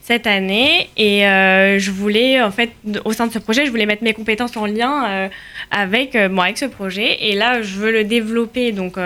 cette 0.00 0.26
année 0.26 0.88
et 0.96 1.26
euh, 1.26 1.78
je 1.78 1.90
voulais 1.90 2.40
en 2.42 2.50
fait 2.50 2.70
au 3.04 3.12
sein 3.12 3.26
de 3.26 3.32
ce 3.32 3.38
projet 3.38 3.66
je 3.66 3.70
voulais 3.70 3.86
mettre 3.86 4.04
mes 4.04 4.14
compétences 4.14 4.56
en 4.56 4.66
lien 4.66 5.28
avec 5.70 6.16
bon 6.30 6.40
avec 6.40 6.58
ce 6.58 6.66
projet 6.66 7.24
et 7.24 7.34
là 7.34 7.62
je 7.62 7.76
veux 7.76 7.92
le 7.92 8.04
développer 8.04 8.72
donc 8.72 8.96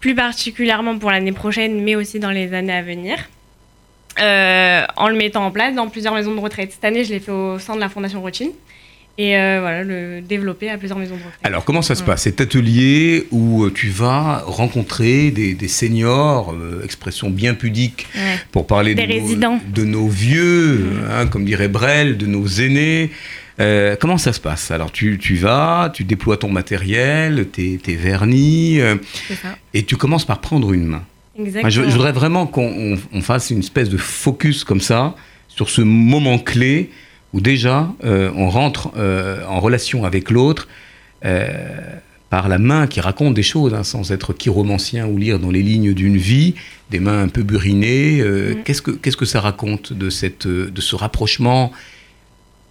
plus 0.00 0.14
particulièrement 0.14 0.98
pour 0.98 1.10
l'année 1.10 1.32
prochaine 1.32 1.82
mais 1.82 1.96
aussi 1.96 2.18
dans 2.18 2.30
les 2.30 2.52
années 2.54 2.72
à 2.72 2.82
venir. 2.82 3.16
en 4.18 5.08
le 5.08 5.16
mettant 5.16 5.44
en 5.44 5.50
place 5.50 5.74
dans 5.74 5.88
plusieurs 5.88 6.14
maisons 6.14 6.34
de 6.34 6.40
retraite. 6.40 6.72
Cette 6.72 6.84
année, 6.84 7.04
je 7.04 7.12
l'ai 7.12 7.20
fait 7.20 7.32
au 7.32 7.58
sein 7.58 7.74
de 7.74 7.80
la 7.80 7.88
Fondation 7.88 8.20
Rothschild 8.20 8.52
et 9.18 9.36
euh, 9.36 9.58
voilà, 9.60 9.82
le 9.82 10.20
développer 10.20 10.70
à 10.70 10.78
plusieurs 10.78 10.96
maisons 10.96 11.16
de 11.16 11.20
retraite. 11.20 11.40
Alors, 11.42 11.64
comment 11.64 11.82
ça 11.82 11.96
se 11.96 12.04
passe? 12.04 12.22
Cet 12.22 12.40
atelier 12.40 13.26
où 13.32 13.64
euh, 13.64 13.72
tu 13.74 13.88
vas 13.88 14.44
rencontrer 14.46 15.32
des, 15.32 15.68
seniors, 15.68 16.54
euh, 16.54 16.82
expression 16.84 17.28
bien 17.28 17.54
pudique 17.54 18.06
pour 18.52 18.68
parler 18.68 18.94
de 18.94 19.02
nos, 19.34 19.58
de 19.74 19.84
nos, 19.84 20.06
vieux, 20.06 20.76
mm. 20.76 21.10
hein, 21.10 21.26
comme 21.26 21.44
dirait 21.44 21.66
Brel, 21.66 22.16
de 22.16 22.26
nos 22.26 22.46
aînés. 22.46 23.10
comment 23.98 24.18
ça 24.18 24.32
se 24.32 24.38
passe? 24.38 24.70
Alors 24.70 24.92
tu, 24.92 25.18
tu, 25.18 25.34
vas, 25.34 25.90
tu 25.92 26.04
déploies 26.04 26.36
ton 26.36 26.50
matériel, 26.50 27.48
tes, 27.48 27.76
tes 27.78 27.96
vernis, 27.96 28.78
et 29.74 29.82
tu 29.82 29.96
commences 29.96 30.26
par 30.26 30.40
prendre 30.40 30.72
une 30.72 30.86
main. 30.86 31.02
Exactement. 31.36 31.70
je, 31.70 31.82
voudrais 31.82 32.12
vraiment 32.12 32.46
qu'on 32.46 32.96
fasse 33.20 33.50
une 33.50 33.60
espèce 33.60 33.88
de 33.88 33.96
focus 33.96 34.62
comme 34.62 34.80
ça 34.80 35.16
sur 35.48 35.70
ce 35.70 35.80
moment 35.80 36.38
clé 36.38 36.90
où 37.32 37.40
déjà 37.40 37.92
euh, 38.04 38.30
on 38.34 38.48
rentre 38.48 38.90
euh, 38.96 39.44
en 39.46 39.60
relation 39.60 40.04
avec 40.04 40.30
l'autre 40.30 40.68
euh, 41.24 41.46
par 42.30 42.48
la 42.48 42.58
main 42.58 42.86
qui 42.86 43.00
raconte 43.00 43.34
des 43.34 43.42
choses, 43.42 43.72
hein, 43.74 43.84
sans 43.84 44.12
être 44.12 44.32
chiromancien 44.32 45.06
ou 45.06 45.16
lire 45.16 45.38
dans 45.38 45.50
les 45.50 45.62
lignes 45.62 45.94
d'une 45.94 46.16
vie, 46.16 46.54
des 46.90 47.00
mains 47.00 47.22
un 47.22 47.28
peu 47.28 47.42
burinées. 47.42 48.22
Mm. 48.22 48.62
Qu'est-ce 48.64 48.82
que 48.82 48.90
qu'est-ce 48.90 49.16
que 49.16 49.24
ça 49.24 49.40
raconte 49.40 49.92
de 49.92 50.10
cette 50.10 50.46
de 50.46 50.80
ce 50.80 50.94
rapprochement 50.94 51.72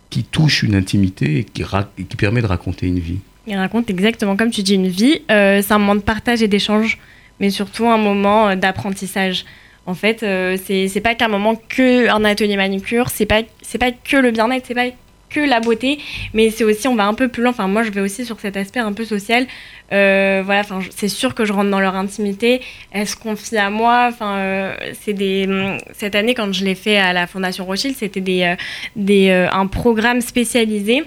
qui 0.10 0.24
touche 0.24 0.64
une 0.64 0.76
intimité 0.76 1.40
et 1.40 1.44
qui, 1.44 1.64
qui 2.08 2.16
permet 2.16 2.42
de 2.42 2.48
raconter 2.48 2.88
une 2.88 3.00
vie? 3.00 3.20
Il 3.48 3.58
raconte 3.58 3.90
exactement 3.90 4.36
comme 4.36 4.52
tu 4.52 4.62
dis 4.62 4.76
une 4.76 4.90
vie. 4.90 5.22
c'est 5.28 5.72
un 5.72 5.80
moment 5.80 5.96
de 5.96 6.02
partage 6.02 6.44
et 6.44 6.48
d'échange, 6.48 7.00
mais 7.40 7.50
surtout 7.50 7.88
un 7.88 7.98
moment 7.98 8.56
d'apprentissage. 8.56 9.46
En 9.88 9.94
fait, 9.94 10.22
euh, 10.22 10.58
c'est 10.66 11.02
pas 11.02 11.16
qu'un 11.16 11.30
moment 11.30 11.56
que 11.56 12.10
un 12.10 12.26
atelier 12.26 12.58
manucure, 12.58 13.10
c'est 13.10 13.26
pas 13.26 13.42
c'est 13.62 13.78
pas 13.78 13.92
que 13.92 14.18
le 14.18 14.32
bien-être, 14.32 14.66
c'est 14.68 14.76
pas 14.76 14.90
que 15.30 15.40
la 15.40 15.62
beauté, 15.62 15.98
mais 16.34 16.50
c'est 16.50 16.66
aussi 16.66 16.90
on 16.90 16.96
va 16.96 17.06
un 17.06 17.14
peu 17.14 17.30
plus 17.30 17.42
loin. 17.42 17.52
Enfin, 17.52 17.70
moi, 17.70 17.84
je 17.84 17.92
vais 17.92 18.02
aussi 18.02 18.26
sur 18.26 18.38
cet 18.42 18.58
aspect 18.58 18.82
un 18.82 18.92
peu 18.92 19.06
social. 19.06 19.48
Euh, 19.94 20.42
voilà, 20.46 20.64
c'est 20.90 21.08
sûr 21.08 21.34
que 21.34 21.46
je 21.46 21.54
rentre 21.54 21.70
dans 21.70 21.80
leur 21.80 21.96
intimité. 21.96 22.60
Elles 22.92 23.08
se 23.08 23.16
confient 23.16 23.58
à 23.58 23.70
moi. 23.70 24.10
Enfin, 24.10 24.36
euh, 24.40 24.76
c'est 25.02 25.14
des 25.14 25.48
cette 25.94 26.16
année 26.16 26.34
quand 26.34 26.54
je 26.54 26.66
l'ai 26.66 26.76
fait 26.76 26.98
à 26.98 27.14
la 27.14 27.26
Fondation 27.26 27.64
Rothschild, 27.64 27.96
c'était 27.96 28.20
des 28.20 28.56
des 28.98 29.32
un 29.32 29.68
programme 29.68 30.20
spécialisé 30.20 31.06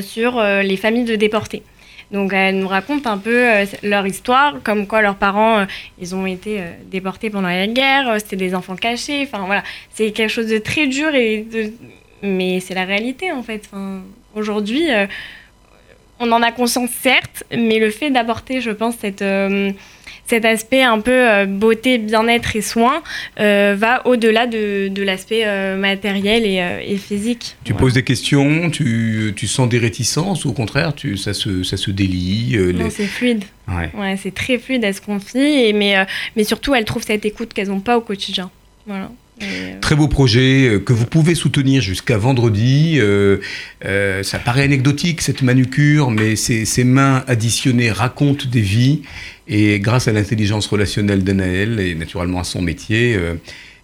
sur 0.00 0.42
les 0.42 0.76
familles 0.76 1.04
de 1.04 1.14
déportés. 1.14 1.62
Donc 2.10 2.32
elles 2.32 2.58
nous 2.58 2.68
racontent 2.68 3.10
un 3.10 3.18
peu 3.18 3.48
euh, 3.48 3.64
leur 3.82 4.06
histoire, 4.06 4.62
comme 4.62 4.86
quoi 4.86 5.02
leurs 5.02 5.16
parents, 5.16 5.58
euh, 5.58 5.64
ils 5.98 6.14
ont 6.14 6.26
été 6.26 6.60
euh, 6.60 6.70
déportés 6.84 7.30
pendant 7.30 7.48
la 7.48 7.66
guerre, 7.66 8.16
c'était 8.18 8.36
des 8.36 8.54
enfants 8.54 8.76
cachés, 8.76 9.22
enfin 9.22 9.44
voilà, 9.44 9.64
c'est 9.90 10.12
quelque 10.12 10.30
chose 10.30 10.46
de 10.46 10.58
très 10.58 10.86
dur 10.86 11.14
et 11.14 11.42
de... 11.42 11.72
mais 12.22 12.60
c'est 12.60 12.74
la 12.74 12.84
réalité 12.84 13.32
en 13.32 13.42
fait. 13.42 13.68
Aujourd'hui, 14.34 14.88
on 16.20 16.30
en 16.30 16.42
a 16.42 16.52
conscience 16.52 16.90
certes, 16.90 17.44
mais 17.50 17.78
le 17.78 17.90
fait 17.90 18.10
d'apporter, 18.10 18.60
je 18.60 18.70
pense, 18.70 18.96
cette 18.96 19.24
cet 20.26 20.44
aspect 20.44 20.82
un 20.82 21.00
peu 21.00 21.12
euh, 21.12 21.46
beauté, 21.46 21.98
bien-être 21.98 22.56
et 22.56 22.60
soins 22.60 23.02
euh, 23.38 23.76
va 23.78 24.06
au-delà 24.06 24.46
de, 24.46 25.02
l'aspect 25.02 25.46
euh, 25.46 25.76
matériel 25.76 26.44
et, 26.44 26.96
physique. 26.96 27.56
Tu 27.64 27.74
poses 27.74 27.94
des 27.94 28.02
questions, 28.02 28.70
tu, 28.70 29.34
sens 29.46 29.68
des 29.68 29.78
réticences 29.78 30.44
ou 30.44 30.50
au 30.50 30.52
contraire, 30.52 30.94
tu, 30.94 31.16
ça, 31.16 31.34
se, 31.34 31.62
ça 31.62 31.76
se 31.76 31.90
délie 31.90 32.56
Non, 32.74 32.90
c'est 32.90 33.06
fluide. 33.06 33.44
Ouais. 33.68 34.16
c'est 34.22 34.34
très 34.34 34.58
fluide, 34.58 34.84
elle 34.84 34.94
se 34.94 35.00
confie, 35.00 35.72
mais, 35.72 35.94
mais 36.36 36.44
surtout, 36.44 36.74
elles 36.74 36.84
trouvent 36.84 37.04
cette 37.04 37.24
écoute 37.24 37.52
qu'elles 37.52 37.68
n'ont 37.68 37.80
pas 37.80 37.96
au 37.96 38.00
quotidien. 38.00 38.50
Voilà. 38.86 39.10
Très 39.80 39.94
beau 39.94 40.08
projet 40.08 40.80
que 40.84 40.92
vous 40.92 41.06
pouvez 41.06 41.34
soutenir 41.34 41.82
jusqu'à 41.82 42.16
vendredi. 42.16 42.98
ça 43.82 44.38
paraît 44.38 44.62
anecdotique 44.62 45.20
cette 45.20 45.42
manucure, 45.42 46.10
mais 46.10 46.36
ces, 46.36 46.84
mains 46.84 47.24
additionnées 47.28 47.90
racontent 47.90 48.48
des 48.50 48.62
vies 48.62 49.02
et 49.48 49.78
grâce 49.78 50.08
à 50.08 50.12
l'intelligence 50.12 50.66
relationnelle 50.66 51.22
d'Anaël 51.22 51.78
et 51.80 51.94
naturellement 51.94 52.40
à 52.40 52.44
son 52.44 52.62
métier, 52.62 53.14
euh, 53.14 53.34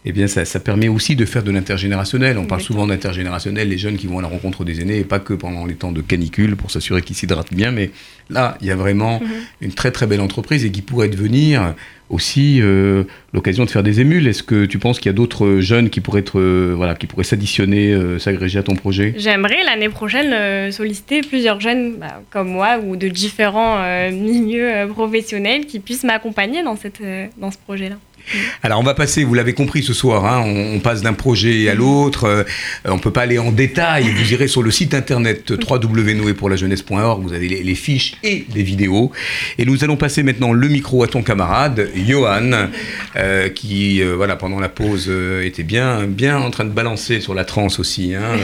eh 0.05 0.13
bien, 0.13 0.27
ça, 0.27 0.45
ça, 0.45 0.59
permet 0.59 0.89
aussi 0.89 1.15
de 1.15 1.25
faire 1.25 1.43
de 1.43 1.51
l'intergénérationnel. 1.53 2.37
On 2.39 2.45
parle 2.45 2.61
souvent 2.61 2.87
d'intergénérationnel, 2.87 3.69
les 3.69 3.79
jeunes 3.79 3.97
qui 3.97 4.07
vont 4.07 4.19
à 4.19 4.23
la 4.23 4.29
rencontre 4.29 4.65
des 4.65 4.81
aînés, 4.81 4.99
et 4.99 5.05
pas 5.05 5.21
que 5.21 5.35
pendant 5.35 5.65
les 5.65 5.75
temps 5.75 5.93
de 5.93 6.01
canicule 6.01 6.57
pour 6.57 6.71
s'assurer 6.71 7.03
qu'ils 7.03 7.17
s'hydratent 7.17 7.55
bien, 7.55 7.71
mais 7.71 7.91
là, 8.29 8.57
il 8.61 8.67
y 8.67 8.71
a 8.71 8.77
vraiment 8.77 9.21
mhm. 9.21 9.29
une 9.61 9.73
très 9.73 9.93
très 9.93 10.07
belle 10.07 10.21
entreprise 10.21 10.65
et 10.65 10.73
qui 10.73 10.83
pourrait 10.83 11.09
devenir 11.09 11.75
aussi 12.13 12.61
euh, 12.61 13.05
l'occasion 13.33 13.65
de 13.65 13.71
faire 13.71 13.83
des 13.83 14.01
émules. 14.01 14.27
Est-ce 14.29 14.43
que 14.43 14.67
tu 14.67 14.79
penses 14.79 15.01
qu'il 15.01 15.07
y 15.07 15.11
a 15.11 15.15
d'autres 15.15 15.59
jeunes 15.61 15.91
qui 15.91 16.01
pourraient 16.01 16.21
être 16.21 16.39
euh, 16.39 16.75
voilà 16.77 16.95
qui 16.95 17.07
pourraient 17.07 17.25
s'additionner, 17.25 17.93
euh, 17.93 18.19
s'agréger 18.19 18.59
à 18.59 18.63
ton 18.63 18.77
projet? 18.77 19.15
J'aimerais 19.17 19.65
l'année 19.65 19.89
prochaine 19.89 20.71
solliciter 20.71 21.23
plusieurs 21.23 21.61
jeunes 21.61 21.97
bah, 21.97 22.23
comme 22.31 22.49
moi 22.49 22.79
ou 22.79 22.97
de 22.97 23.09
différents 23.09 24.11
milieux 24.11 24.87
professionnels 24.91 25.67
qui 25.67 25.81
puissent 25.81 26.05
m'accompagner 26.05 26.63
dans 26.63 26.77
cette 26.77 27.03
dans 27.39 27.51
ce 27.51 27.59
projet-là. 27.59 27.97
Alors 28.63 28.81
on 28.81 28.83
va 28.83 28.95
passer, 28.95 29.25
vous 29.25 29.35
l'avez 29.35 29.53
compris 29.53 29.83
ce 29.83 29.93
soir, 29.93 30.25
hein, 30.25 30.43
on, 30.45 30.81
passe 30.81 31.03
d'un 31.03 31.13
projet 31.13 31.69
à 31.69 31.75
l'autre, 31.75 32.25
euh, 32.25 32.45
on 32.85 32.97
ne 32.97 33.01
peut 33.01 33.11
pas 33.11 33.23
aller 33.23 33.39
en 33.39 33.53
détail, 33.53 34.11
vous 34.11 34.33
irez 34.33 34.49
sur 34.49 34.63
le 34.63 34.71
site 34.71 34.95
internet 34.95 35.51
www.noépourlajeunesse.org, 35.51 37.23
vous 37.23 37.33
avez 37.33 37.49
les, 37.49 37.75
fiches 37.75 38.15
et 38.23 38.47
les 38.55 38.63
vidéos. 38.63 39.13
Et 39.59 39.65
nous 39.65 39.85
allons 39.85 39.97
passer 39.97 40.23
maintenant 40.23 40.53
le 40.53 40.69
micro 40.69 41.03
à 41.03 41.09
ton 41.09 41.23
camarade, 41.23 41.89
Johan, 41.95 42.69
euh, 43.17 43.49
qui 43.49 44.03
euh, 44.03 44.15
voilà, 44.17 44.37
pendant 44.37 44.61
la 44.61 44.69
pause 44.69 45.11
était 45.43 45.63
bien, 45.63 46.05
bien 46.05 46.39
en 46.39 46.51
train 46.51 46.65
de 46.65 46.71
balancer 46.71 47.21
sur 47.21 47.35
la 47.35 47.45
transe 47.45 47.79
aussi. 47.79 48.15
Hein, 48.15 48.39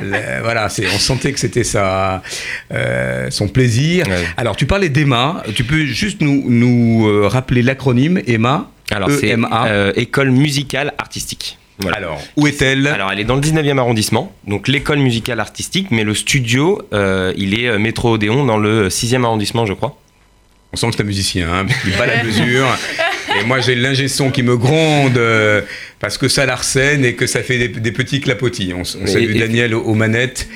voilà, 0.42 0.68
on 0.94 0.98
sentait 0.98 1.32
que 1.32 1.40
c'était 1.40 1.64
son 1.64 3.48
plaisir. 3.48 4.06
Alors 4.36 4.56
tu 4.56 4.66
parlais 4.66 4.88
d'Emma, 4.88 5.42
tu 5.54 5.64
peux 5.64 5.84
juste 5.84 6.20
nous, 6.20 6.44
nous 6.48 7.28
rappeler 7.28 7.62
l'acronyme 7.62 8.20
Emma? 8.26 8.71
Alors, 8.90 9.10
c'est 9.10 9.34
euh, 9.34 9.92
École 9.96 10.30
musicale 10.30 10.94
artistique. 10.98 11.58
Alors, 11.94 12.20
où 12.36 12.46
est-elle? 12.46 12.86
Alors, 12.86 13.10
elle 13.10 13.20
est 13.20 13.24
dans 13.24 13.34
le 13.34 13.40
19e 13.40 13.78
arrondissement, 13.78 14.32
donc 14.46 14.68
l'école 14.68 14.98
musicale 14.98 15.40
artistique, 15.40 15.88
mais 15.90 16.04
le 16.04 16.14
studio, 16.14 16.80
euh, 16.92 17.32
il 17.36 17.58
est 17.58 17.68
euh, 17.68 17.78
métro 17.78 18.12
Odéon 18.12 18.44
dans 18.44 18.58
le 18.58 18.88
6e 18.88 19.24
arrondissement, 19.24 19.66
je 19.66 19.72
crois. 19.72 19.96
On 20.72 20.76
sent 20.76 20.86
que 20.88 20.96
c'est 20.96 21.02
un 21.02 21.06
musicien, 21.06 21.52
hein, 21.52 21.66
il 21.86 21.92
pas 21.92 22.06
la 22.06 22.24
mesure. 22.24 22.66
Et 23.40 23.44
moi, 23.44 23.60
j'ai 23.60 23.74
l'ingé 23.74 24.08
son 24.08 24.30
qui 24.30 24.42
me 24.42 24.56
gronde 24.56 25.18
parce 26.02 26.18
que 26.18 26.26
ça 26.26 26.46
l'arsène 26.46 27.04
et 27.04 27.14
que 27.14 27.28
ça 27.28 27.44
fait 27.44 27.68
des, 27.68 27.92
petits 27.92 28.20
clapotis. 28.20 28.72
On, 28.76 28.82
salue 28.82 29.38
Daniel 29.38 29.72
aux, 29.72 29.94
manettes. 29.94 30.48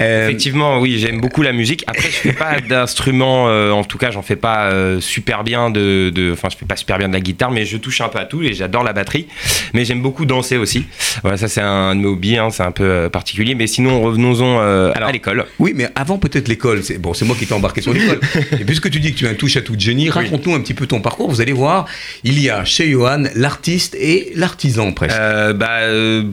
Euh, 0.00 0.28
Effectivement, 0.28 0.78
oui, 0.78 0.96
j'aime 1.00 1.20
beaucoup 1.20 1.42
la 1.42 1.50
musique. 1.50 1.82
Après, 1.88 2.08
je 2.08 2.18
fais 2.18 2.32
pas 2.32 2.60
d'instrument, 2.60 3.48
euh, 3.48 3.72
en 3.72 3.82
tout 3.82 3.98
cas, 3.98 4.12
j'en 4.12 4.22
fais 4.22 4.36
pas 4.36 4.70
euh, 4.70 5.00
super 5.00 5.42
bien 5.42 5.70
de, 5.70 6.30
enfin, 6.32 6.46
je 6.52 6.56
fais 6.56 6.66
pas 6.66 6.76
super 6.76 6.98
bien 6.98 7.08
de 7.08 7.14
la 7.14 7.20
guitare, 7.20 7.50
mais 7.50 7.64
je 7.64 7.76
touche 7.78 8.00
un 8.00 8.08
peu 8.08 8.20
à 8.20 8.26
tout 8.26 8.44
et 8.44 8.54
j'adore 8.54 8.84
la 8.84 8.92
batterie. 8.92 9.26
Mais 9.74 9.84
j'aime 9.84 10.02
beaucoup 10.02 10.24
danser 10.24 10.56
aussi. 10.56 10.86
Voilà, 11.22 11.36
ça 11.36 11.48
c'est 11.48 11.60
un 11.60 11.96
de 11.96 12.00
mes 12.00 12.06
hobbies, 12.06 12.38
hein, 12.38 12.50
c'est 12.50 12.62
un 12.62 12.70
peu 12.70 13.08
particulier. 13.12 13.56
Mais 13.56 13.66
sinon, 13.66 14.00
revenons-en 14.02 14.60
à 14.60 15.10
l'école. 15.10 15.46
Oui, 15.58 15.72
mais 15.74 15.88
avant 15.96 16.18
peut-être 16.18 16.46
l'école. 16.46 16.84
C'est 16.84 16.98
bon, 16.98 17.12
c'est 17.12 17.24
moi 17.24 17.34
qui 17.36 17.44
t'ai 17.44 17.54
embarqué 17.54 17.80
sur 17.80 17.92
l'école. 17.92 18.20
et 18.52 18.64
puisque 18.64 18.88
tu 18.88 19.00
dis 19.00 19.12
que 19.12 19.18
tu 19.18 19.26
as 19.26 19.30
un 19.30 19.34
touche 19.34 19.56
à 19.56 19.61
tout 19.62 19.76
de 19.76 19.80
génie, 19.80 20.10
raconte-nous 20.10 20.54
un 20.54 20.60
petit 20.60 20.74
peu 20.74 20.86
ton 20.86 21.00
parcours. 21.00 21.30
Vous 21.30 21.40
allez 21.40 21.52
voir, 21.52 21.86
il 22.24 22.38
y 22.42 22.50
a 22.50 22.64
chez 22.64 22.90
Johan 22.90 23.24
l'artiste 23.34 23.94
et 23.98 24.32
l'artisan 24.36 24.92
presque. 24.92 25.16
Euh, 25.18 25.52
bah, 25.52 25.78
euh, 25.82 26.24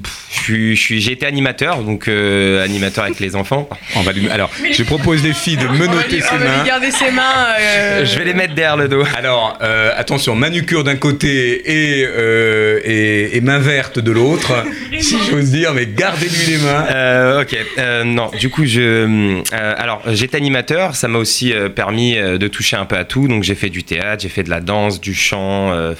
je 0.47 0.73
suis- 0.75 1.17
animateur, 1.25 1.83
donc 1.83 2.07
euh, 2.07 2.63
animateur 2.63 3.03
avec 3.03 3.19
les 3.19 3.35
enfants. 3.35 3.67
On 3.95 4.01
va 4.01 4.11
lui- 4.13 4.29
Alors, 4.29 4.49
je 4.71 4.83
propose 4.83 5.23
les 5.23 5.33
filles 5.33 5.57
de 5.57 5.67
menotter 5.67 6.21
ses 6.21 6.37
mains. 6.37 6.63
garder 6.65 6.91
ses 6.91 7.11
mains. 7.11 7.45
euh, 7.59 8.05
Je 8.05 8.17
vais 8.17 8.25
les 8.25 8.33
mettre 8.33 8.53
derrière 8.55 8.77
le 8.77 8.87
dos. 8.87 9.03
Alors, 9.17 9.57
euh, 9.61 9.91
attention, 9.97 10.35
manucure 10.35 10.83
d'un 10.83 10.95
côté 10.95 11.61
et, 11.65 12.05
euh, 12.07 12.79
et, 12.83 13.35
et 13.37 13.41
main 13.41 13.59
verte 13.59 13.99
de 13.99 14.11
l'autre, 14.11 14.63
si 14.99 15.17
j'ose 15.29 15.51
dire, 15.51 15.73
mais 15.73 15.85
gardez-lui 15.87 16.45
les 16.53 16.57
mains. 16.57 16.85
Euh, 16.91 17.41
ok, 17.41 17.57
euh, 17.77 18.03
non, 18.03 18.31
du 18.39 18.49
coup, 18.49 18.65
je, 18.65 18.79
euh, 18.81 19.41
alors 19.77 20.01
j'étais 20.07 20.37
animateur, 20.37 20.95
ça 20.95 21.07
m'a 21.07 21.19
aussi 21.19 21.53
permis 21.75 22.15
de 22.15 22.47
toucher 22.47 22.77
un 22.77 22.85
peu 22.85 22.95
à 22.97 23.03
tout. 23.03 23.18
Donc 23.27 23.43
j'ai 23.43 23.55
fait 23.55 23.69
du 23.69 23.83
théâtre, 23.83 24.23
j'ai 24.23 24.29
fait 24.29 24.43
de 24.43 24.49
la 24.49 24.61
danse, 24.61 25.01
du 25.01 25.13
chant, 25.13 25.71
euh, 25.71 25.93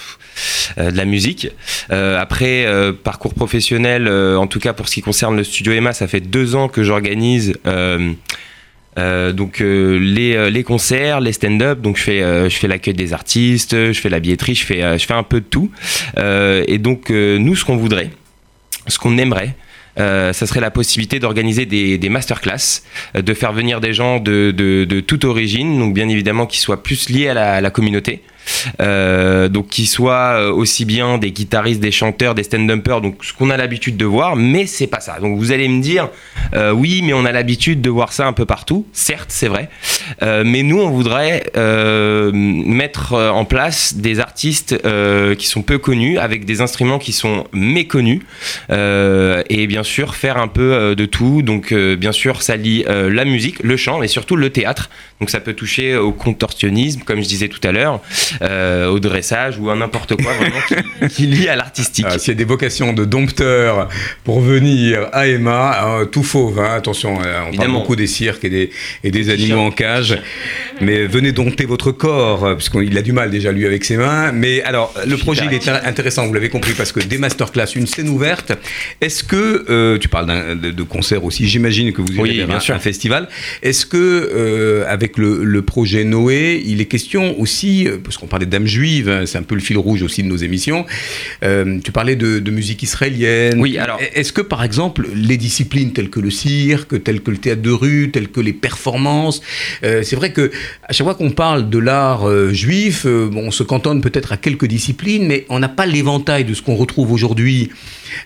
euh, 0.78 0.92
de 0.92 0.98
la 0.98 1.06
musique. 1.06 1.48
Euh, 1.92 2.20
après, 2.20 2.66
parcours 3.04 3.34
professionnel, 3.34 4.08
en 4.10 4.48
tout 4.48 4.60
cas 4.60 4.74
pour 4.74 4.88
ce 4.88 4.96
qui 4.96 5.02
concerne 5.02 5.36
le 5.36 5.44
studio 5.44 5.74
Emma, 5.74 5.94
ça 5.94 6.08
fait 6.08 6.22
deux 6.22 6.56
ans 6.56 6.68
que 6.68 6.84
j'organise. 6.84 7.54
donc 8.96 9.60
les, 9.60 10.52
les 10.52 10.64
concerts, 10.64 11.20
les 11.20 11.34
stand-up, 11.34 11.82
donc 11.82 11.98
je 11.98 12.04
fais, 12.04 12.50
fais 12.50 12.68
l'accueil 12.68 12.94
des 12.94 13.14
artistes, 13.14 13.72
je 13.72 14.00
fais 14.00 14.10
la 14.10 14.20
billetterie, 14.20 14.56
je 14.56 14.66
fais, 14.66 14.98
je 14.98 15.06
fais 15.06 15.14
un 15.14 15.24
peu 15.24 15.40
de 15.40 15.46
tout. 15.46 15.72
Et 16.18 16.78
donc 16.78 17.10
nous, 17.10 17.56
ce 17.56 17.66
qu'on 17.66 17.78
voudrait, 17.78 18.10
ce 18.88 19.00
qu'on 19.00 19.18
aimerait, 19.18 19.56
euh, 19.98 20.34
ça 20.34 20.46
serait 20.46 20.60
la 20.60 20.72
possibilité 20.72 21.20
d'organiser 21.20 21.66
des, 21.66 21.98
des 21.98 22.10
masterclass, 22.10 22.84
euh, 23.16 23.22
de 23.22 23.34
faire 23.34 23.54
venir 23.54 23.82
des 23.82 23.94
gens 23.94 24.20
de, 24.20 24.52
de, 24.52 24.86
de 24.86 25.00
toute 25.00 25.26
origine, 25.26 25.80
donc 25.80 25.94
bien 25.94 26.10
évidemment 26.10 26.46
qui 26.46 26.60
soient 26.60 26.84
plus 26.84 27.10
liés 27.10 27.30
à 27.30 27.34
la, 27.34 27.54
à 27.56 27.62
la 27.62 27.72
communauté. 27.72 28.22
Euh, 28.82 29.50
donc 29.50 29.68
qui 29.70 29.86
soient 29.86 30.40
euh, 30.40 30.52
aussi 30.52 30.86
bien 30.86 31.18
des 31.18 31.32
guitaristes, 31.32 31.80
des 31.80 31.92
chanteurs, 31.92 32.36
des 32.36 32.44
stand-uppers, 32.44 33.02
donc 33.02 33.24
ce 33.24 33.34
qu'on 33.34 33.50
a 33.50 33.58
l'habitude 33.58 33.98
de 33.98 34.06
voir, 34.06 34.36
mais 34.36 34.66
c'est 34.66 34.88
pas 34.88 35.00
ça. 35.00 35.20
Donc 35.20 35.38
vous 35.38 35.52
allez 35.52 35.68
me 35.68 35.82
dire, 35.82 36.10
euh, 36.54 36.72
oui, 36.72 37.02
mais 37.04 37.14
on 37.14 37.26
a 37.26 37.32
l'habitude 37.32 37.82
de 37.82 37.90
voir 37.90 38.14
ça 38.14 38.28
un 38.28 38.34
peu 38.34 38.46
partout. 38.46 38.86
Certes, 38.94 39.30
c'est 39.30 39.48
vrai, 39.48 39.70
mais 40.22 40.64
nous 40.64 40.80
on 40.80 40.90
voudrait 40.90 41.44
mettre 42.34 43.14
en 43.14 43.46
place 43.46 43.96
des 43.96 44.20
artistes 44.20 44.76
qui 45.38 45.48
sont 45.48 45.62
peu 45.62 45.78
connus, 45.78 46.18
avec 46.18 46.46
des 46.46 46.62
instruments 46.62 47.00
qui 47.00 47.14
sont 47.14 47.46
méconnus, 47.54 48.22
et 48.70 49.68
bien 49.68 49.84
sûr 49.84 50.16
faire 50.16 50.38
un 50.38 50.48
peu 50.48 50.96
de 50.96 51.06
tout. 51.06 51.42
Donc 51.42 51.74
bien 51.74 52.12
sûr 52.12 52.42
ça 52.42 52.56
lie 52.56 52.84
la 52.88 53.26
musique, 53.26 53.62
le 53.64 53.78
chant, 53.78 54.02
et 54.04 54.08
surtout 54.08 54.36
le 54.36 54.50
théâtre. 54.50 54.90
Donc 55.20 55.30
ça 55.30 55.40
peut 55.40 55.54
toucher 55.54 55.98
au 55.98 56.12
contorsionnisme, 56.12 57.02
comme 57.02 57.22
je 57.22 57.28
disais 57.28 57.50
tout 57.50 57.62
à 57.64 57.72
l'heure, 57.72 58.02
euh, 58.42 58.88
au 58.88 59.00
dressage 59.00 59.58
ou 59.60 59.70
à 59.70 59.76
n'importe 59.76 60.16
quoi 60.22 60.32
vraiment 60.34 60.60
qui, 60.68 61.08
qui 61.16 61.26
lie 61.28 61.48
à 61.50 61.56
l'artistique. 61.56 62.06
Ah, 62.10 62.18
S'il 62.20 62.30
y 62.34 62.36
a 62.36 62.38
des 62.38 62.44
vocations 62.46 62.94
de 62.94 63.06
dompteurs 63.06 63.90
pour 64.24 64.42
venir 64.42 65.10
à 65.14 65.28
Emma, 65.28 66.00
euh, 66.02 66.06
tout 66.06 66.24
fauve, 66.24 66.60
hein, 66.60 66.74
attention, 66.76 67.20
euh, 67.24 67.42
on 67.52 67.56
parle 67.56 67.72
beaucoup 67.72 67.96
des 67.96 68.08
cirques 68.08 68.44
et 68.46 68.50
des, 68.50 68.70
et 69.04 69.12
des 69.12 69.30
animaux 69.30 69.60
en 69.60 69.72
cage, 69.72 70.18
mais 70.82 71.06
venez 71.06 71.32
dompter 71.32 71.66
votre 71.66 71.92
corps, 71.92 72.46
euh, 72.46 72.54
parce 72.54 72.70
qu'il 72.70 72.98
a 72.98 73.02
du 73.02 73.12
mal 73.12 73.30
déjà 73.30 73.52
lui 73.52 73.66
avec 73.66 73.84
ses 73.86 73.98
mains. 73.98 74.32
Mais 74.32 74.62
alors, 74.64 74.94
le 75.06 75.18
projet 75.18 75.44
il 75.46 75.54
est 75.54 75.66
intér- 75.66 75.86
intéressant, 75.86 76.28
vous 76.28 76.34
l'avez 76.34 76.50
compris, 76.50 76.74
parce 76.74 76.92
que 76.92 77.00
des 77.00 77.18
masterclass, 77.18 77.76
une 77.76 77.88
scène 77.88 78.10
ouverte, 78.10 78.52
est-ce 79.02 79.24
que, 79.24 79.66
euh, 79.70 79.98
tu 79.98 80.08
parles 80.08 80.60
de, 80.62 80.72
de 80.72 80.84
concert 80.84 81.24
aussi, 81.24 81.48
j'imagine 81.48 81.92
que 81.94 82.02
vous 82.02 82.14
irez 82.14 82.22
Oui, 82.22 82.44
bien 82.46 82.50
un, 82.56 82.60
sûr. 82.60 82.76
un 82.76 82.80
festival, 82.80 83.28
est-ce 83.62 83.86
que, 83.86 83.98
euh, 83.98 84.86
avec 84.88 85.18
le, 85.18 85.44
le 85.44 85.62
projet 85.62 86.04
Noé, 86.04 86.62
il 86.66 86.82
est 86.82 86.86
question 86.86 87.40
aussi, 87.40 87.88
parce 88.04 88.18
qu'on 88.20 88.28
parlait 88.28 88.46
d'âme 88.46 88.66
juive, 88.68 89.10
hein, 89.10 89.26
c'est 89.26 89.38
un 89.38 89.44
peu 89.44 89.56
le 89.56 89.62
fil 89.62 89.78
rouge 89.78 90.02
aussi 90.04 90.24
de 90.24 90.28
nos 90.28 90.38
émissions, 90.38 90.86
euh, 91.44 91.80
tu 91.84 91.92
parlais 91.92 92.16
de, 92.16 92.40
de 92.40 92.52
musique 92.52 92.84
israélienne. 92.84 93.60
Oui, 93.60 93.78
alors- 93.78 94.00
Est-ce 94.14 94.34
que, 94.34 94.42
par 94.42 94.64
exemple, 94.64 95.08
les 95.16 95.38
disciplines 95.38 95.94
telles 95.94 96.10
que 96.10 96.20
le 96.20 96.32
cirque, 96.32 97.04
telles 97.04 97.22
que 97.22 97.32
le 97.32 97.38
théâtre 97.38 97.62
de 97.62 97.72
rue, 97.72 98.10
telles 98.12 98.30
que 98.30 98.42
les 98.42 98.54
performances, 98.54 99.42
euh, 99.84 100.04
c'est 100.04 100.16
vrai 100.16 100.32
que 100.34 100.52
à 100.84 100.94
chaque 100.94 101.06
fois 101.06 101.16
qu'on 101.16 101.32
parle 101.32 101.70
de 101.70 101.78
l'art 101.80 102.28
euh, 102.28 102.52
juif, 102.54 103.06
bon, 103.06 103.48
on 103.48 103.52
se 103.52 103.64
cantonne 103.64 104.02
peut-être 104.02 104.32
à 104.32 104.38
quelques 104.38 104.66
disciplines, 104.66 105.26
mais 105.28 105.46
on 105.50 105.60
n'a 105.60 105.70
pas 105.70 105.86
l'éventail 105.86 106.44
de 106.46 106.54
ce 106.54 106.62
qu'on 106.62 106.76
retrouve 106.76 107.12
aujourd'hui. 107.12 107.70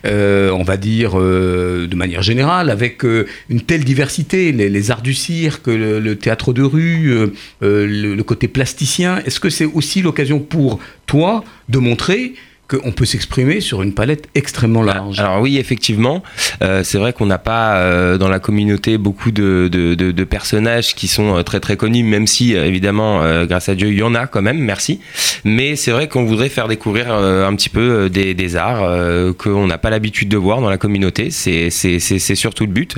Euh, 0.04 0.50
on 0.50 0.62
va 0.62 0.76
dire 0.76 1.18
euh, 1.18 1.86
de 1.86 1.96
manière 1.96 2.22
générale, 2.22 2.70
avec 2.70 3.04
euh, 3.04 3.26
une 3.48 3.60
telle 3.60 3.84
diversité, 3.84 4.52
les, 4.52 4.90
arts 4.90 5.02
du 5.02 5.14
cirque, 5.14 5.66
le, 5.66 6.14
théâtre 6.14 6.52
de 6.52 6.62
rue, 6.62 7.30
le 7.60 8.22
côté 8.22 8.48
plasticien. 8.48 9.18
Est-ce 9.26 9.40
que 9.40 9.50
c'est 9.50 9.64
aussi 9.64 10.02
l'occasion 10.02 10.40
pour 10.40 10.80
toi 11.06 11.44
de 11.68 11.78
montrer 11.78 12.34
qu'on 12.68 12.92
peut 12.92 13.04
s'exprimer 13.04 13.60
sur 13.60 13.82
une 13.82 13.92
palette 13.92 14.28
extrêmement 14.34 14.82
large 14.82 15.20
Alors 15.20 15.40
oui, 15.42 15.58
effectivement, 15.58 16.22
euh, 16.62 16.82
c'est 16.82 16.98
vrai 16.98 17.12
qu'on 17.12 17.26
n'a 17.26 17.38
pas 17.38 17.76
euh, 17.76 18.16
dans 18.16 18.28
la 18.28 18.38
communauté 18.38 18.96
beaucoup 18.96 19.30
de, 19.32 19.68
de- 19.70 19.94
de- 19.94 20.12
de 20.12 20.24
personnages 20.24 20.94
qui 20.94 21.06
sont 21.06 21.36
euh, 21.36 21.42
très 21.42 21.60
très 21.60 21.76
connus, 21.76 22.02
même 22.04 22.26
si 22.26 22.56
euh, 22.56 22.64
évidemment, 22.64 23.22
euh, 23.22 23.44
grâce 23.44 23.68
à 23.68 23.74
Dieu, 23.74 23.88
il 23.90 23.98
y 23.98 24.02
en 24.02 24.14
a 24.14 24.26
quand 24.26 24.42
même, 24.42 24.58
merci. 24.58 25.00
Mais 25.44 25.76
c'est 25.76 25.90
vrai 25.90 26.08
qu'on 26.08 26.24
voudrait 26.24 26.48
faire 26.48 26.68
découvrir 26.68 27.06
euh, 27.12 27.46
un 27.46 27.54
petit 27.54 27.68
peu 27.68 28.08
des, 28.08 28.32
des 28.34 28.56
arts 28.56 28.82
euh, 28.82 29.32
qu'on 29.34 29.66
n'a 29.66 29.78
pas 29.78 29.90
l'habitude 29.90 30.28
de 30.28 30.36
voir 30.38 30.60
dans 30.60 30.70
la 30.70 30.78
communauté. 30.78 31.30
C'est 31.30 31.68
c'est- 31.70 31.98
c'est- 31.98 32.18
c'est 32.18 32.34
surtout 32.34 32.64
le 32.64 32.72
but. 32.72 32.96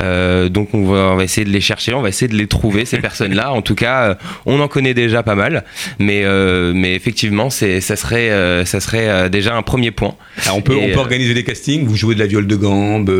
Euh, 0.00 0.48
donc 0.48 0.74
on 0.74 0.84
va, 0.84 1.12
on 1.12 1.16
va 1.16 1.24
essayer 1.24 1.44
de 1.44 1.50
les 1.50 1.60
chercher, 1.60 1.94
on 1.94 2.02
va 2.02 2.08
essayer 2.08 2.28
de 2.28 2.36
les 2.36 2.46
trouver 2.46 2.84
ces 2.84 2.98
personnes-là. 3.08 3.52
En 3.52 3.62
tout 3.62 3.74
cas, 3.74 4.10
euh, 4.10 4.14
on 4.46 4.60
en 4.60 4.68
connaît 4.68 4.94
déjà 4.94 5.22
pas 5.22 5.34
mal, 5.34 5.64
mais 5.98 6.22
euh, 6.24 6.72
mais 6.74 6.94
effectivement, 6.94 7.50
c'est 7.50 7.80
ça 7.80 7.96
serait 7.96 8.30
euh, 8.30 8.64
ça 8.64 8.80
serait 8.80 9.30
déjà 9.30 9.54
un 9.54 9.62
premier 9.62 9.90
point. 9.90 10.14
Alors 10.44 10.58
on 10.58 10.62
peut, 10.62 10.74
Et, 10.74 10.90
on 10.90 10.94
peut 10.94 11.00
organiser 11.00 11.34
des 11.34 11.44
castings, 11.44 11.86
vous 11.86 11.96
jouez 11.96 12.14
de 12.14 12.20
la 12.20 12.26
viole 12.26 12.46
de 12.46 12.56
gambe, 12.56 13.10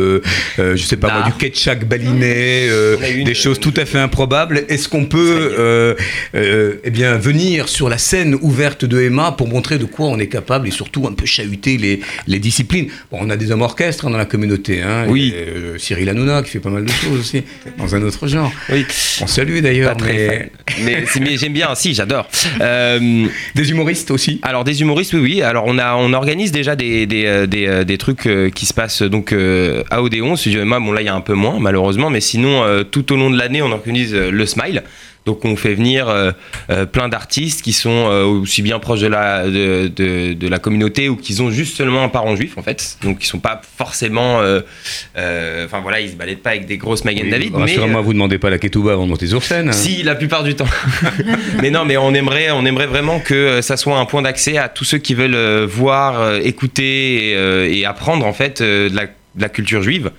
je 0.57 0.75
sais 0.77 0.97
pas 0.97 1.07
moi, 1.07 1.19
L'art. 1.19 1.27
du 1.27 1.33
ketchup 1.33 1.85
baliné, 1.85 2.67
une, 3.15 3.25
des 3.25 3.33
choses 3.33 3.59
tout 3.59 3.73
à 3.77 3.85
fait 3.85 3.99
improbables. 3.99 4.63
Est-ce 4.69 4.89
qu'on 4.89 5.05
peut 5.05 5.95
eh 6.33 6.89
bien, 6.89 7.17
venir 7.17 7.69
sur 7.69 7.89
la 7.89 7.97
scène 7.97 8.35
ouverte 8.41 8.85
de 8.85 9.01
Emma 9.01 9.31
pour 9.31 9.47
montrer 9.47 9.77
de 9.77 9.85
quoi 9.85 10.07
on 10.07 10.19
est 10.19 10.27
capable 10.27 10.67
et 10.67 10.71
surtout 10.71 11.07
un 11.07 11.13
peu 11.13 11.25
chahuter 11.25 11.77
les, 11.77 12.01
les 12.27 12.39
disciplines? 12.39 12.87
Bon, 13.11 13.19
on 13.21 13.29
a 13.29 13.37
des 13.37 13.51
hommes 13.51 13.61
orchestres 13.61 14.07
hein, 14.07 14.11
dans 14.11 14.17
la 14.17 14.25
communauté. 14.25 14.81
Hein, 14.81 15.05
Oui. 15.07 15.33
Et, 15.35 15.79
Cyril 15.79 16.09
Hanouna 16.09 16.43
qui 16.43 16.49
fait 16.49 16.59
pas 16.59 16.70
mal 16.71 16.85
de 16.85 16.91
choses 16.91 17.19
aussi, 17.19 17.43
dans 17.77 17.93
un 17.95 18.01
autre 18.01 18.27
genre. 18.27 18.51
Oui. 18.69 18.85
On 19.21 19.27
salue 19.27 19.59
d'ailleurs. 19.59 19.93
Pas 19.95 20.03
très 20.03 20.13
mais-. 20.13 20.51
Mais, 20.83 21.03
mais 21.21 21.37
j'aime 21.37 21.53
bien, 21.53 21.75
si, 21.75 21.93
j'adore. 21.93 22.27
Euh, 22.59 23.25
Des 23.55 23.69
humoristes 23.69 24.09
aussi 24.11 24.39
alors 24.43 24.63
des 24.63 24.81
humoristes, 24.81 25.13
oui, 25.13 25.19
oui. 25.21 25.41
Alors 25.41 25.65
on 25.67 25.77
a, 25.77 25.95
on 25.95 26.13
organise 26.13 26.51
déjà 26.51 26.75
des, 26.75 27.05
des, 27.05 27.25
euh, 27.25 27.45
des, 27.47 27.67
euh, 27.67 27.83
des 27.83 27.97
trucs 27.97 28.27
qui 28.55 28.65
se 28.65 28.73
passent 28.73 29.01
donc 29.03 29.33
euh, 29.33 29.83
à 29.89 30.01
Odéon, 30.01 30.35
Studio 30.35 30.61
Emma. 30.61 30.79
Bon 30.79 30.91
là 30.91 31.01
il 31.01 31.05
y 31.05 31.09
a 31.09 31.15
un 31.15 31.21
peu 31.21 31.33
moins 31.33 31.59
malheureusement, 31.59 32.09
mais 32.09 32.21
sinon 32.21 32.63
euh, 32.63 32.83
tout 32.83 33.11
au 33.13 33.17
long 33.17 33.29
de 33.29 33.37
l'année 33.37 33.61
on 33.61 33.71
organise 33.71 34.13
le 34.15 34.45
Smile. 34.45 34.83
Donc 35.25 35.45
on 35.45 35.55
fait 35.55 35.75
venir 35.75 36.09
euh, 36.09 36.31
euh, 36.71 36.85
plein 36.87 37.07
d'artistes 37.07 37.61
qui 37.61 37.73
sont 37.73 37.89
euh, 38.09 38.23
aussi 38.23 38.63
bien 38.63 38.79
proches 38.79 39.01
de 39.01 39.07
la, 39.07 39.45
de, 39.45 39.87
de, 39.87 40.33
de 40.33 40.47
la 40.47 40.57
communauté 40.57 41.09
ou 41.09 41.15
qui 41.15 41.39
ont 41.41 41.51
juste 41.51 41.77
seulement 41.77 42.03
un 42.03 42.09
parent 42.09 42.35
juif 42.35 42.57
en 42.57 42.63
fait. 42.63 42.97
Donc 43.03 43.17
ils 43.21 43.27
sont 43.27 43.39
pas 43.39 43.61
forcément, 43.77 44.37
enfin 44.37 45.79
voilà, 45.81 45.99
ils 46.01 46.09
se 46.09 46.15
baladent 46.15 46.39
pas 46.39 46.51
avec 46.51 46.65
des 46.65 46.77
grosses 46.77 47.05
Magen 47.05 47.23
Oui, 47.25 47.29
David, 47.29 47.55
Rassurez-moi, 47.55 48.01
vous 48.01 48.13
demandez 48.13 48.39
pas 48.39 48.49
la 48.49 48.57
ketouba 48.57 48.93
avant 48.93 49.05
de 49.05 49.09
monter 49.11 49.27
sur 49.27 49.43
scène. 49.43 49.69
hein. 49.69 49.73
si, 49.73 50.01
la 50.01 50.15
plupart 50.15 50.43
du 50.43 50.55
temps. 50.55 50.65
mais 51.61 51.69
non, 51.69 51.85
mais 51.85 51.97
on 51.97 52.13
aimerait, 52.13 52.49
on 52.51 52.65
aimerait 52.65 52.87
vraiment 52.87 53.19
que 53.19 53.61
ça 53.61 53.77
soit 53.77 53.97
un 53.97 54.05
point 54.05 54.23
d'accès 54.23 54.57
à 54.57 54.69
tous 54.69 54.85
ceux 54.85 54.97
qui 54.97 55.13
veulent 55.13 55.65
voir, 55.65 56.35
écouter 56.37 57.31
et, 57.31 57.79
et 57.79 57.85
apprendre 57.85 58.25
en 58.25 58.33
fait 58.33 58.61
de 58.61 58.89
la 58.95 59.05
de 59.35 59.41
la 59.41 59.49
culture 59.49 59.81
juive 59.81 60.11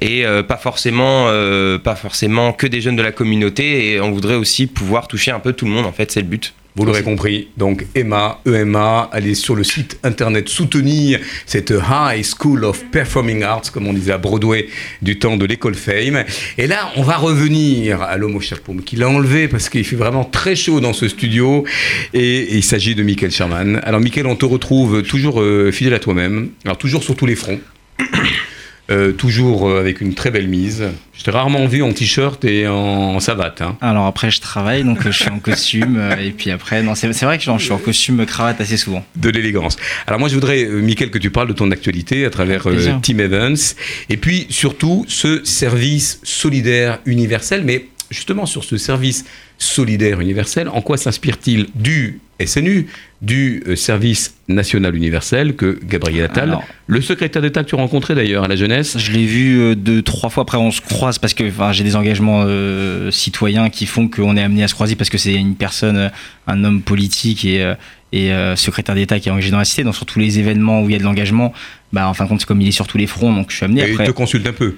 et 0.00 0.24
euh, 0.24 0.42
pas 0.42 0.56
forcément 0.56 1.26
euh, 1.28 1.78
pas 1.78 1.96
forcément 1.96 2.52
que 2.52 2.66
des 2.66 2.80
jeunes 2.80 2.96
de 2.96 3.02
la 3.02 3.12
communauté 3.12 3.92
et 3.92 4.00
on 4.00 4.12
voudrait 4.12 4.36
aussi 4.36 4.66
pouvoir 4.66 5.08
toucher 5.08 5.30
un 5.30 5.40
peu 5.40 5.52
tout 5.52 5.64
le 5.64 5.72
monde 5.72 5.86
en 5.86 5.92
fait 5.92 6.10
c'est 6.12 6.20
le 6.20 6.26
but 6.26 6.54
Vous 6.74 6.86
l'aurez 6.86 7.02
compris, 7.02 7.48
donc 7.58 7.84
EMA, 7.94 8.40
EMA, 8.46 9.10
allez 9.12 9.34
sur 9.34 9.54
le 9.54 9.62
site 9.62 9.98
internet 10.04 10.48
soutenir 10.48 11.20
cette 11.44 11.70
High 11.70 12.24
School 12.24 12.64
of 12.64 12.82
Performing 12.90 13.42
Arts, 13.42 13.70
comme 13.72 13.86
on 13.86 13.92
disait 13.92 14.12
à 14.12 14.18
Broadway 14.18 14.68
du 15.02 15.18
temps 15.18 15.36
de 15.36 15.44
l'école 15.44 15.74
Fame. 15.74 16.24
Et 16.56 16.66
là, 16.66 16.90
on 16.96 17.02
va 17.02 17.18
revenir 17.18 18.00
à 18.00 18.16
l'homme 18.16 18.36
au 18.36 18.40
chapeau, 18.40 18.72
mais 18.72 18.82
qu'il 18.82 19.02
a 19.02 19.08
enlevé 19.10 19.48
parce 19.48 19.68
qu'il 19.68 19.84
fait 19.84 19.96
vraiment 19.96 20.24
très 20.24 20.56
chaud 20.56 20.80
dans 20.80 20.94
ce 20.94 21.08
studio. 21.08 21.64
Et, 22.14 22.56
il 22.56 22.64
s'agit 22.64 22.94
de 22.94 23.02
Michael 23.02 23.32
Sherman. 23.32 23.78
Alors, 23.82 24.00
Michael, 24.00 24.26
on 24.26 24.36
te 24.36 24.46
retrouve 24.46 25.02
toujours 25.02 25.42
euh, 25.42 25.72
fidèle 25.72 25.92
à 25.92 25.98
toi-même, 25.98 26.52
alors 26.64 26.78
toujours 26.78 27.04
sur 27.04 27.16
tous 27.16 27.26
les 27.26 27.36
fronts. 27.36 27.60
Euh, 28.92 29.12
toujours 29.12 29.68
euh, 29.70 29.80
avec 29.80 30.02
une 30.02 30.12
très 30.14 30.30
belle 30.30 30.48
mise. 30.48 30.84
Je 31.14 31.22
t'ai 31.22 31.30
rarement 31.30 31.66
vu 31.66 31.82
en 31.82 31.92
t-shirt 31.92 32.44
et 32.44 32.68
en 32.68 33.20
savate. 33.20 33.62
hein. 33.62 33.76
Alors 33.80 34.04
après, 34.06 34.30
je 34.30 34.40
travaille, 34.40 34.84
donc 34.84 35.06
euh, 35.06 35.10
je 35.10 35.22
suis 35.22 35.30
en 35.30 35.38
costume. 35.38 35.98
et 36.20 36.30
puis 36.30 36.50
après, 36.50 36.82
non, 36.82 36.94
c'est 36.94 37.08
vrai 37.22 37.38
que 37.38 37.44
genre, 37.44 37.58
je 37.58 37.64
suis 37.64 37.72
en 37.72 37.78
costume 37.78 38.26
cravate 38.26 38.60
assez 38.60 38.76
souvent. 38.76 39.04
de 39.16 39.30
l'élégance. 39.30 39.76
Alors 40.06 40.20
moi 40.20 40.28
je 40.28 40.34
voudrais, 40.34 40.66
Mickaël, 40.66 41.10
que 41.10 41.18
tu 41.18 41.30
parles 41.30 41.48
de 41.48 41.54
ton 41.54 41.70
actualité 41.70 42.26
à 42.26 42.30
travers 42.30 42.66
euh. 42.66 42.98
Team 43.02 43.20
Evans, 43.20 43.56
et 44.10 44.16
puis 44.18 44.46
surtout 44.50 45.06
ce 45.08 45.42
service 45.44 46.20
solidaire 46.22 46.98
universel, 47.06 47.62
mais 47.64 47.86
justement 48.10 48.44
sur 48.44 48.62
ce 48.62 48.76
service 48.76 49.24
solidaire 49.58 50.20
universel, 50.20 50.68
en 50.68 50.82
quoi 50.82 50.98
s'inspire-t-il 50.98 51.68
du 51.74 52.20
SNU, 52.44 52.88
du 53.22 53.62
euh, 53.68 53.76
service 53.76 54.34
national 54.48 54.96
universel 54.96 55.54
que 55.54 55.78
Gabriel 55.84 56.24
Attal, 56.24 56.48
Alors- 56.50 56.64
le 56.88 57.00
secrétaire 57.00 57.40
d'État 57.40 57.62
que 57.62 57.68
tu 57.68 57.76
rencontrais 57.76 58.14
d'ailleurs 58.16 58.44
à 58.44 58.48
la 58.48 58.56
jeunesse, 58.56 58.98
Je 58.98 59.12
l'ai 59.12 59.24
vu 59.24 59.60
euh, 59.60 59.74
deux, 59.76 60.02
trois 60.02 60.28
fois. 60.28 60.42
Après, 60.42 60.58
on 60.58 60.70
se 60.72 60.80
croise 60.80 61.18
parce 61.18 61.32
que 61.32 61.44
enfin, 61.48 61.70
j'ai 61.72 61.84
des 61.84 61.94
engagements 61.96 62.42
euh, 62.44 63.10
citoyens 63.12 63.70
qui 63.70 63.86
font 63.86 64.08
qu'on 64.08 64.36
est 64.36 64.42
amené 64.42 64.64
à 64.64 64.68
se 64.68 64.74
croiser 64.74 64.96
parce 64.96 65.08
que 65.08 65.18
c'est 65.18 65.34
une 65.34 65.54
personne, 65.54 66.10
un 66.48 66.64
homme 66.64 66.82
politique 66.82 67.44
et, 67.44 67.58
et 68.12 68.32
euh, 68.32 68.56
secrétaire 68.56 68.96
d'État 68.96 69.20
qui 69.20 69.28
est 69.28 69.32
engagé 69.32 69.50
dans 69.52 69.58
la 69.58 69.64
cité. 69.64 69.84
Donc, 69.84 69.94
sur 69.94 70.04
tous 70.04 70.18
les 70.18 70.40
événements 70.40 70.82
où 70.82 70.88
il 70.88 70.92
y 70.92 70.96
a 70.96 70.98
de 70.98 71.04
l'engagement, 71.04 71.52
bah, 71.92 72.08
en 72.08 72.14
fin 72.14 72.24
de 72.24 72.28
compte, 72.28 72.40
c'est 72.40 72.46
comme 72.46 72.60
il 72.60 72.68
est 72.68 72.72
sur 72.72 72.88
tous 72.88 72.98
les 72.98 73.06
fronts, 73.06 73.32
donc 73.32 73.50
je 73.52 73.56
suis 73.56 73.64
amené 73.64 73.82
et 73.82 73.86
il 73.88 73.92
après. 73.92 74.06
te 74.06 74.10
consulte 74.10 74.46
un 74.48 74.52
peu. 74.52 74.74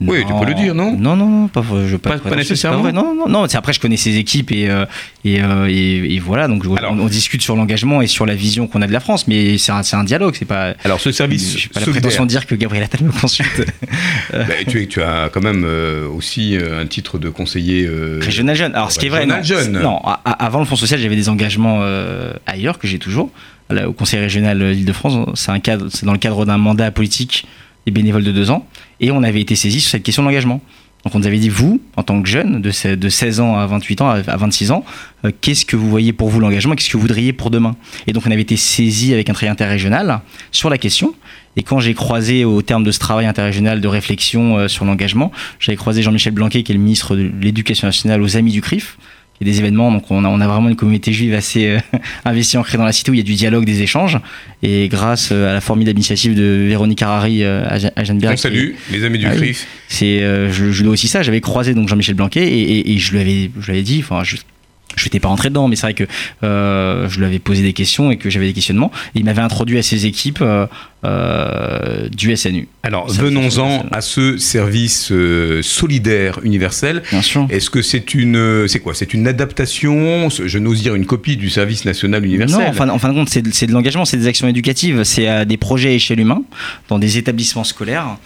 Oui, 0.00 0.24
tu 0.26 0.32
peux 0.34 0.44
le 0.46 0.54
dire, 0.54 0.74
non 0.74 0.96
Non, 0.98 1.14
non, 1.16 1.26
non, 1.28 1.48
pas, 1.48 1.62
je 1.86 1.96
Pas- 1.96 2.10
pas, 2.10 2.18
pas 2.18 2.30
c'est 2.30 2.36
nécessairement 2.36 2.82
vrai. 2.82 2.92
Non, 2.92 3.14
non, 3.14 3.28
non. 3.28 3.46
c'est 3.48 3.56
Après, 3.56 3.72
je 3.72 3.78
connais 3.80 3.96
ses 3.96 4.16
équipes 4.16 4.50
et, 4.50 4.68
euh, 4.68 4.84
et, 5.24 5.40
euh, 5.40 5.68
et, 5.70 6.14
et 6.16 6.18
voilà. 6.18 6.48
Donc, 6.48 6.64
je- 6.64 6.70
Alors- 6.76 6.92
on, 6.92 6.98
on 6.98 7.06
discute 7.06 7.40
sur 7.42 7.54
l'engagement 7.56 8.02
et 8.02 8.06
sur 8.08 8.26
la 8.26 8.34
vision 8.34 8.66
qu'on 8.66 8.82
a 8.82 8.86
de 8.88 8.92
la 8.92 8.98
France, 9.00 9.28
mais 9.28 9.56
c'est 9.56 9.70
un, 9.72 9.82
un 9.92 10.04
dialogue. 10.04 10.34
C'est 10.36 10.44
pas. 10.46 10.74
Alors 10.84 11.00
ce 11.00 11.12
service 11.12 11.56
J'ai 11.56 11.68
pas 11.68 11.80
la 11.80 11.86
prétention 11.86 12.24
de 12.24 12.28
dire 12.28 12.46
que 12.46 12.54
Gabriel 12.56 12.84
Attal 12.84 13.04
me 13.04 13.12
consulte. 13.12 13.64
bah, 14.32 14.44
tu, 14.68 14.88
tu 14.88 15.00
as 15.00 15.30
quand 15.32 15.42
même 15.42 15.64
euh, 15.64 16.08
aussi 16.08 16.56
un 16.58 16.86
titre 16.86 17.18
de 17.18 17.28
conseiller 17.28 17.88
Régional 18.20 18.56
jeune. 18.56 18.74
Alors, 18.74 18.90
ce 18.90 18.98
qui 18.98 19.06
est 19.06 19.10
vrai, 19.10 19.26
non, 19.26 19.36
régional 19.36 19.64
jeune. 19.64 19.80
non, 19.80 19.98
a- 20.04 20.20
a- 20.24 20.44
avant 20.44 20.58
le 20.58 20.64
Fonds 20.64 20.76
social, 20.76 20.98
j'avais 21.00 21.16
des 21.16 21.28
engagements 21.28 21.82
ailleurs 22.46 22.78
que 22.78 22.86
j'ai 22.88 22.98
toujours. 22.98 23.30
Là, 23.70 23.88
au 23.88 23.92
Conseil 23.92 24.20
régional 24.20 24.74
d'Île-de-France, 24.74 25.30
c'est 25.34 26.04
dans 26.04 26.12
le 26.12 26.18
cadre 26.18 26.44
d'un 26.44 26.58
mandat 26.58 26.90
politique 26.90 27.46
et 27.86 27.90
bénévole 27.90 28.24
de 28.24 28.32
deux 28.32 28.50
ans, 28.50 28.66
et 29.00 29.10
on 29.10 29.22
avait 29.22 29.40
été 29.40 29.54
saisi 29.56 29.80
sur 29.80 29.90
cette 29.90 30.02
question 30.02 30.22
de 30.22 30.28
l'engagement. 30.28 30.60
Donc, 31.04 31.14
on 31.14 31.18
nous 31.18 31.26
avait 31.26 31.38
dit, 31.38 31.50
vous, 31.50 31.82
en 31.96 32.02
tant 32.02 32.22
que 32.22 32.26
jeune, 32.28 32.62
de, 32.62 32.70
se- 32.70 32.88
de 32.94 33.08
16 33.10 33.40
ans 33.40 33.58
à 33.58 33.66
28 33.66 34.00
ans, 34.00 34.08
à 34.08 34.20
à 34.26 34.36
26 34.38 34.70
ans, 34.70 34.86
euh, 35.26 35.30
qu'est-ce 35.42 35.66
que 35.66 35.76
vous 35.76 35.90
voyez 35.90 36.14
pour 36.14 36.30
vous 36.30 36.40
l'engagement 36.40 36.74
Qu'est-ce 36.74 36.88
que 36.88 36.96
vous 36.96 37.02
voudriez 37.02 37.34
pour 37.34 37.50
demain? 37.50 37.76
Et 38.06 38.14
donc, 38.14 38.22
on 38.26 38.30
avait 38.30 38.40
été 38.40 38.56
saisi 38.56 39.12
avec 39.12 39.28
un 39.28 39.34
travail 39.34 39.50
interrégional 39.52 40.20
sur 40.50 40.70
la 40.70 40.78
question. 40.78 41.12
Et 41.56 41.62
quand 41.62 41.78
j'ai 41.78 41.92
croisé, 41.92 42.46
au 42.46 42.62
terme 42.62 42.84
de 42.84 42.90
ce 42.90 42.98
travail 43.00 43.26
interrégional 43.26 43.82
de 43.82 43.86
réflexion 43.88 44.56
euh, 44.56 44.68
sur 44.68 44.86
l'engagement, 44.86 45.30
j'avais 45.60 45.76
croisé 45.76 46.02
Jean-Michel 46.02 46.32
Blanquet, 46.32 46.62
qui 46.62 46.72
est 46.72 46.74
le 46.74 46.80
ministre 46.80 47.14
de 47.16 47.30
l'Éducation 47.38 47.86
nationale, 47.86 48.22
aux 48.22 48.38
Amis 48.38 48.52
du 48.52 48.62
CRIF. 48.62 48.96
Il 49.40 49.46
y 49.48 49.50
a 49.50 49.52
des 49.52 49.58
événements, 49.58 49.90
donc 49.90 50.10
on 50.10 50.24
a, 50.24 50.28
on 50.28 50.40
a 50.40 50.46
vraiment 50.46 50.68
une 50.68 50.76
communauté 50.76 51.12
juive 51.12 51.34
assez 51.34 51.66
euh, 51.66 51.78
investie, 52.24 52.56
ancrée 52.56 52.78
dans 52.78 52.84
la 52.84 52.92
cité, 52.92 53.10
où 53.10 53.14
il 53.14 53.18
y 53.18 53.20
a 53.20 53.24
du 53.24 53.34
dialogue, 53.34 53.64
des 53.64 53.82
échanges. 53.82 54.18
Et 54.62 54.88
grâce 54.88 55.30
euh, 55.32 55.50
à 55.50 55.52
la 55.52 55.60
formidable 55.60 55.98
initiative 55.98 56.34
de 56.36 56.64
Véronique 56.68 57.02
Harari 57.02 57.42
euh, 57.42 57.64
à, 57.68 58.04
Jeanneberg, 58.04 58.34
On 58.34 58.36
salue 58.36 58.70
les 58.92 59.04
amis 59.04 59.18
du 59.18 59.26
Ah 59.26 59.30
oui. 59.32 59.38
CRIF. 59.38 59.66
c'est, 59.88 60.22
euh, 60.22 60.52
je, 60.52 60.70
je 60.70 60.82
dois 60.84 60.92
aussi 60.92 61.08
ça. 61.08 61.22
J'avais 61.22 61.40
croisé 61.40 61.74
donc 61.74 61.88
Jean-Michel 61.88 62.14
Blanquet 62.14 62.46
et, 62.46 62.60
et- 62.78 62.92
et 62.92 62.98
je 62.98 63.10
lui 63.12 63.18
avais, 63.20 63.50
je 63.60 63.66
lui 63.66 63.72
avais 63.72 63.82
dit, 63.82 64.00
enfin, 64.08 64.22
je, 64.96 65.04
n'étais 65.04 65.20
pas 65.20 65.28
rentré 65.28 65.48
dedans, 65.48 65.68
mais 65.68 65.76
c'est 65.76 65.86
vrai 65.86 65.94
que 65.94 66.04
euh, 66.42 67.08
je 67.08 67.18
lui 67.18 67.26
avais 67.26 67.38
posé 67.38 67.62
des 67.62 67.72
questions 67.72 68.10
et 68.10 68.16
que 68.16 68.30
j'avais 68.30 68.46
des 68.46 68.52
questionnements. 68.52 68.90
Et 69.14 69.20
il 69.20 69.24
m'avait 69.24 69.42
introduit 69.42 69.78
à 69.78 69.82
ses 69.82 70.06
équipes 70.06 70.40
euh, 70.40 70.66
euh, 71.04 72.08
du 72.08 72.34
SNU. 72.36 72.68
Alors 72.82 73.10
venons-en 73.10 73.86
à 73.90 74.00
ce 74.00 74.36
service 74.36 75.12
solidaire 75.62 76.40
universel. 76.42 77.02
Bien 77.10 77.22
sûr. 77.22 77.46
Est-ce 77.50 77.70
que 77.70 77.82
c'est 77.82 78.14
une, 78.14 78.68
c'est 78.68 78.80
quoi? 78.80 78.94
C'est 78.94 79.14
une 79.14 79.26
adaptation? 79.26 80.28
Je 80.30 80.58
n'ose 80.58 80.82
dire 80.82 80.94
une 80.94 81.06
copie 81.06 81.36
du 81.36 81.50
service 81.50 81.84
national 81.84 82.24
universel. 82.24 82.72
Non, 82.74 82.90
en 82.90 82.98
fin 82.98 83.08
de 83.08 83.14
compte, 83.14 83.28
c'est 83.28 83.42
de, 83.42 83.72
l'engagement, 83.72 84.04
c'est 84.04 84.16
des 84.16 84.26
actions 84.26 84.48
éducatives, 84.48 85.04
c'est 85.04 85.44
des 85.46 85.56
projets 85.56 85.90
à 85.90 85.92
échelle 85.92 86.20
humaine 86.20 86.42
dans 86.88 86.98
des 86.98 87.18
établissements 87.18 87.64
scolaires. 87.64 88.16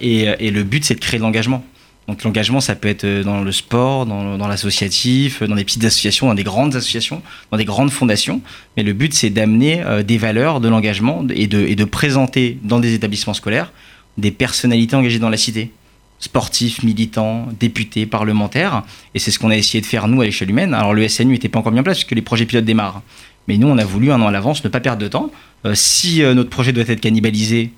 et, 0.00 0.28
et 0.40 0.50
le 0.50 0.64
but, 0.64 0.84
c'est 0.84 0.94
de 0.94 1.00
créer 1.00 1.18
de 1.18 1.24
l'engagement. 1.24 1.64
Donc 2.08 2.24
l'engagement, 2.24 2.60
ça 2.60 2.74
peut 2.74 2.88
être 2.88 3.06
dans 3.22 3.42
le 3.42 3.52
sport, 3.52 4.06
dans, 4.06 4.48
l'associatif, 4.48 5.42
dans 5.42 5.54
des 5.54 5.64
petites 5.64 5.84
associations, 5.84 6.26
dans 6.26 6.34
des 6.34 6.42
grandes 6.42 6.74
associations, 6.74 7.22
dans 7.50 7.58
des 7.58 7.64
grandes 7.64 7.90
fondations. 7.90 8.42
Mais 8.76 8.82
le 8.82 8.92
but, 8.92 9.14
c'est 9.14 9.30
d'amener 9.30 9.82
euh, 9.82 10.02
des 10.02 10.18
valeurs 10.18 10.60
de 10.60 10.68
l'engagement 10.68 11.24
et 11.30 11.46
de, 11.46 11.84
présenter 11.84 12.58
dans 12.62 12.80
des 12.80 12.94
établissements 12.94 13.34
scolaires 13.34 13.72
des 14.18 14.30
personnalités 14.30 14.94
engagées 14.96 15.18
dans 15.18 15.30
la 15.30 15.36
cité 15.36 15.70
sportifs, 16.18 16.84
militants, 16.84 17.48
députés, 17.58 18.06
parlementaires. 18.06 18.84
Et 19.12 19.18
c'est 19.18 19.32
ce 19.32 19.40
qu'on 19.40 19.50
a 19.50 19.56
essayé 19.56 19.80
de 19.80 19.86
faire, 19.86 20.06
nous, 20.06 20.20
à 20.20 20.24
l'échelle 20.24 20.50
humaine. 20.50 20.72
Alors, 20.72 20.94
le 20.94 21.08
SNU 21.08 21.32
n'était 21.32 21.48
pas 21.48 21.58
encore 21.58 21.72
mis 21.72 21.80
en 21.80 21.82
place, 21.82 21.98
puisque 21.98 22.12
les 22.12 22.22
projets 22.22 22.46
pilotes 22.46 22.64
démarrent. 22.64 23.02
Mais 23.48 23.58
nous, 23.58 23.66
on 23.66 23.76
a 23.76 23.84
voulu, 23.84 24.12
un 24.12 24.20
an 24.22 24.28
à 24.28 24.30
l'avance, 24.30 24.62
ne 24.62 24.68
pas 24.68 24.78
perdre 24.78 25.02
de 25.02 25.08
temps. 25.08 25.32
Euh, 25.66 25.74
si 25.74 26.22
euh, 26.22 26.34
notre 26.34 26.48
projet 26.48 26.72
doit 26.72 26.84
être 26.86 27.00
cannibalisé, 27.00 27.72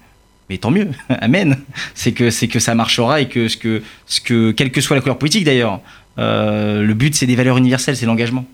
mais 0.50 0.58
tant 0.58 0.70
mieux, 0.70 0.88
amen. 1.08 1.56
C'est 1.94 2.12
que, 2.12 2.30
c'est 2.30 2.48
que 2.48 2.58
ça 2.58 2.74
marchera 2.74 3.20
et 3.20 3.28
que, 3.28 3.48
ce 3.48 3.56
que, 3.56 3.82
ce 4.06 4.20
que, 4.20 4.50
quelle 4.52 4.70
que 4.70 4.80
soit 4.80 4.96
la 4.96 5.02
couleur 5.02 5.18
politique 5.18 5.44
d'ailleurs, 5.44 5.80
euh, 6.18 6.82
le 6.82 6.94
but, 6.94 7.14
c'est 7.14 7.26
des 7.26 7.36
valeurs 7.36 7.56
universelles, 7.58 7.96
c'est 7.96 8.06
l'engagement. 8.06 8.46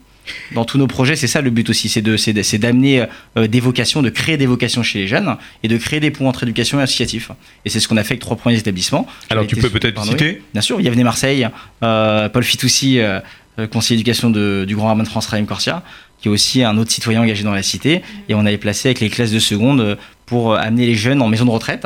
Dans 0.53 0.65
tous 0.65 0.77
nos 0.77 0.85
projets, 0.87 1.15
c'est 1.15 1.27
ça 1.27 1.41
le 1.41 1.49
but 1.49 1.67
aussi, 1.69 1.89
c'est 1.89 2.01
de, 2.03 2.15
c'est 2.15 2.57
d'amener 2.59 3.05
euh, 3.37 3.47
des 3.47 3.59
vocations, 3.59 4.01
de 4.03 4.09
créer 4.09 4.37
des 4.37 4.45
vocations 4.45 4.83
chez 4.83 4.99
les 4.99 5.07
jeunes 5.07 5.35
et 5.63 5.67
de 5.67 5.77
créer 5.77 5.99
des 5.99 6.11
ponts 6.11 6.27
entre 6.29 6.43
éducation 6.43 6.79
et 6.79 6.83
associatif. 6.83 7.31
Et 7.65 7.69
c'est 7.69 7.79
ce 7.79 7.87
qu'on 7.87 7.97
a 7.97 8.03
fait 8.03 8.13
avec 8.13 8.21
trois 8.21 8.37
premiers 8.37 8.57
établissements. 8.57 9.07
Alors 9.29 9.47
tu 9.47 9.55
peux 9.55 9.69
peut-être 9.69 9.95
citer. 10.11 10.41
Bien 10.53 10.61
sûr, 10.61 10.79
il 10.79 10.85
y 10.85 10.87
avait 10.87 11.03
Marseille, 11.03 11.47
euh, 11.83 12.29
Paul 12.29 12.43
Fitoussi, 12.43 12.99
euh, 12.99 13.19
euh, 13.59 13.67
conseiller 13.67 13.97
d'éducation 13.97 14.29
de- 14.29 14.63
du 14.65 14.75
Grand 14.75 14.87
Rabbin 14.87 15.03
de 15.03 15.07
France, 15.09 15.25
Raïm 15.27 15.45
Corsia, 15.47 15.83
qui 16.21 16.27
est 16.27 16.31
aussi 16.31 16.63
un 16.63 16.77
autre 16.77 16.91
citoyen 16.91 17.21
engagé 17.21 17.43
dans 17.43 17.53
la 17.53 17.63
cité. 17.63 18.01
Et 18.29 18.35
on 18.35 18.45
avait 18.45 18.57
placé 18.57 18.89
avec 18.89 18.99
les 18.99 19.09
classes 19.09 19.31
de 19.31 19.39
seconde 19.39 19.81
euh, 19.81 19.95
pour 20.25 20.55
amener 20.55 20.85
les 20.85 20.95
jeunes 20.95 21.21
en 21.21 21.27
maison 21.27 21.45
de 21.45 21.49
retraite. 21.51 21.85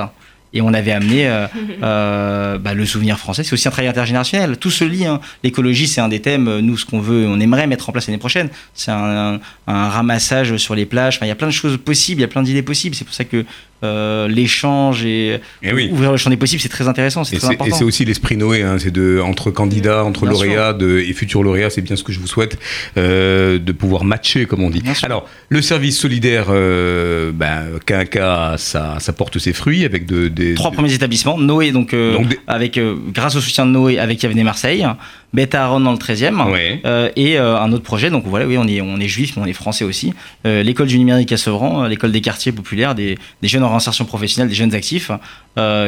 Et 0.54 0.62
on 0.62 0.74
avait 0.74 0.92
amené 0.94 1.28
euh, 1.28 1.48
euh, 1.84 2.58
bah, 2.58 2.74
le 2.74 2.86
souvenir 2.86 3.18
français. 3.20 3.44
C'est 3.44 3.54
aussi 3.54 3.68
un 3.68 3.72
travail 3.72 3.90
intergénérationnel. 3.90 4.58
Tout 4.58 4.72
se 4.72 4.84
lie. 4.86 5.06
hein. 5.06 5.20
L'écologie, 5.44 5.88
c'est 5.88 6.02
un 6.02 6.08
des 6.08 6.22
thèmes. 6.22 6.48
euh, 6.48 6.62
Nous, 6.62 6.78
ce 6.78 6.86
qu'on 6.86 7.00
veut, 7.00 7.26
on 7.28 7.40
aimerait 7.40 7.68
mettre 7.68 7.90
en 7.90 7.92
place 7.92 8.08
l'année 8.08 8.18
prochaine, 8.20 8.50
c'est 8.74 8.92
un, 8.92 9.34
un- 9.36 9.40
un 9.68 9.90
ramassage 9.90 10.56
sur 10.58 10.76
les 10.76 10.86
plages. 10.86 11.18
Enfin, 11.18 11.26
il 11.26 11.30
y 11.30 11.32
a 11.34 11.36
plein 11.36 11.48
de 11.48 11.52
choses 11.54 11.78
possibles. 11.78 12.20
Il 12.20 12.24
y 12.24 12.26
a 12.26 12.30
plein 12.30 12.44
d'idées 12.44 12.62
possibles. 12.62 12.96
C'est 12.96 13.06
pour 13.06 13.14
ça 13.14 13.24
que 13.26 13.46
euh, 13.84 14.28
l'échange 14.28 15.06
et, 15.06 15.40
Eh 15.62 15.74
oui. 15.74 15.90
ouvrir 15.92 16.12
le 16.12 16.18
champ 16.18 16.30
des 16.30 16.38
possibles, 16.38 16.62
c'est 16.62 16.70
très 16.70 16.88
intéressant. 16.88 17.24
C'est 17.24 17.38
très 17.38 17.48
c'est, 17.48 17.54
et 17.54 17.56
important. 17.56 17.76
c'est 17.76 17.84
aussi 17.84 18.06
l'esprit 18.06 18.38
Noé, 18.38 18.64
hein, 18.64 18.78
c'est 18.80 18.92
de 18.92 19.20
entre 19.24 19.52
candidats, 19.52 20.04
entre 20.04 20.22
Bien 20.22 20.32
lauréats 20.32 20.74
de- 20.74 21.00
et 21.00 21.14
futurs 21.14 21.44
lauréats, 21.44 21.70
c'est 21.70 21.82
bien 21.82 21.96
ce 21.96 22.04
que 22.04 22.12
je 22.12 22.20
vous 22.20 22.28
souhaite 22.28 22.58
euh, 22.98 23.60
de 23.60 23.72
pouvoir 23.72 24.04
matcher, 24.06 24.46
comme 24.46 24.64
on 24.64 24.70
dit. 24.70 24.82
Bien 24.82 24.94
sûr. 24.94 25.06
Alors, 25.06 25.28
le 25.50 25.62
service 25.62 25.98
solidaire, 26.00 26.46
euh, 26.50 27.32
ben, 27.34 27.66
Quinca, 27.86 28.56
ça, 28.58 28.96
ça 29.00 29.14
porte 29.14 29.38
ses 29.40 29.54
fruits 29.54 29.86
avec 29.86 30.06
de, 30.06 30.28
des 30.30 30.56
Trois 30.56 30.72
de- 30.72 30.76
premiers 30.76 30.94
établissements. 30.94 31.38
Noé, 31.38 31.72
donc, 31.72 31.94
euh, 31.94 32.14
Donc 32.14 32.30
des- 32.30 32.40
avec, 32.48 32.80
grâce 33.14 33.36
au 33.36 33.42
soutien 33.42 33.66
de 33.66 33.72
Noé, 33.72 34.00
avec 34.00 34.22
Yavenet 34.24 34.44
Marseille. 34.44 34.86
Beta 35.34 35.66
Aaron 35.66 35.82
dans 35.82 35.92
le 35.92 35.98
13e. 35.98 36.52
Ouais. 36.52 36.82
euh, 36.86 37.10
et 37.16 37.38
euh, 37.38 37.60
un 37.60 37.72
autre 37.74 37.84
projet. 37.84 38.10
Donc 38.10 38.24
voilà, 38.26 38.46
oui, 38.46 38.58
on 38.58 38.68
est, 38.68 38.82
on 38.82 39.00
est 39.00 39.08
juif, 39.08 39.34
mais 39.36 39.44
on 39.44 39.46
est 39.46 39.54
français 39.54 39.84
aussi. 39.84 40.14
Euh, 40.46 40.64
l'école 40.64 40.88
du 40.88 40.98
numérique 40.98 41.32
à 41.32 41.38
Sevran, 41.38 41.86
l'école 41.88 42.12
des 42.12 42.22
quartiers 42.22 42.52
populaires, 42.52 42.96
des, 42.96 43.18
des 43.42 43.48
jeunes 43.48 43.64
en 43.64 43.70
réinsertion 43.70 44.06
professionnelle, 44.06 44.50
des 44.50 44.56
jeunes 44.56 44.74
actifs, 44.74 45.12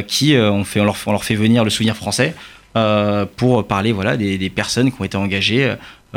qui 0.07 0.35
on, 0.37 0.63
fait, 0.63 0.79
on, 0.79 0.85
leur, 0.85 0.95
on 1.05 1.11
leur 1.11 1.23
fait 1.23 1.35
venir 1.35 1.63
le 1.63 1.69
souvenir 1.69 1.95
français 1.95 2.33
pour 3.35 3.65
parler 3.67 3.91
voilà, 3.91 4.17
des, 4.17 4.37
des 4.37 4.49
personnes 4.49 4.91
qui 4.91 5.01
ont 5.01 5.05
été 5.05 5.17
engagées, 5.17 5.73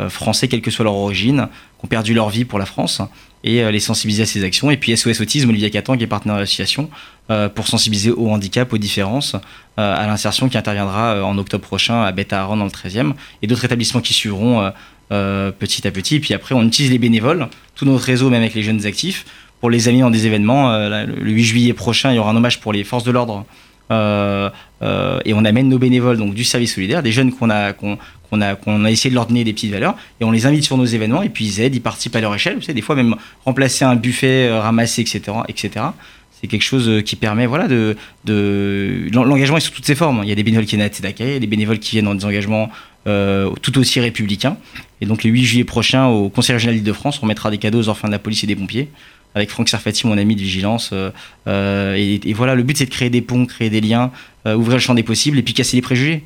français, 0.09 0.47
quelle 0.47 0.61
que 0.61 0.71
soit 0.71 0.85
leur 0.85 0.95
origine, 0.95 1.47
qui 1.79 1.85
ont 1.85 1.87
perdu 1.87 2.13
leur 2.13 2.29
vie 2.29 2.45
pour 2.45 2.59
la 2.59 2.65
France, 2.65 3.01
et 3.43 3.63
euh, 3.63 3.71
les 3.71 3.79
sensibiliser 3.79 4.23
à 4.23 4.25
ces 4.25 4.43
actions. 4.43 4.71
Et 4.71 4.77
puis 4.77 4.95
SOS 4.95 5.21
Autisme, 5.21 5.49
Olivier 5.49 5.69
Catan, 5.69 5.97
qui 5.97 6.03
est 6.03 6.07
partenaire 6.07 6.35
de 6.35 6.41
l'association, 6.41 6.89
euh, 7.29 7.49
pour 7.49 7.67
sensibiliser 7.67 8.11
au 8.11 8.29
handicap, 8.29 8.71
aux 8.73 8.77
différences, 8.77 9.35
euh, 9.79 9.95
à 9.95 10.05
l'insertion 10.07 10.49
qui 10.49 10.57
interviendra 10.57 11.23
en 11.23 11.37
octobre 11.37 11.63
prochain 11.63 12.03
à 12.03 12.11
Beta 12.11 12.41
Aron 12.41 12.57
dans 12.57 12.65
le 12.65 12.71
13e, 12.71 13.13
et 13.41 13.47
d'autres 13.47 13.65
établissements 13.65 14.01
qui 14.01 14.13
suivront 14.13 14.71
petit 15.09 15.85
à 15.85 15.91
petit. 15.91 16.15
Et 16.15 16.19
puis 16.21 16.33
après, 16.33 16.55
on 16.55 16.63
utilise 16.63 16.89
les 16.89 16.97
bénévoles, 16.97 17.49
tout 17.75 17.85
notre 17.85 18.05
réseau, 18.05 18.29
même 18.29 18.41
avec 18.41 18.53
les 18.53 18.63
jeunes 18.63 18.85
actifs, 18.85 19.25
pour 19.59 19.69
les 19.69 19.89
amener 19.89 20.01
dans 20.01 20.09
des 20.09 20.25
événements. 20.25 20.71
Le 20.77 21.31
8 21.31 21.43
juillet 21.43 21.73
prochain, 21.73 22.11
il 22.11 22.15
y 22.15 22.19
aura 22.19 22.31
un 22.31 22.35
hommage 22.35 22.61
pour 22.61 22.71
les 22.71 22.85
forces 22.85 23.03
de 23.03 23.11
l'ordre. 23.11 23.45
Euh, 23.91 24.49
euh, 24.81 25.19
et 25.25 25.33
on 25.33 25.45
amène 25.45 25.69
nos 25.69 25.77
bénévoles 25.77 26.17
donc 26.17 26.33
du 26.33 26.43
service 26.43 26.73
solidaire, 26.73 27.03
des 27.03 27.11
jeunes 27.11 27.31
qu'on 27.31 27.49
a, 27.49 27.73
qu'on, 27.73 27.97
a, 28.41 28.91
essayé 28.91 29.09
de 29.09 29.15
leur 29.15 29.27
donner 29.27 29.43
des 29.43 29.53
petites 29.53 29.71
valeurs, 29.71 29.95
et 30.19 30.23
on 30.23 30.31
les 30.31 30.45
invite 30.45 30.63
sur 30.63 30.77
nos 30.77 30.85
événements, 30.85 31.21
et 31.21 31.29
puis 31.29 31.45
ils 31.45 31.61
aident, 31.61 31.75
ils 31.75 31.81
participent 31.81 32.15
à 32.15 32.21
leur 32.21 32.33
échelle. 32.33 32.57
Vous 32.59 32.73
des 32.73 32.81
fois 32.81 32.95
même 32.95 33.15
remplacer 33.45 33.85
un 33.85 33.95
buffet, 33.95 34.47
euh, 34.47 34.59
ramasser, 34.59 35.01
etc., 35.01 35.21
etc. 35.47 35.85
C'est 36.31 36.47
quelque 36.47 36.63
chose 36.63 37.03
qui 37.03 37.15
permet, 37.15 37.45
voilà, 37.45 37.67
de, 37.67 37.95
de 38.25 39.07
l'en- 39.13 39.23
l'engagement 39.25 39.57
est 39.57 39.61
sous 39.61 39.71
toutes 39.71 39.85
ses 39.85 39.93
formes. 39.93 40.21
Il 40.23 40.29
y 40.29 40.31
a 40.31 40.35
des 40.35 40.41
bénévoles 40.41 40.65
qui 40.65 40.75
viennent 40.75 40.87
à 40.87 40.89
Tzedaka, 40.89 41.23
il 41.23 41.33
y 41.33 41.35
a 41.35 41.39
des 41.39 41.45
bénévoles 41.45 41.77
qui 41.77 41.91
viennent 41.91 42.05
dans 42.05 42.15
des 42.15 42.25
engagements 42.25 42.71
tout 43.05 43.77
aussi 43.79 43.99
républicains. 43.99 44.57
Et 45.01 45.05
donc 45.05 45.23
le 45.23 45.29
8 45.29 45.43
juillet 45.43 45.63
prochain, 45.63 46.07
au 46.07 46.29
Conseil 46.29 46.53
régional 46.53 46.75
d'Île-de-France, 46.75 47.19
on 47.21 47.27
mettra 47.27 47.51
des 47.51 47.57
cadeaux 47.59 47.79
aux 47.79 47.89
orphelins 47.89 48.09
de 48.09 48.13
la 48.15 48.19
police 48.19 48.43
et 48.43 48.47
des 48.47 48.55
pompiers 48.55 48.89
avec 49.35 49.49
Franck 49.49 49.69
Sarfati, 49.69 50.07
mon 50.07 50.17
ami 50.17 50.35
de 50.35 50.41
vigilance. 50.41 50.89
euh, 50.93 51.09
euh, 51.47 51.95
et, 51.97 52.19
et 52.29 52.33
voilà, 52.33 52.55
le 52.55 52.63
but 52.63 52.77
c'est 52.77 52.85
de 52.85 52.89
créer 52.91 53.09
des 53.09 53.21
ponts, 53.21 53.45
créer 53.45 53.69
des 53.69 53.81
liens, 53.81 54.11
euh, 54.45 54.55
ouvrir 54.55 54.75
le 54.75 54.81
champ 54.81 54.93
des 54.93 55.03
possibles 55.03 55.37
et 55.37 55.43
puis 55.43 55.53
casser 55.53 55.75
les 55.77 55.81
préjugés. 55.81 56.23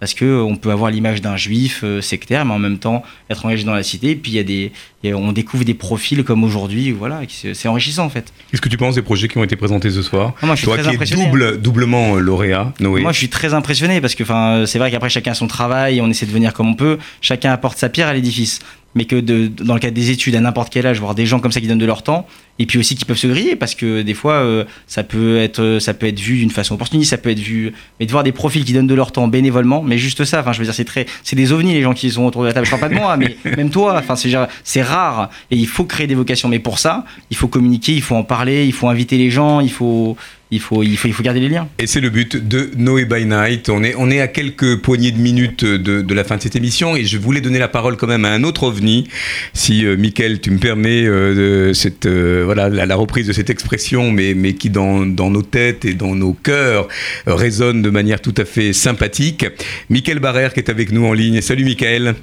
parce 0.00 0.14
que 0.14 0.40
on 0.42 0.56
peut 0.56 0.70
avoir 0.70 0.90
l'image 0.90 1.20
d'un 1.20 1.36
juif 1.36 1.84
sectaire, 2.00 2.44
mais 2.46 2.54
en 2.54 2.58
même 2.58 2.78
temps 2.78 3.02
être 3.28 3.44
engagé 3.44 3.64
dans 3.64 3.74
la 3.74 3.82
cité. 3.82 4.10
Et 4.12 4.16
puis 4.16 4.32
il 4.32 4.36
y 4.36 4.38
a 4.38 4.42
des, 4.42 4.72
on 5.14 5.30
découvre 5.32 5.62
des 5.64 5.74
profils 5.74 6.24
comme 6.24 6.42
aujourd'hui, 6.42 6.90
voilà, 6.90 7.20
c'est 7.28 7.68
enrichissant 7.68 8.06
en 8.06 8.08
fait. 8.08 8.32
Qu'est-ce 8.50 8.62
que 8.62 8.70
tu 8.70 8.78
penses 8.78 8.94
des 8.94 9.02
projets 9.02 9.28
qui 9.28 9.36
ont 9.36 9.44
été 9.44 9.56
présentés 9.56 9.90
ce 9.90 10.00
soir? 10.02 10.32
Ah, 10.40 10.46
Moi, 10.46 10.54
je 10.54 10.60
suis 10.60 10.64
Toi 10.66 10.78
très 10.78 10.88
qui 10.88 10.94
impressionné. 10.96 11.22
es 11.24 11.26
double, 11.26 11.60
doublement 11.60 12.14
lauréat, 12.16 12.72
Noé. 12.80 13.02
Moi, 13.02 13.12
je 13.12 13.18
suis 13.18 13.28
très 13.28 13.52
impressionné 13.52 14.00
parce 14.00 14.14
que, 14.14 14.24
c'est 14.66 14.78
vrai 14.78 14.90
qu'après 14.90 15.10
chacun 15.10 15.32
a 15.32 15.34
son 15.34 15.46
travail, 15.46 16.00
on 16.00 16.08
essaie 16.08 16.26
de 16.26 16.32
venir 16.32 16.54
comme 16.54 16.68
on 16.68 16.74
peut, 16.74 16.96
chacun 17.20 17.52
apporte 17.52 17.76
sa 17.76 17.90
pierre 17.90 18.08
à 18.08 18.14
l'édifice 18.14 18.60
mais 18.94 19.04
que 19.04 19.16
de, 19.16 19.46
dans 19.46 19.74
le 19.74 19.80
cadre 19.80 19.94
des 19.94 20.10
études 20.10 20.34
à 20.34 20.40
n'importe 20.40 20.72
quel 20.72 20.86
âge, 20.86 20.98
voir 21.00 21.14
des 21.14 21.26
gens 21.26 21.40
comme 21.40 21.52
ça 21.52 21.60
qui 21.60 21.68
donnent 21.68 21.78
de 21.78 21.86
leur 21.86 22.02
temps, 22.02 22.26
et 22.58 22.66
puis 22.66 22.78
aussi 22.78 22.94
qui 22.94 23.04
peuvent 23.04 23.16
se 23.16 23.26
griller, 23.26 23.56
parce 23.56 23.74
que 23.74 24.02
des 24.02 24.14
fois, 24.14 24.34
euh, 24.34 24.64
ça, 24.86 25.02
peut 25.02 25.38
être, 25.38 25.78
ça 25.80 25.94
peut 25.94 26.06
être 26.06 26.20
vu 26.20 26.38
d'une 26.38 26.50
façon 26.50 26.74
opportuniste, 26.74 27.10
ça 27.10 27.18
peut 27.18 27.30
être 27.30 27.38
vu, 27.38 27.72
mais 27.98 28.06
de 28.06 28.10
voir 28.10 28.24
des 28.24 28.32
profils 28.32 28.64
qui 28.64 28.72
donnent 28.72 28.86
de 28.86 28.94
leur 28.94 29.12
temps 29.12 29.28
bénévolement, 29.28 29.82
mais 29.82 29.98
juste 29.98 30.24
ça, 30.24 30.40
enfin, 30.40 30.52
je 30.52 30.58
veux 30.58 30.64
dire, 30.64 30.74
c'est 30.74 30.84
très, 30.84 31.06
c'est 31.22 31.36
des 31.36 31.52
ovnis 31.52 31.72
les 31.72 31.82
gens 31.82 31.94
qui 31.94 32.10
sont 32.10 32.24
autour 32.24 32.42
de 32.42 32.48
la 32.48 32.52
table. 32.52 32.66
Je 32.66 32.70
parle 32.70 32.82
pas 32.82 32.88
de 32.88 32.94
moi, 32.94 33.16
mais 33.16 33.36
même 33.56 33.70
toi, 33.70 33.96
enfin, 33.98 34.16
c'est, 34.16 34.32
c'est 34.64 34.82
rare, 34.82 35.30
et 35.50 35.56
il 35.56 35.68
faut 35.68 35.84
créer 35.84 36.06
des 36.06 36.14
vocations, 36.14 36.48
mais 36.48 36.58
pour 36.58 36.78
ça, 36.78 37.04
il 37.30 37.36
faut 37.36 37.48
communiquer, 37.48 37.92
il 37.92 38.02
faut 38.02 38.16
en 38.16 38.24
parler, 38.24 38.66
il 38.66 38.72
faut 38.72 38.88
inviter 38.88 39.16
les 39.16 39.30
gens, 39.30 39.60
il 39.60 39.70
faut, 39.70 40.16
il 40.50 40.60
faut, 40.60 40.82
il 40.82 40.96
faut, 40.96 41.08
il 41.08 41.14
faut 41.14 41.22
garder 41.22 41.40
les 41.40 41.48
liens. 41.48 41.68
Et 41.78 41.86
c'est 41.86 42.00
le 42.00 42.10
but 42.10 42.36
de 42.36 42.70
Noé 42.76 43.04
by 43.04 43.24
Night. 43.24 43.68
On 43.68 43.82
est, 43.84 43.94
on 43.96 44.10
est 44.10 44.20
à 44.20 44.28
quelques 44.28 44.80
poignées 44.80 45.12
de 45.12 45.18
minutes 45.18 45.64
de, 45.64 46.14
la 46.14 46.24
fin 46.24 46.36
de 46.36 46.42
cette 46.42 46.56
émission 46.56 46.96
et 46.96 47.04
je 47.04 47.18
voulais 47.18 47.40
donner 47.40 47.58
la 47.58 47.68
parole 47.68 47.96
quand 47.96 48.08
même 48.08 48.24
à 48.24 48.30
un 48.30 48.42
autre 48.42 48.64
ovni. 48.64 49.06
Si, 49.52 49.84
euh, 49.84 49.96
Mickaël, 49.96 50.40
tu 50.40 50.50
me 50.50 50.58
permets 50.58 51.04
euh, 51.04 51.72
cette, 51.72 52.06
euh, 52.06 52.42
voilà, 52.44 52.68
la, 52.68 52.86
la, 52.86 52.96
reprise 52.96 53.28
de 53.28 53.32
cette 53.32 53.50
expression, 53.50 54.10
mais, 54.10 54.34
mais 54.34 54.54
qui 54.54 54.70
dans, 54.70 55.06
dans 55.06 55.30
nos 55.30 55.42
têtes 55.42 55.84
et 55.84 55.94
dans 55.94 56.14
nos 56.14 56.32
cœurs 56.32 56.88
euh, 57.28 57.34
résonne 57.34 57.82
de 57.82 57.90
manière 57.90 58.20
tout 58.20 58.34
à 58.36 58.44
fait 58.44 58.72
sympathique. 58.72 59.46
Mickaël 59.88 60.18
Barrère 60.18 60.52
qui 60.52 60.60
est 60.60 60.70
avec 60.70 60.90
nous 60.90 61.04
en 61.04 61.12
ligne. 61.12 61.40
Salut 61.40 61.64
Mickaël. 61.64 62.14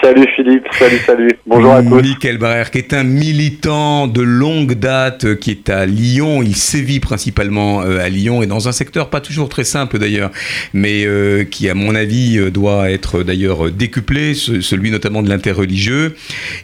Salut 0.00 0.26
Philippe, 0.36 0.64
salut, 0.78 0.98
salut. 0.98 1.30
Bonjour 1.44 1.72
à 1.72 1.82
tous. 1.82 2.00
Michael 2.00 2.38
Barrère, 2.38 2.70
qui 2.70 2.78
est 2.78 2.92
un 2.92 3.02
militant 3.02 4.06
de 4.06 4.22
longue 4.22 4.74
date, 4.74 5.24
euh, 5.24 5.34
qui 5.34 5.50
est 5.50 5.70
à 5.70 5.86
Lyon. 5.86 6.40
Il 6.42 6.54
sévit 6.54 7.00
principalement 7.00 7.82
euh, 7.82 7.98
à 7.98 8.08
Lyon 8.08 8.42
et 8.42 8.46
dans 8.46 8.68
un 8.68 8.72
secteur 8.72 9.10
pas 9.10 9.20
toujours 9.20 9.48
très 9.48 9.64
simple 9.64 9.98
d'ailleurs, 9.98 10.30
mais 10.72 11.04
euh, 11.04 11.42
qui, 11.42 11.68
à 11.68 11.74
mon 11.74 11.96
avis, 11.96 12.38
doit 12.52 12.90
être 12.90 13.24
d'ailleurs 13.24 13.72
décuplé, 13.72 14.34
celui 14.34 14.92
notamment 14.92 15.22
de 15.22 15.28
l'interreligieux. 15.28 16.14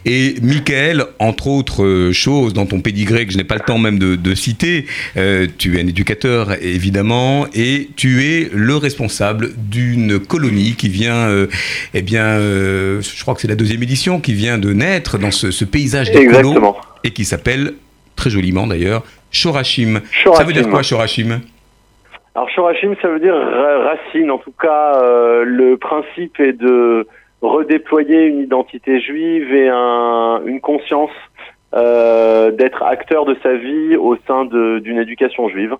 Et 0.05 0.35
Michael, 0.41 1.03
entre 1.19 1.47
autres 1.47 2.11
choses, 2.13 2.53
dans 2.53 2.65
ton 2.65 2.79
pédigré 2.79 3.25
que 3.25 3.33
je 3.33 3.37
n'ai 3.37 3.43
pas 3.43 3.55
le 3.55 3.65
temps 3.65 3.79
même 3.79 3.99
de, 3.99 4.35
citer, 4.35 4.85
tu 5.57 5.77
es 5.77 5.81
un 5.81 5.87
éducateur 5.87 6.53
évidemment, 6.61 7.47
et 7.53 7.89
tu 7.95 8.23
es 8.23 8.49
le 8.53 8.75
responsable 8.77 9.51
d'une 9.57 10.19
colonie 10.19 10.75
qui 10.77 10.89
vient, 10.89 11.29
eh 11.93 12.01
bien, 12.01 12.37
je 12.37 13.24
crois 13.25 13.33
que 13.33 13.41
c'est 13.41 13.47
la 13.47 13.55
deuxième 13.55 13.81
édition 13.81 14.21
qui 14.21 14.33
vient 14.33 14.59
de 14.59 14.71
naître 14.71 15.17
dans 15.17 15.31
ce, 15.31 15.49
ce 15.49 15.65
paysage 15.65 16.11
des 16.11 16.19
Exactement. 16.19 16.77
et 17.03 17.09
qui 17.09 17.25
s'appelle, 17.25 17.73
très 18.15 18.29
joliment 18.29 18.67
d'ailleurs, 18.67 19.01
Shorashim. 19.31 20.01
Shorashim. 20.11 20.35
Ça 20.35 20.43
veut 20.43 20.53
dire 20.53 20.69
quoi 20.69 20.83
Shorashim 20.83 21.41
Alors 22.35 22.47
Shorashim, 22.51 22.93
ça 23.01 23.07
veut 23.07 23.19
dire 23.19 23.33
racine. 23.33 24.29
En 24.29 24.37
tout 24.37 24.53
cas, 24.61 25.01
euh, 25.01 25.43
le 25.43 25.75
principe 25.77 26.39
est 26.39 26.53
de 26.53 27.07
redéployer 27.41 28.25
une 28.27 28.41
identité 28.41 29.01
juive 29.01 29.51
et 29.55 29.69
un, 29.69 30.41
une 30.45 30.61
conscience 30.61 31.09
euh, 31.73 32.51
d'être 32.51 32.83
acteur 32.83 33.25
de 33.25 33.35
sa 33.41 33.55
vie 33.55 33.95
au 33.95 34.17
sein 34.27 34.45
d'une 34.45 34.99
éducation 34.99 35.49
juive. 35.49 35.75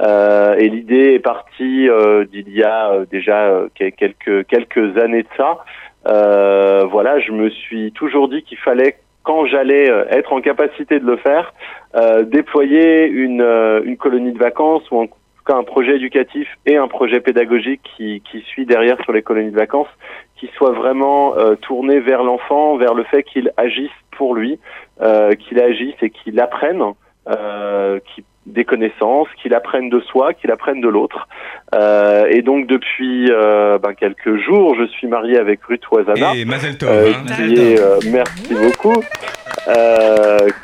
Euh, 0.00 0.56
et 0.56 0.70
l'idée 0.70 1.12
est 1.12 1.18
partie 1.18 1.88
d'il 2.32 2.48
y 2.48 2.62
a 2.62 3.04
déjà 3.10 3.64
quelques 3.74 4.46
quelques 4.46 4.96
années 4.96 5.24
de 5.24 5.28
ça. 5.36 5.58
Euh, 6.06 6.84
voilà, 6.84 7.18
je 7.20 7.32
me 7.32 7.50
suis 7.50 7.92
toujours 7.92 8.28
dit 8.28 8.42
qu'il 8.42 8.58
fallait, 8.58 8.98
quand 9.22 9.46
j'allais 9.46 9.86
être 10.10 10.32
en 10.32 10.40
capacité 10.40 11.00
de 11.00 11.06
le 11.06 11.16
faire, 11.16 11.52
euh, 11.96 12.22
déployer 12.22 13.06
une, 13.06 13.42
euh, 13.42 13.80
une 13.84 13.96
colonie 13.96 14.32
de 14.32 14.38
vacances 14.38 14.88
ou 14.90 15.00
en 15.00 15.06
tout 15.06 15.14
cas 15.46 15.56
un 15.56 15.64
projet 15.64 15.96
éducatif 15.96 16.48
et 16.64 16.76
un 16.76 16.88
projet 16.88 17.20
pédagogique 17.20 17.80
qui, 17.96 18.22
qui 18.30 18.40
suit 18.42 18.66
derrière 18.66 19.00
sur 19.02 19.12
les 19.12 19.22
colonies 19.22 19.50
de 19.50 19.56
vacances, 19.56 19.88
qui 20.36 20.48
soit 20.56 20.72
vraiment 20.72 21.34
tourné 21.62 22.00
vers 22.00 22.22
l'enfant, 22.22 22.76
vers 22.76 22.94
le 22.94 23.04
fait 23.04 23.22
qu'il 23.22 23.52
agisse 23.56 23.90
pour 24.10 24.34
lui, 24.34 24.58
qu'il 24.98 25.60
agisse 25.60 25.94
et 26.02 26.10
qu'il 26.10 26.40
apprenne, 26.40 26.82
qu'il 27.26 28.24
des 28.46 28.64
connaissances, 28.64 29.28
qu'il 29.42 29.54
apprenne 29.54 29.90
de 29.90 30.00
soi, 30.00 30.32
qu'il 30.32 30.50
apprenne 30.50 30.80
de 30.80 30.88
l'autre. 30.88 31.28
Euh, 31.74 32.26
et 32.30 32.42
donc 32.42 32.66
depuis 32.66 33.30
euh, 33.30 33.78
ben, 33.78 33.92
quelques 33.94 34.36
jours, 34.36 34.76
je 34.78 34.86
suis 34.86 35.08
marié 35.08 35.36
avec 35.36 35.62
Ruth 35.64 35.82
Ouazana, 35.90 36.34
et 36.36 36.44
Mazel 36.44 36.78
Tov, 36.78 36.88
euh, 36.90 37.12
hein. 37.12 37.34
qui 37.36 37.54
est, 37.54 38.10
merci 38.10 38.54
beaucoup, 38.54 39.02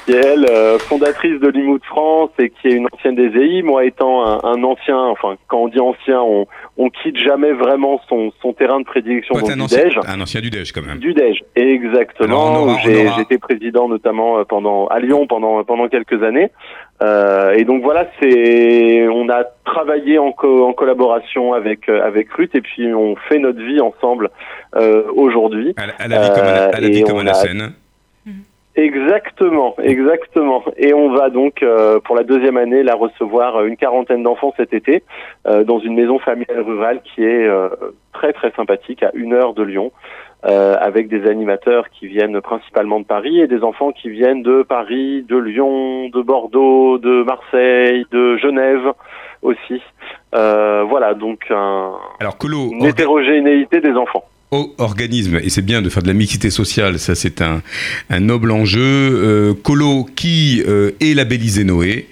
qui 0.07 0.13
est 0.13 0.25
elle 0.25 0.47
fondatrice 0.79 1.41
de 1.41 1.49
Limoud 1.49 1.83
France 1.85 2.31
et 2.39 2.51
qui 2.51 2.69
est 2.69 2.75
une 2.75 2.87
ancienne 2.93 3.17
des 3.17 3.37
EI. 3.37 3.63
Moi 3.63 3.85
étant 3.85 4.25
un, 4.25 4.41
un, 4.45 4.63
ancien, 4.63 4.97
enfin 4.97 5.35
quand 5.49 5.59
on 5.59 5.69
dit 5.69 5.81
ancien, 5.81 6.21
on, 6.21 6.47
on 6.77 6.89
quitte 6.89 7.17
jamais 7.17 7.53
vraiment 7.53 8.01
son, 8.09 8.33
son 8.41 8.53
terrain 8.53 8.79
de 8.79 8.85
prédilection 8.85 9.35
Toi, 9.35 9.43
donc 9.43 9.51
un, 9.51 9.57
du 9.57 9.63
ancien, 9.63 9.85
Dej. 9.85 9.99
un 10.07 10.21
ancien 10.21 10.41
du 10.41 10.51
Dej 10.51 10.71
quand 10.71 10.87
même. 10.87 10.99
Du 10.99 11.15
Dej, 11.15 11.43
exactement. 11.57 12.79
J'étais 12.79 13.39
président 13.39 13.89
notamment 13.89 14.45
pendant 14.45 14.87
à 14.87 15.01
Lyon 15.01 15.27
pendant 15.27 15.65
pendant 15.65 15.89
quelques 15.89 16.23
années. 16.23 16.53
Euh, 17.03 17.53
et 17.55 17.65
donc 17.65 17.83
voilà, 17.83 18.07
c'est 18.21 19.09
on 19.09 19.29
a 19.29 19.45
travaillé 19.65 20.19
en, 20.19 20.31
co- 20.33 20.67
en 20.67 20.73
collaboration 20.73 21.53
avec 21.53 21.89
euh, 21.89 22.03
avec 22.05 22.31
Ruth 22.33 22.55
et 22.55 22.61
puis 22.61 22.93
on 22.95 23.17
fait 23.29 23.39
notre 23.39 23.61
vie 23.61 23.81
ensemble 23.81 24.31
euh, 24.77 25.03
aujourd'hui. 25.17 25.75
À, 25.77 25.87
la- 25.87 25.95
à 25.99 26.09
la 26.09 26.21
vie 26.23 26.29
comme 26.35 26.45
à 26.47 26.53
la, 26.53 26.65
à 26.67 26.81
la 26.81 26.87
Euh, 26.87 26.91
vie 26.91 26.99
et 27.01 27.03
comme 27.03 27.17
on 27.17 27.21
à 27.21 27.25
la 27.25 27.31
a- 27.33 27.35
scène. 27.35 27.73
Exactement, 28.75 29.75
exactement. 29.83 30.65
Et 30.79 30.95
on 30.95 31.13
va 31.13 31.29
donc 31.29 31.63
euh, 31.63 32.01
pour 32.01 32.17
la 32.17 32.23
deuxième 32.23 32.57
année 32.57 32.83
la 32.83 32.95
recevoir 32.95 33.65
une 33.65 33.77
quarantaine 33.77 34.23
d'enfants 34.23 34.55
cet 34.57 34.73
été 34.73 35.03
euh, 35.47 35.63
dans 35.63 35.79
une 35.79 35.95
maison 35.95 36.19
familiale 36.19 36.63
rurale 36.63 37.03
qui 37.03 37.23
est 37.23 37.47
euh, 37.47 37.69
très 38.15 38.33
très 38.33 38.51
sympathique 38.53 39.03
à 39.03 39.11
une 39.15 39.35
heure 39.35 39.53
de 39.53 39.63
Lyon. 39.63 39.93
euh, 40.45 40.75
avec 40.81 41.09
des 41.09 41.29
animateurs 41.29 41.89
qui 41.91 42.07
viennent 42.09 42.41
principalement 42.41 43.01
de 43.01 43.05
Paris 43.05 43.41
et 43.41 43.47
des 43.47 43.63
enfants 43.63 43.93
qui 43.93 44.11
viennent 44.11 44.43
de 44.43 44.63
Paris, 44.63 45.25
de 45.29 45.37
Lyon, 45.37 46.09
de 46.09 46.21
Bordeaux, 46.21 46.99
de 46.99 47.23
Marseille, 47.23 48.07
de 48.11 48.37
Genève 48.39 48.93
aussi. 49.43 49.81
Euh, 50.35 50.85
voilà, 50.89 51.15
donc 51.15 51.45
un, 51.51 51.93
Alors, 52.21 52.37
Colo, 52.39 52.71
une 52.73 52.87
hétérogénéité 52.87 53.81
des 53.81 53.93
enfants. 53.93 54.25
Organisme, 54.53 55.41
et 55.43 55.49
c'est 55.49 55.63
bien 55.63 55.83
de 55.83 55.89
faire 55.89 56.03
de 56.03 56.09
la 56.09 56.15
mixité 56.15 56.51
sociale, 56.51 56.99
ça 56.99 57.15
c'est 57.15 57.41
un, 57.41 57.63
un 58.11 58.21
noble 58.21 58.51
enjeu. 58.51 58.81
Euh, 58.83 59.55
Colo 59.55 60.07
qui 60.15 60.63
euh, 60.67 60.93
est 61.01 61.15
labellisé 61.15 61.65
Noé, 61.65 62.07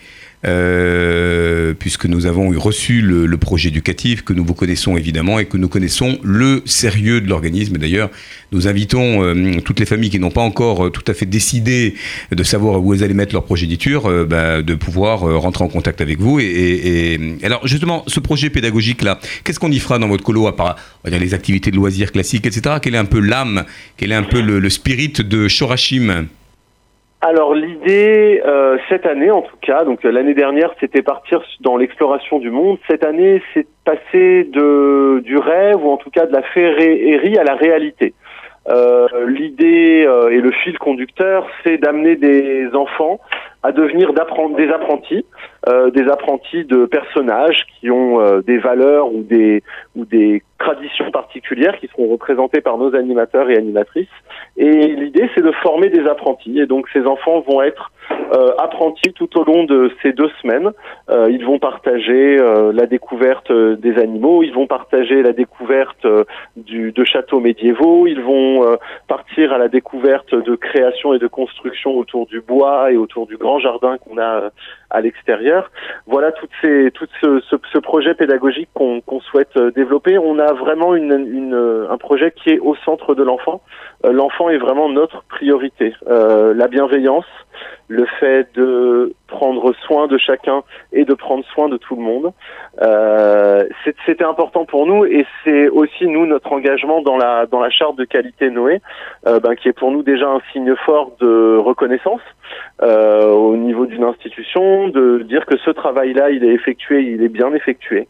euh, 0.46 1.74
puisque 1.78 2.06
nous 2.06 2.26
avons 2.26 2.52
eu 2.52 2.56
reçu 2.56 3.02
le, 3.02 3.28
projet 3.36 3.68
éducatif 3.68 4.22
que 4.22 4.32
nous 4.32 4.44
vous 4.44 4.54
connaissons 4.54 4.96
évidemment 4.96 5.38
et 5.38 5.46
que 5.46 5.56
nous 5.56 5.68
connaissons 5.68 6.18
le 6.22 6.62
sérieux 6.66 7.20
de 7.20 7.28
l'organisme. 7.28 7.78
D'ailleurs, 7.78 8.10
nous 8.52 8.68
invitons 8.68 9.22
euh, 9.24 9.60
toutes 9.64 9.80
les 9.80 9.86
familles 9.86 10.10
qui 10.10 10.18
n'ont 10.18 10.30
pas 10.30 10.42
encore 10.42 10.86
euh, 10.86 10.90
tout 10.90 11.04
à 11.06 11.14
fait 11.14 11.26
décidé 11.26 11.94
de 12.30 12.42
savoir 12.42 12.84
où 12.84 12.92
elles 12.94 13.02
allaient 13.02 13.14
mettre 13.14 13.32
leur 13.34 13.44
progéniture, 13.44 14.06
euh, 14.06 14.24
bah, 14.24 14.62
de 14.62 14.74
pouvoir 14.74 15.20
rentrer 15.20 15.64
en 15.64 15.68
contact 15.68 16.00
avec 16.00 16.20
vous. 16.20 16.38
Et, 16.40 16.44
et- 16.44 17.14
et- 17.14 17.44
alors 17.44 17.66
justement, 17.66 18.04
ce 18.06 18.20
projet 18.20 18.50
pédagogique 18.50 19.02
là, 19.02 19.18
qu'est-ce 19.44 19.58
qu'on 19.58 19.72
y 19.72 19.78
fera 19.78 19.98
dans 19.98 20.08
votre 20.08 20.24
colo 20.24 20.46
à 20.46 20.56
part 20.56 20.76
les 21.04 21.34
activités 21.34 21.70
de 21.70 21.76
loisirs 21.76 22.12
classiques, 22.12 22.46
etc. 22.46 22.76
Quelle 22.82 22.94
est 22.94 22.98
un 22.98 23.04
peu 23.04 23.20
l'âme, 23.20 23.64
quel 23.96 24.12
est 24.12 24.16
un 24.16 24.22
peu 24.22 24.40
le 24.40 24.70
spirit 24.70 25.12
de 25.18 25.48
Shorashim 25.48 26.26
Alors 27.22 27.54
l'idée 27.54 28.42
euh, 28.46 28.78
cette 28.88 29.04
année 29.04 29.30
en 29.30 29.42
tout 29.42 29.56
cas, 29.60 29.84
donc 29.84 30.02
euh, 30.06 30.10
l'année 30.10 30.32
dernière 30.32 30.72
c'était 30.80 31.02
partir 31.02 31.42
dans 31.60 31.76
l'exploration 31.76 32.38
du 32.38 32.50
monde. 32.50 32.78
Cette 32.88 33.04
année 33.04 33.42
c'est 33.52 33.66
passer 33.84 34.44
de 34.44 35.20
du 35.22 35.36
rêve 35.36 35.84
ou 35.84 35.90
en 35.90 35.98
tout 35.98 36.10
cas 36.10 36.24
de 36.24 36.32
la 36.32 36.42
féerie 36.42 37.36
à 37.36 37.44
la 37.44 37.56
réalité. 37.56 38.14
Euh, 38.70 39.08
l'idée 39.26 40.04
euh, 40.06 40.30
et 40.30 40.40
le 40.40 40.52
fil 40.52 40.78
conducteur 40.78 41.46
c'est 41.64 41.78
d'amener 41.78 42.14
des 42.14 42.68
enfants 42.74 43.18
à 43.62 43.72
devenir 43.72 44.12
des 44.12 44.68
apprentis, 44.70 45.26
euh, 45.68 45.90
des 45.90 46.08
apprentis 46.08 46.64
de 46.64 46.86
personnages 46.86 47.66
qui 47.78 47.90
ont 47.90 48.20
euh, 48.20 48.40
des 48.40 48.58
valeurs 48.58 49.12
ou 49.12 49.22
des 49.22 49.62
ou 49.96 50.04
des 50.04 50.42
traditions 50.58 51.10
particulières 51.10 51.78
qui 51.78 51.88
seront 51.88 52.08
représentées 52.08 52.60
par 52.60 52.78
nos 52.78 52.94
animateurs 52.94 53.50
et 53.50 53.56
animatrices. 53.56 54.08
Et 54.56 54.70
l'idée, 54.70 55.28
c'est 55.34 55.44
de 55.44 55.52
former 55.62 55.88
des 55.88 56.06
apprentis. 56.06 56.58
Et 56.58 56.66
donc, 56.66 56.86
ces 56.92 57.06
enfants 57.06 57.40
vont 57.40 57.60
être 57.62 57.90
apprentis 58.58 59.12
tout 59.12 59.38
au 59.38 59.44
long 59.44 59.64
de 59.64 59.90
ces 60.02 60.12
deux 60.12 60.30
semaines. 60.40 60.70
Euh, 61.10 61.28
ils 61.30 61.44
vont 61.44 61.58
partager 61.58 62.38
euh, 62.40 62.72
la 62.72 62.86
découverte 62.86 63.50
des 63.52 63.98
animaux, 63.98 64.42
ils 64.42 64.52
vont 64.52 64.66
partager 64.66 65.22
la 65.22 65.32
découverte 65.32 66.06
du, 66.56 66.92
de 66.92 67.04
châteaux 67.04 67.40
médiévaux, 67.40 68.06
ils 68.06 68.20
vont 68.20 68.76
partir 69.08 69.52
à 69.52 69.58
la 69.58 69.68
découverte 69.68 70.34
de 70.34 70.54
création 70.56 71.14
et 71.14 71.18
de 71.18 71.26
construction 71.26 71.96
autour 71.96 72.26
du 72.26 72.40
bois 72.40 72.92
et 72.92 72.96
autour 72.96 73.26
du 73.26 73.36
grand 73.36 73.58
jardin 73.58 73.98
qu'on 73.98 74.18
a 74.18 74.50
à 74.90 75.00
l'extérieur. 75.00 75.70
Voilà 76.06 76.32
ces, 76.60 76.90
tout 76.92 77.06
ce, 77.20 77.40
ce, 77.48 77.56
ce 77.72 77.78
projet 77.78 78.14
pédagogique 78.14 78.68
qu'on 78.74 79.20
souhaite 79.20 79.56
développer. 79.74 80.18
On 80.18 80.38
a 80.38 80.52
vraiment 80.52 80.94
une, 80.94 81.12
une, 81.12 81.86
un 81.88 81.98
projet 81.98 82.32
qui 82.32 82.50
est 82.50 82.58
au 82.58 82.74
centre 82.84 83.14
de 83.14 83.22
l'enfant. 83.22 83.62
l'enfant 84.04 84.48
est 84.50 84.58
vraiment 84.58 84.88
notre 84.88 85.22
priorité. 85.24 85.94
la 86.06 86.68
bienveillance, 86.68 87.26
le 87.90 88.06
fait 88.20 88.46
de 88.54 89.12
prendre 89.26 89.74
soin 89.84 90.06
de 90.06 90.16
chacun 90.16 90.62
et 90.92 91.04
de 91.04 91.12
prendre 91.12 91.44
soin 91.46 91.68
de 91.68 91.76
tout 91.76 91.96
le 91.96 92.02
monde. 92.02 92.32
Euh, 92.80 93.64
C'était 94.06 94.24
important 94.24 94.64
pour 94.64 94.86
nous 94.86 95.04
et 95.04 95.26
c'est 95.42 95.68
aussi 95.68 96.06
nous 96.06 96.24
notre 96.24 96.52
engagement 96.52 97.02
dans 97.02 97.16
la 97.16 97.46
dans 97.46 97.58
la 97.58 97.70
charte 97.70 97.96
de 97.96 98.04
qualité 98.04 98.48
Noé, 98.48 98.80
euh, 99.26 99.40
ben, 99.40 99.56
qui 99.56 99.68
est 99.68 99.72
pour 99.72 99.90
nous 99.90 100.04
déjà 100.04 100.28
un 100.28 100.40
signe 100.52 100.74
fort 100.86 101.10
de 101.20 101.56
reconnaissance 101.56 102.20
euh, 102.80 103.32
au 103.32 103.56
niveau 103.56 103.86
d'une 103.86 104.04
institution, 104.04 104.88
de 104.88 105.24
dire 105.24 105.44
que 105.44 105.56
ce 105.58 105.70
travail-là 105.70 106.30
il 106.30 106.44
est 106.44 106.54
effectué, 106.54 107.02
il 107.02 107.24
est 107.24 107.28
bien 107.28 107.52
effectué. 107.52 108.06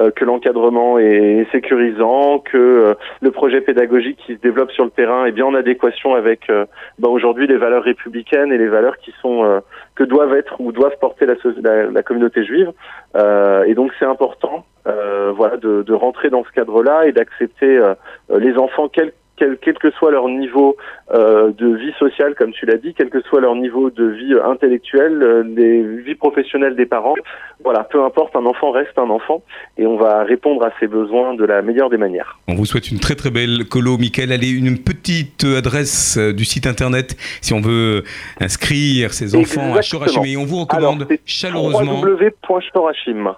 Euh, 0.00 0.10
que 0.10 0.24
l'encadrement 0.24 0.98
est 0.98 1.46
sécurisant, 1.52 2.40
que 2.40 2.56
euh, 2.56 2.94
le 3.20 3.30
projet 3.30 3.60
pédagogique 3.60 4.18
qui 4.26 4.34
se 4.34 4.40
développe 4.40 4.72
sur 4.72 4.82
le 4.82 4.90
terrain 4.90 5.24
est 5.24 5.30
bien 5.30 5.46
en 5.46 5.54
adéquation 5.54 6.16
avec 6.16 6.50
euh, 6.50 6.66
bah, 6.98 7.08
aujourd'hui 7.08 7.46
les 7.46 7.56
valeurs 7.56 7.84
républicaines 7.84 8.52
et 8.52 8.58
les 8.58 8.66
valeurs 8.66 8.98
qui 8.98 9.14
sont 9.22 9.62
que 9.94 10.02
doivent 10.02 10.34
être 10.34 10.60
ou 10.60 10.72
doivent 10.72 10.98
porter 11.00 11.26
la, 11.26 11.34
la, 11.62 11.84
la 11.84 12.02
communauté 12.02 12.44
juive. 12.44 12.72
et 13.14 13.74
donc 13.74 13.92
c'est 13.98 14.04
important, 14.04 14.64
voilà, 14.84 15.56
de, 15.58 15.82
de, 15.82 15.92
rentrer 15.92 16.28
dans 16.28 16.42
ce 16.42 16.50
cadre-là 16.50 17.06
et 17.06 17.12
d'accepter 17.12 17.80
les 18.36 18.58
enfants 18.58 18.88
quels 18.88 19.12
quel, 19.36 19.58
quel, 19.60 19.74
que 19.74 19.90
soit 19.92 20.10
leur 20.10 20.28
niveau 20.28 20.76
euh, 21.12 21.52
de 21.52 21.74
vie 21.74 21.92
sociale, 21.98 22.34
comme 22.34 22.52
tu 22.52 22.66
l'as 22.66 22.76
dit, 22.76 22.94
quel 22.96 23.10
que 23.10 23.20
soit 23.22 23.40
leur 23.40 23.54
niveau 23.54 23.90
de 23.90 24.04
vie 24.04 24.34
intellectuelle, 24.44 25.22
euh, 25.22 25.42
les 25.42 25.82
vies 26.02 26.14
professionnelles 26.14 26.76
des 26.76 26.86
parents, 26.86 27.14
voilà, 27.62 27.84
peu 27.84 28.02
importe, 28.04 28.36
un 28.36 28.46
enfant 28.46 28.70
reste 28.70 28.98
un 28.98 29.10
enfant 29.10 29.42
et 29.78 29.86
on 29.86 29.96
va 29.96 30.24
répondre 30.24 30.64
à 30.64 30.70
ses 30.80 30.86
besoins 30.86 31.34
de 31.34 31.44
la 31.44 31.62
meilleure 31.62 31.90
des 31.90 31.96
manières. 31.96 32.38
On 32.48 32.54
vous 32.54 32.66
souhaite 32.66 32.90
une 32.90 33.00
très 33.00 33.14
très 33.14 33.30
belle 33.30 33.64
colo, 33.68 33.98
Michael. 33.98 34.32
Allez, 34.32 34.50
une 34.50 34.78
petite 34.78 35.44
adresse 35.44 36.16
euh, 36.16 36.32
du 36.32 36.44
site 36.44 36.66
internet 36.66 37.16
si 37.40 37.54
on 37.54 37.60
veut 37.60 38.04
inscrire 38.40 39.12
ses 39.12 39.34
enfants 39.34 39.74
à 39.74 39.82
Shorashim 39.82 40.24
et 40.24 40.36
on 40.36 40.44
vous 40.44 40.60
recommande 40.60 41.02
Alors, 41.02 41.18
chaleureusement 41.26 42.00
www.shorashim 42.00 43.34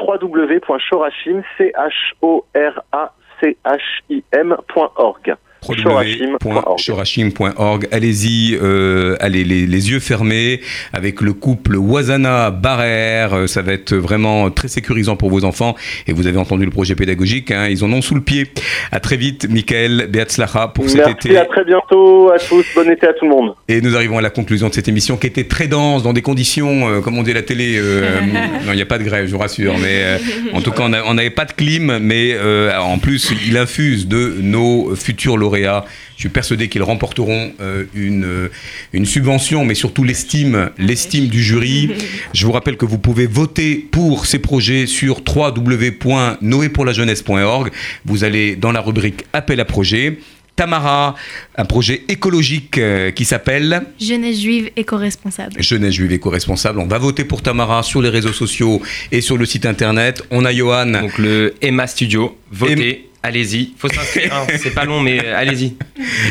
www.shorashim 0.00 1.42
c 1.58 1.72
h 1.76 1.92
o 2.22 2.44
r 2.54 2.82
a 2.92 3.12
chim.org 3.40 5.36
www.shorashim.org. 5.66 7.88
Allez-y, 7.92 8.58
euh, 8.60 9.16
allez 9.20 9.44
les, 9.44 9.66
les, 9.66 9.90
yeux 9.90 10.00
fermés 10.00 10.60
avec 10.92 11.20
le 11.20 11.32
couple 11.32 11.76
Wazana 11.76 12.50
Barrère. 12.50 13.34
Euh, 13.34 13.46
ça 13.46 13.62
va 13.62 13.72
être 13.72 13.94
vraiment 13.94 14.50
très 14.50 14.68
sécurisant 14.68 15.16
pour 15.16 15.30
vos 15.30 15.44
enfants. 15.44 15.74
Et 16.06 16.12
vous 16.12 16.26
avez 16.26 16.38
entendu 16.38 16.64
le 16.64 16.70
projet 16.70 16.94
pédagogique, 16.94 17.50
hein, 17.50 17.66
ils 17.68 17.84
en 17.84 17.92
ont 17.92 18.02
sous 18.02 18.14
le 18.14 18.20
pied. 18.20 18.46
À 18.92 19.00
très 19.00 19.16
vite, 19.16 19.48
Michael 19.48 20.08
Beatzlacha 20.10 20.68
pour 20.68 20.88
cet 20.88 20.98
Merci, 20.98 21.12
été. 21.12 21.38
À 21.38 21.44
très 21.44 21.64
bientôt 21.64 22.30
à 22.30 22.38
tous. 22.38 22.66
Bon 22.74 22.88
été 22.90 23.06
à 23.06 23.12
tout 23.12 23.24
le 23.24 23.30
monde. 23.30 23.54
Et 23.68 23.80
nous 23.80 23.96
arrivons 23.96 24.18
à 24.18 24.22
la 24.22 24.30
conclusion 24.30 24.68
de 24.68 24.74
cette 24.74 24.88
émission 24.88 25.16
qui 25.16 25.26
était 25.26 25.44
très 25.44 25.68
dense 25.68 26.02
dans 26.02 26.12
des 26.12 26.22
conditions, 26.22 26.88
euh, 26.88 27.00
comme 27.00 27.18
on 27.18 27.22
dit 27.22 27.32
à 27.32 27.34
la 27.34 27.42
télé. 27.42 27.76
Euh, 27.76 28.20
non, 28.66 28.72
il 28.72 28.76
n'y 28.76 28.82
a 28.82 28.86
pas 28.86 28.98
de 28.98 29.04
grève, 29.04 29.26
je 29.26 29.32
vous 29.32 29.38
rassure. 29.38 29.74
Mais 29.78 30.02
euh, 30.02 30.18
en 30.54 30.60
tout 30.60 30.72
cas, 30.72 30.84
on 30.84 31.14
n'avait 31.14 31.30
pas 31.30 31.44
de 31.44 31.52
clim, 31.52 31.98
mais 32.00 32.34
euh, 32.34 32.76
en 32.78 32.98
plus, 32.98 33.32
il 33.46 33.56
infuse 33.56 34.08
de 34.08 34.36
nos 34.40 34.94
futurs 34.94 35.36
lauréats 35.36 35.49
je 35.56 35.82
suis 36.16 36.28
persuadé 36.28 36.68
qu'ils 36.68 36.82
remporteront 36.82 37.52
euh, 37.60 37.84
une, 37.94 38.24
euh, 38.24 38.50
une 38.92 39.06
subvention, 39.06 39.64
mais 39.64 39.74
surtout 39.74 40.04
l'estime, 40.04 40.70
l'estime 40.78 41.28
du 41.28 41.42
jury. 41.42 41.90
Je 42.34 42.44
vous 42.46 42.52
rappelle 42.52 42.76
que 42.76 42.84
vous 42.84 42.98
pouvez 42.98 43.26
voter 43.26 43.88
pour 43.90 44.26
ces 44.26 44.38
projets 44.38 44.86
sur 44.86 45.22
www.noépourlajeunesse.org. 45.26 47.70
Vous 48.04 48.24
allez 48.24 48.56
dans 48.56 48.72
la 48.72 48.80
rubrique 48.80 49.24
Appel 49.32 49.60
à 49.60 49.64
projet. 49.64 50.18
Tamara, 50.60 51.14
un 51.56 51.64
projet 51.64 52.02
écologique 52.08 52.76
euh, 52.76 53.10
qui 53.12 53.24
s'appelle 53.24 53.80
Jeunesse 53.98 54.40
juive 54.40 54.70
éco-responsable. 54.76 55.62
Jeunesse 55.62 55.94
juive 55.94 56.12
éco-responsable. 56.12 56.80
On 56.80 56.86
va 56.86 56.98
voter 56.98 57.24
pour 57.24 57.40
Tamara 57.40 57.82
sur 57.82 58.02
les 58.02 58.10
réseaux 58.10 58.34
sociaux 58.34 58.82
et 59.10 59.22
sur 59.22 59.38
le 59.38 59.46
site 59.46 59.64
internet. 59.64 60.22
On 60.30 60.44
a 60.44 60.52
Johan. 60.52 60.86
Donc 60.86 61.16
le 61.16 61.54
Emma 61.62 61.86
Studio. 61.86 62.36
Votez. 62.52 63.09
Allez-y, 63.22 63.74
faut 63.76 63.88
s'inscrire, 63.88 64.34
hein. 64.34 64.46
c'est 64.58 64.74
pas 64.74 64.84
long, 64.84 65.00
mais 65.00 65.18
allez-y. 65.26 65.74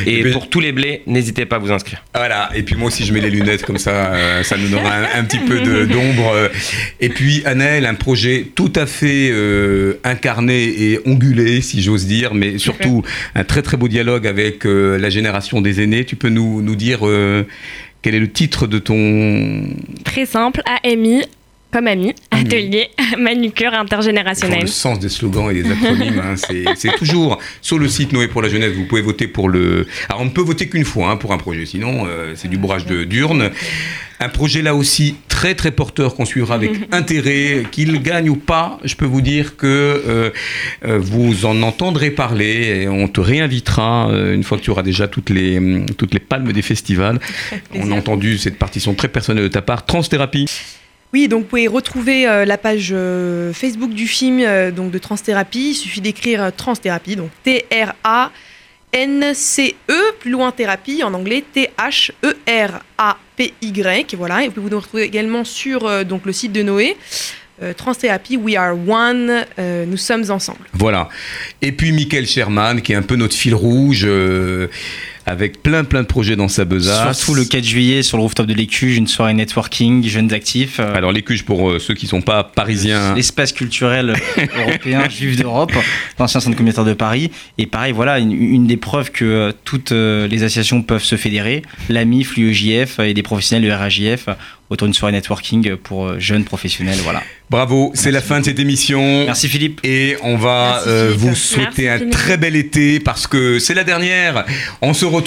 Et, 0.08 0.32
pour 0.32 0.50
tous 0.50 0.60
les 0.60 0.72
blés, 0.72 1.04
n'hésitez 1.06 1.46
pas 1.46 1.58
à 1.58 1.60
vous 1.60 1.72
inscrire. 1.72 2.04
Voilà, 2.16 2.50
et 2.56 2.64
puis 2.64 2.76
moi 2.76 2.88
aussi 2.88 3.06
je 3.06 3.14
mets 3.14 3.22
les 3.22 3.30
lunettes 3.30 3.64
comme 3.64 3.78
ça, 3.78 4.14
euh, 4.14 4.44
ça 4.44 4.58
nous 4.58 4.70
donnera 4.70 4.96
un, 4.96 5.20
un 5.20 5.24
petit 5.24 5.40
peu 5.40 5.60
d'ombre. 5.86 6.50
Et 7.00 7.10
puis 7.10 7.44
Annelle, 7.46 7.86
un 7.86 7.94
projet 7.94 8.48
tout 8.56 8.74
à 8.76 8.86
fait 8.86 9.30
euh, 9.32 10.00
incarné 10.04 10.64
et 10.64 11.00
ongulé, 11.06 11.62
si 11.62 11.82
j'ose 11.82 12.06
dire, 12.06 12.34
mais 12.34 12.58
surtout 12.58 13.04
un 13.36 13.44
très 13.44 13.62
très 13.62 13.78
beau 13.78 13.88
dialogue 13.88 14.28
avec 14.28 14.66
euh, 14.66 14.98
la 14.98 15.10
génération 15.10 15.62
des 15.62 15.82
aînés. 15.82 16.06
Tu 16.06 16.16
peux 16.16 16.30
nous, 16.30 16.62
nous 16.62 16.76
dire 16.76 17.08
euh, 17.08 17.46
quel 18.02 18.16
est 18.16 18.20
le 18.20 18.32
titre 18.32 18.68
de 18.68 18.80
ton... 18.80 19.64
Très 20.04 20.26
simple, 20.26 20.62
AMI, 20.84 21.24
comme 21.72 21.88
ami, 21.88 22.14
atelier, 22.32 22.90
manucure 23.18 23.74
intergénérationnel. 23.74 24.62
Le 24.62 24.68
sens 24.68 25.00
des 25.00 25.10
slogans 25.10 25.52
et 25.52 25.62
des 25.62 25.72
acronymes, 25.72 26.20
hein, 26.20 26.36
c'est 26.36 26.96
toujours 26.98 27.38
sur 27.62 27.78
le 27.78 27.88
site 27.88 28.12
Noé 28.12 28.28
pour 28.28 28.42
la 28.42 28.50
jeunesse. 28.50 28.74
Vous 28.74 28.86
pouvez 28.86 29.02
voter 29.02 29.28
pour 29.28 29.50
le. 29.50 29.88
Alors 30.08 30.22
on 30.22 30.26
ne 30.26 30.32
peut 30.32 30.42
voter 30.42 30.68
qu'une 30.68 30.86
fois 30.86 31.12
hein, 31.12 31.18
pour 31.18 31.32
un 31.32 31.38
projet, 31.38 31.66
sinon 31.66 32.06
euh, 32.08 32.34
c'est 32.36 32.48
du 32.48 32.58
bourrage 32.58 32.86
d'urne. 32.86 33.52
Un 34.22 34.28
projet 34.28 34.62
là 34.62 34.76
aussi 34.76 35.16
très 35.30 35.56
très 35.56 35.72
porteur 35.72 36.16
qu'on 36.16 36.26
suivra 36.26 36.56
avec 36.56 36.72
intérêt, 36.92 37.64
qu'il 37.72 38.02
gagne 38.02 38.30
ou 38.30 38.36
pas. 38.36 38.80
Je 38.84 38.96
peux 38.96 39.06
vous 39.06 39.22
dire 39.22 39.56
que 39.56 39.68
euh, 39.68 40.30
euh, 40.86 40.98
vous 41.00 41.46
en 41.46 41.62
entendrez 41.62 42.12
parler 42.12 42.82
et 42.82 42.90
on 42.90 43.08
te 43.08 43.22
réinvitera 43.22 44.10
une 44.34 44.44
fois 44.44 44.58
que 44.58 44.64
tu 44.64 44.72
auras 44.72 44.84
déjà 44.84 45.08
toutes 45.08 45.30
les 45.30 45.86
toutes 45.98 46.14
les 46.14 46.20
palmes 46.20 46.52
des 46.52 46.62
festivals. 46.64 47.20
On 47.76 47.92
a 47.92 47.96
entendu 47.96 48.40
cette 48.40 48.58
partition 48.58 48.96
très 48.96 49.08
personnelle 49.08 49.44
de 49.44 49.50
ta 49.50 49.62
part. 49.62 49.86
Transthérapie. 49.86 50.48
Oui, 51.12 51.28
donc 51.28 51.42
vous 51.42 51.48
pouvez 51.48 51.68
retrouver 51.68 52.28
euh, 52.28 52.46
la 52.46 52.60
page 52.60 52.90
euh, 52.92 53.52
Facebook 53.52 53.92
du 53.92 54.08
film 54.08 54.40
euh, 54.42 54.70
donc 54.70 54.92
de 54.92 55.00
Transthérapie. 55.00 55.72
Il 55.72 55.76
suffit 55.76 56.02
d'écrire 56.02 56.52
Transthérapie, 56.56 57.16
donc 57.16 57.32
T-R-A. 57.44 58.32
N-C-E, 58.92 60.16
plus 60.20 60.32
loin 60.32 60.52
thérapie, 60.52 61.04
en 61.04 61.14
anglais 61.14 61.44
T-H-E-R-A-P-Y. 61.54 62.16
Voilà, 64.18 64.44
et 64.44 64.48
vous 64.48 64.54
pouvez 64.54 64.68
vous 64.68 64.78
retrouver 64.78 65.04
également 65.04 65.44
sur 65.44 66.04
donc, 66.06 66.26
le 66.26 66.34
site 66.34 66.52
de 66.54 66.64
Noé. 66.64 66.98
Transthérapie, 67.78 68.36
We 68.38 68.56
Are 68.56 68.76
One, 68.76 69.46
nous 69.86 69.98
sommes 69.98 70.32
ensemble. 70.32 70.62
Voilà. 70.74 71.08
Et 71.62 71.72
puis 71.72 71.92
Michael 71.92 72.26
Sherman, 72.26 72.82
qui 72.82 72.94
est 72.94 72.96
un 72.96 73.04
peu 73.04 73.16
notre 73.16 73.36
fil 73.36 73.54
rouge. 73.54 74.08
Euh, 75.28 75.32
avec 75.32 75.62
plein 75.62 75.84
plein 75.84 76.02
de 76.02 76.08
projets 76.08 76.36
dans 76.36 76.48
sa 76.48 76.66
besace. 76.66 77.18
Surtout 77.18 77.36
le 77.36 77.46
4 77.46 77.64
juillet 77.64 78.04
sur 78.04 78.18
le 78.18 78.24
rooftop 78.24 78.46
de 78.46 78.54
l'Écuge, 78.54 78.98
une 78.98 79.08
soirée 79.08 79.34
networking, 79.34 80.06
jeunes 80.08 80.34
actifs. 80.34 80.80
Alors 80.80 81.12
l'Écuge 81.12 81.44
pour 81.46 81.70
euh, 81.70 81.80
ceux 81.80 81.94
qui 81.94 82.08
sont 82.08 82.22
pas 82.22 82.44
parisiens. 82.44 83.16
L'espace 83.16 83.54
culturel 83.54 84.16
européen 84.60 85.08
juif 85.10 85.38
d'Europe, 85.38 85.72
l'ancien 86.18 86.40
centre 86.40 86.56
communautaire 86.56 86.86
de 86.86 86.94
Paris. 86.94 87.32
Et 87.58 87.66
pareil, 87.66 87.94
voilà, 87.94 88.20
une, 88.20 88.32
une 88.32 88.68
des 88.68 88.78
preuves 88.78 89.12
que 89.12 89.26
euh, 89.26 89.52
toutes 89.66 89.92
euh, 89.92 90.28
les 90.28 90.44
associations 90.44 90.82
peuvent 90.82 91.04
se 91.04 91.16
fédérer. 91.16 91.62
L'AMIF, 91.90 92.36
l'UEJF 92.36 93.00
et 93.00 93.14
des 93.14 93.24
professionnels 93.24 93.64
du 93.64 93.72
RAJF 93.72 94.30
autour 94.70 94.88
d'une 94.88 94.94
soirée 94.94 95.14
networking 95.14 95.76
pour 95.78 96.20
jeunes 96.20 96.44
professionnels. 96.44 97.00
Voilà. 97.04 97.24
Bravo, 97.50 97.92
c'est 97.96 98.12
la 98.12 98.22
fin 98.22 98.40
de 98.42 98.46
cette 98.46 98.60
émission. 98.60 99.26
Merci 99.26 99.48
Philippe. 99.48 99.80
Et 99.84 100.18
on 100.22 100.38
va 100.38 100.84
euh, 100.86 101.12
vous 101.18 101.34
souhaiter 101.34 101.86
Merci, 101.86 101.88
un 101.88 101.98
Philippe. 101.98 102.14
très 102.14 102.38
bel 102.38 102.56
été 102.56 103.00
parce 103.00 103.26
que 103.26 103.58
c'est 103.58 103.74
la 103.74 103.84
dernière. 103.84 104.46
On 104.84 104.94
se 104.94 105.06
retrouve 105.06 105.19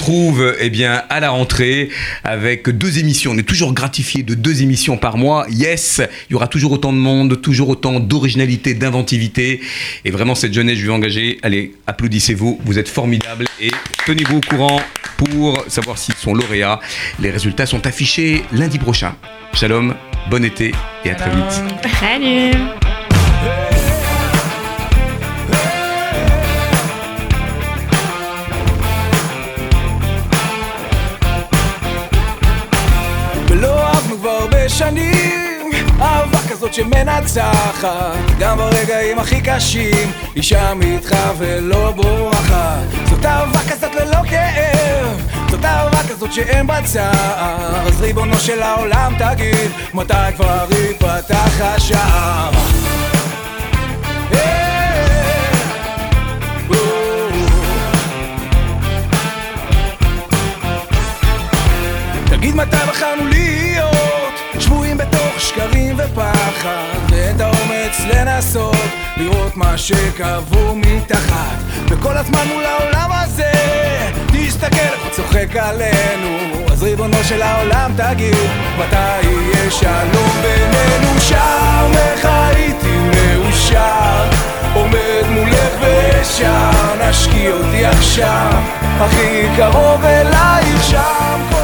eh 0.61 0.71
bien 0.71 1.03
à 1.09 1.21
la 1.21 1.31
rentrée 1.31 1.89
avec 2.25 2.69
deux 2.69 2.99
émissions. 2.99 3.33
On 3.33 3.39
est 3.39 3.43
toujours 3.43 3.73
gratifié 3.73 4.23
de 4.23 4.35
deux 4.35 4.63
émissions 4.63 4.97
par 4.97 5.17
mois. 5.17 5.47
Yes, 5.51 6.01
il 6.29 6.33
y 6.33 6.37
aura 6.37 6.49
toujours 6.49 6.73
autant 6.73 6.93
de 6.93 6.99
monde, 6.99 7.41
toujours 7.41 7.69
autant 7.69 8.01
d'originalité, 8.01 8.75
d'inventivité. 8.75 9.61
Et 10.05 10.11
vraiment 10.11 10.35
cette 10.35 10.53
jeunesse, 10.53 10.79
je 10.79 10.87
vais 10.87 10.93
engager. 10.93 11.39
Allez, 11.43 11.75
applaudissez-vous. 11.87 12.61
Vous 12.65 12.79
êtes 12.79 12.89
formidables 12.89 13.47
et 13.61 13.71
tenez-vous 14.07 14.39
au 14.39 14.41
courant 14.41 14.81
pour 15.17 15.65
savoir 15.69 15.99
s'ils 15.99 16.15
sont 16.15 16.35
lauréats. 16.35 16.81
Les 17.21 17.31
résultats 17.31 17.67
sont 17.67 17.87
affichés 17.87 18.43
lundi 18.53 18.79
prochain. 18.79 19.15
Shalom, 19.55 19.95
bon 20.31 20.45
été 20.45 20.73
et 21.05 21.11
à 21.11 21.15
très 21.15 21.31
vite. 21.31 21.63
Salut 22.01 22.92
זאת 36.63 36.75
שמנצחת. 36.75 38.39
גם 38.39 38.59
ברגעים 38.59 39.19
הכי 39.19 39.41
קשים 39.41 40.13
היא 40.35 40.43
שם 40.43 40.81
איתך 40.83 41.17
ולא 41.39 41.91
בורחת. 41.91 42.79
זאת 43.11 43.27
אהבה 43.27 43.59
כזאת 43.71 43.95
ללא 43.95 44.23
כאב. 44.31 45.31
זאת 45.51 45.65
אהבה 45.65 45.99
כזאת 46.09 46.33
שאין 46.33 46.67
בה 46.67 46.83
צער. 46.85 47.87
אז 47.87 48.01
ריבונו 48.01 48.39
של 48.39 48.63
העולם 48.63 49.13
תגיד 49.19 49.71
מתי 49.95 50.15
כבר 50.37 50.67
ייפתח 50.71 51.61
השער? 51.61 52.51
תגיד 62.31 62.55
מתי 62.57 62.77
בחרנו 62.89 63.27
להיות 63.27 63.72
בתוך 65.33 65.43
שקרים 65.43 65.97
ופחד 65.99 66.99
ואין 67.11 67.37
את 67.37 67.41
האומץ 67.41 68.01
לנסות 68.15 68.77
לראות 69.17 69.57
מה 69.57 69.79
שקבור 69.79 70.77
מתחת. 70.77 71.57
וכל 71.89 72.17
הזמן 72.17 72.47
מול 72.53 72.65
העולם 72.65 73.11
הזה 73.13 73.53
תסתכל 74.27 74.77
איך 74.77 75.03
הוא 75.05 75.11
צוחק 75.11 75.57
עלינו. 75.57 76.39
אז 76.73 76.83
ריבונו 76.83 77.25
של 77.25 77.43
העולם 77.43 77.93
תגיד 77.97 78.37
מתי 78.79 79.21
יהיה 79.23 79.71
שלום 79.71 80.31
בינינו? 80.43 81.21
שם 81.21 81.91
איך 81.97 82.27
הייתי 82.33 82.97
מאושר. 82.97 84.31
עומד 84.75 85.25
מולך 85.31 85.75
ושר 85.81 87.09
נשקיע 87.09 87.51
אותי 87.51 87.87
עכשיו. 87.87 88.53
הכי 89.01 89.47
קרוב 89.57 90.05
אלייך 90.05 90.85
שם 90.91 91.62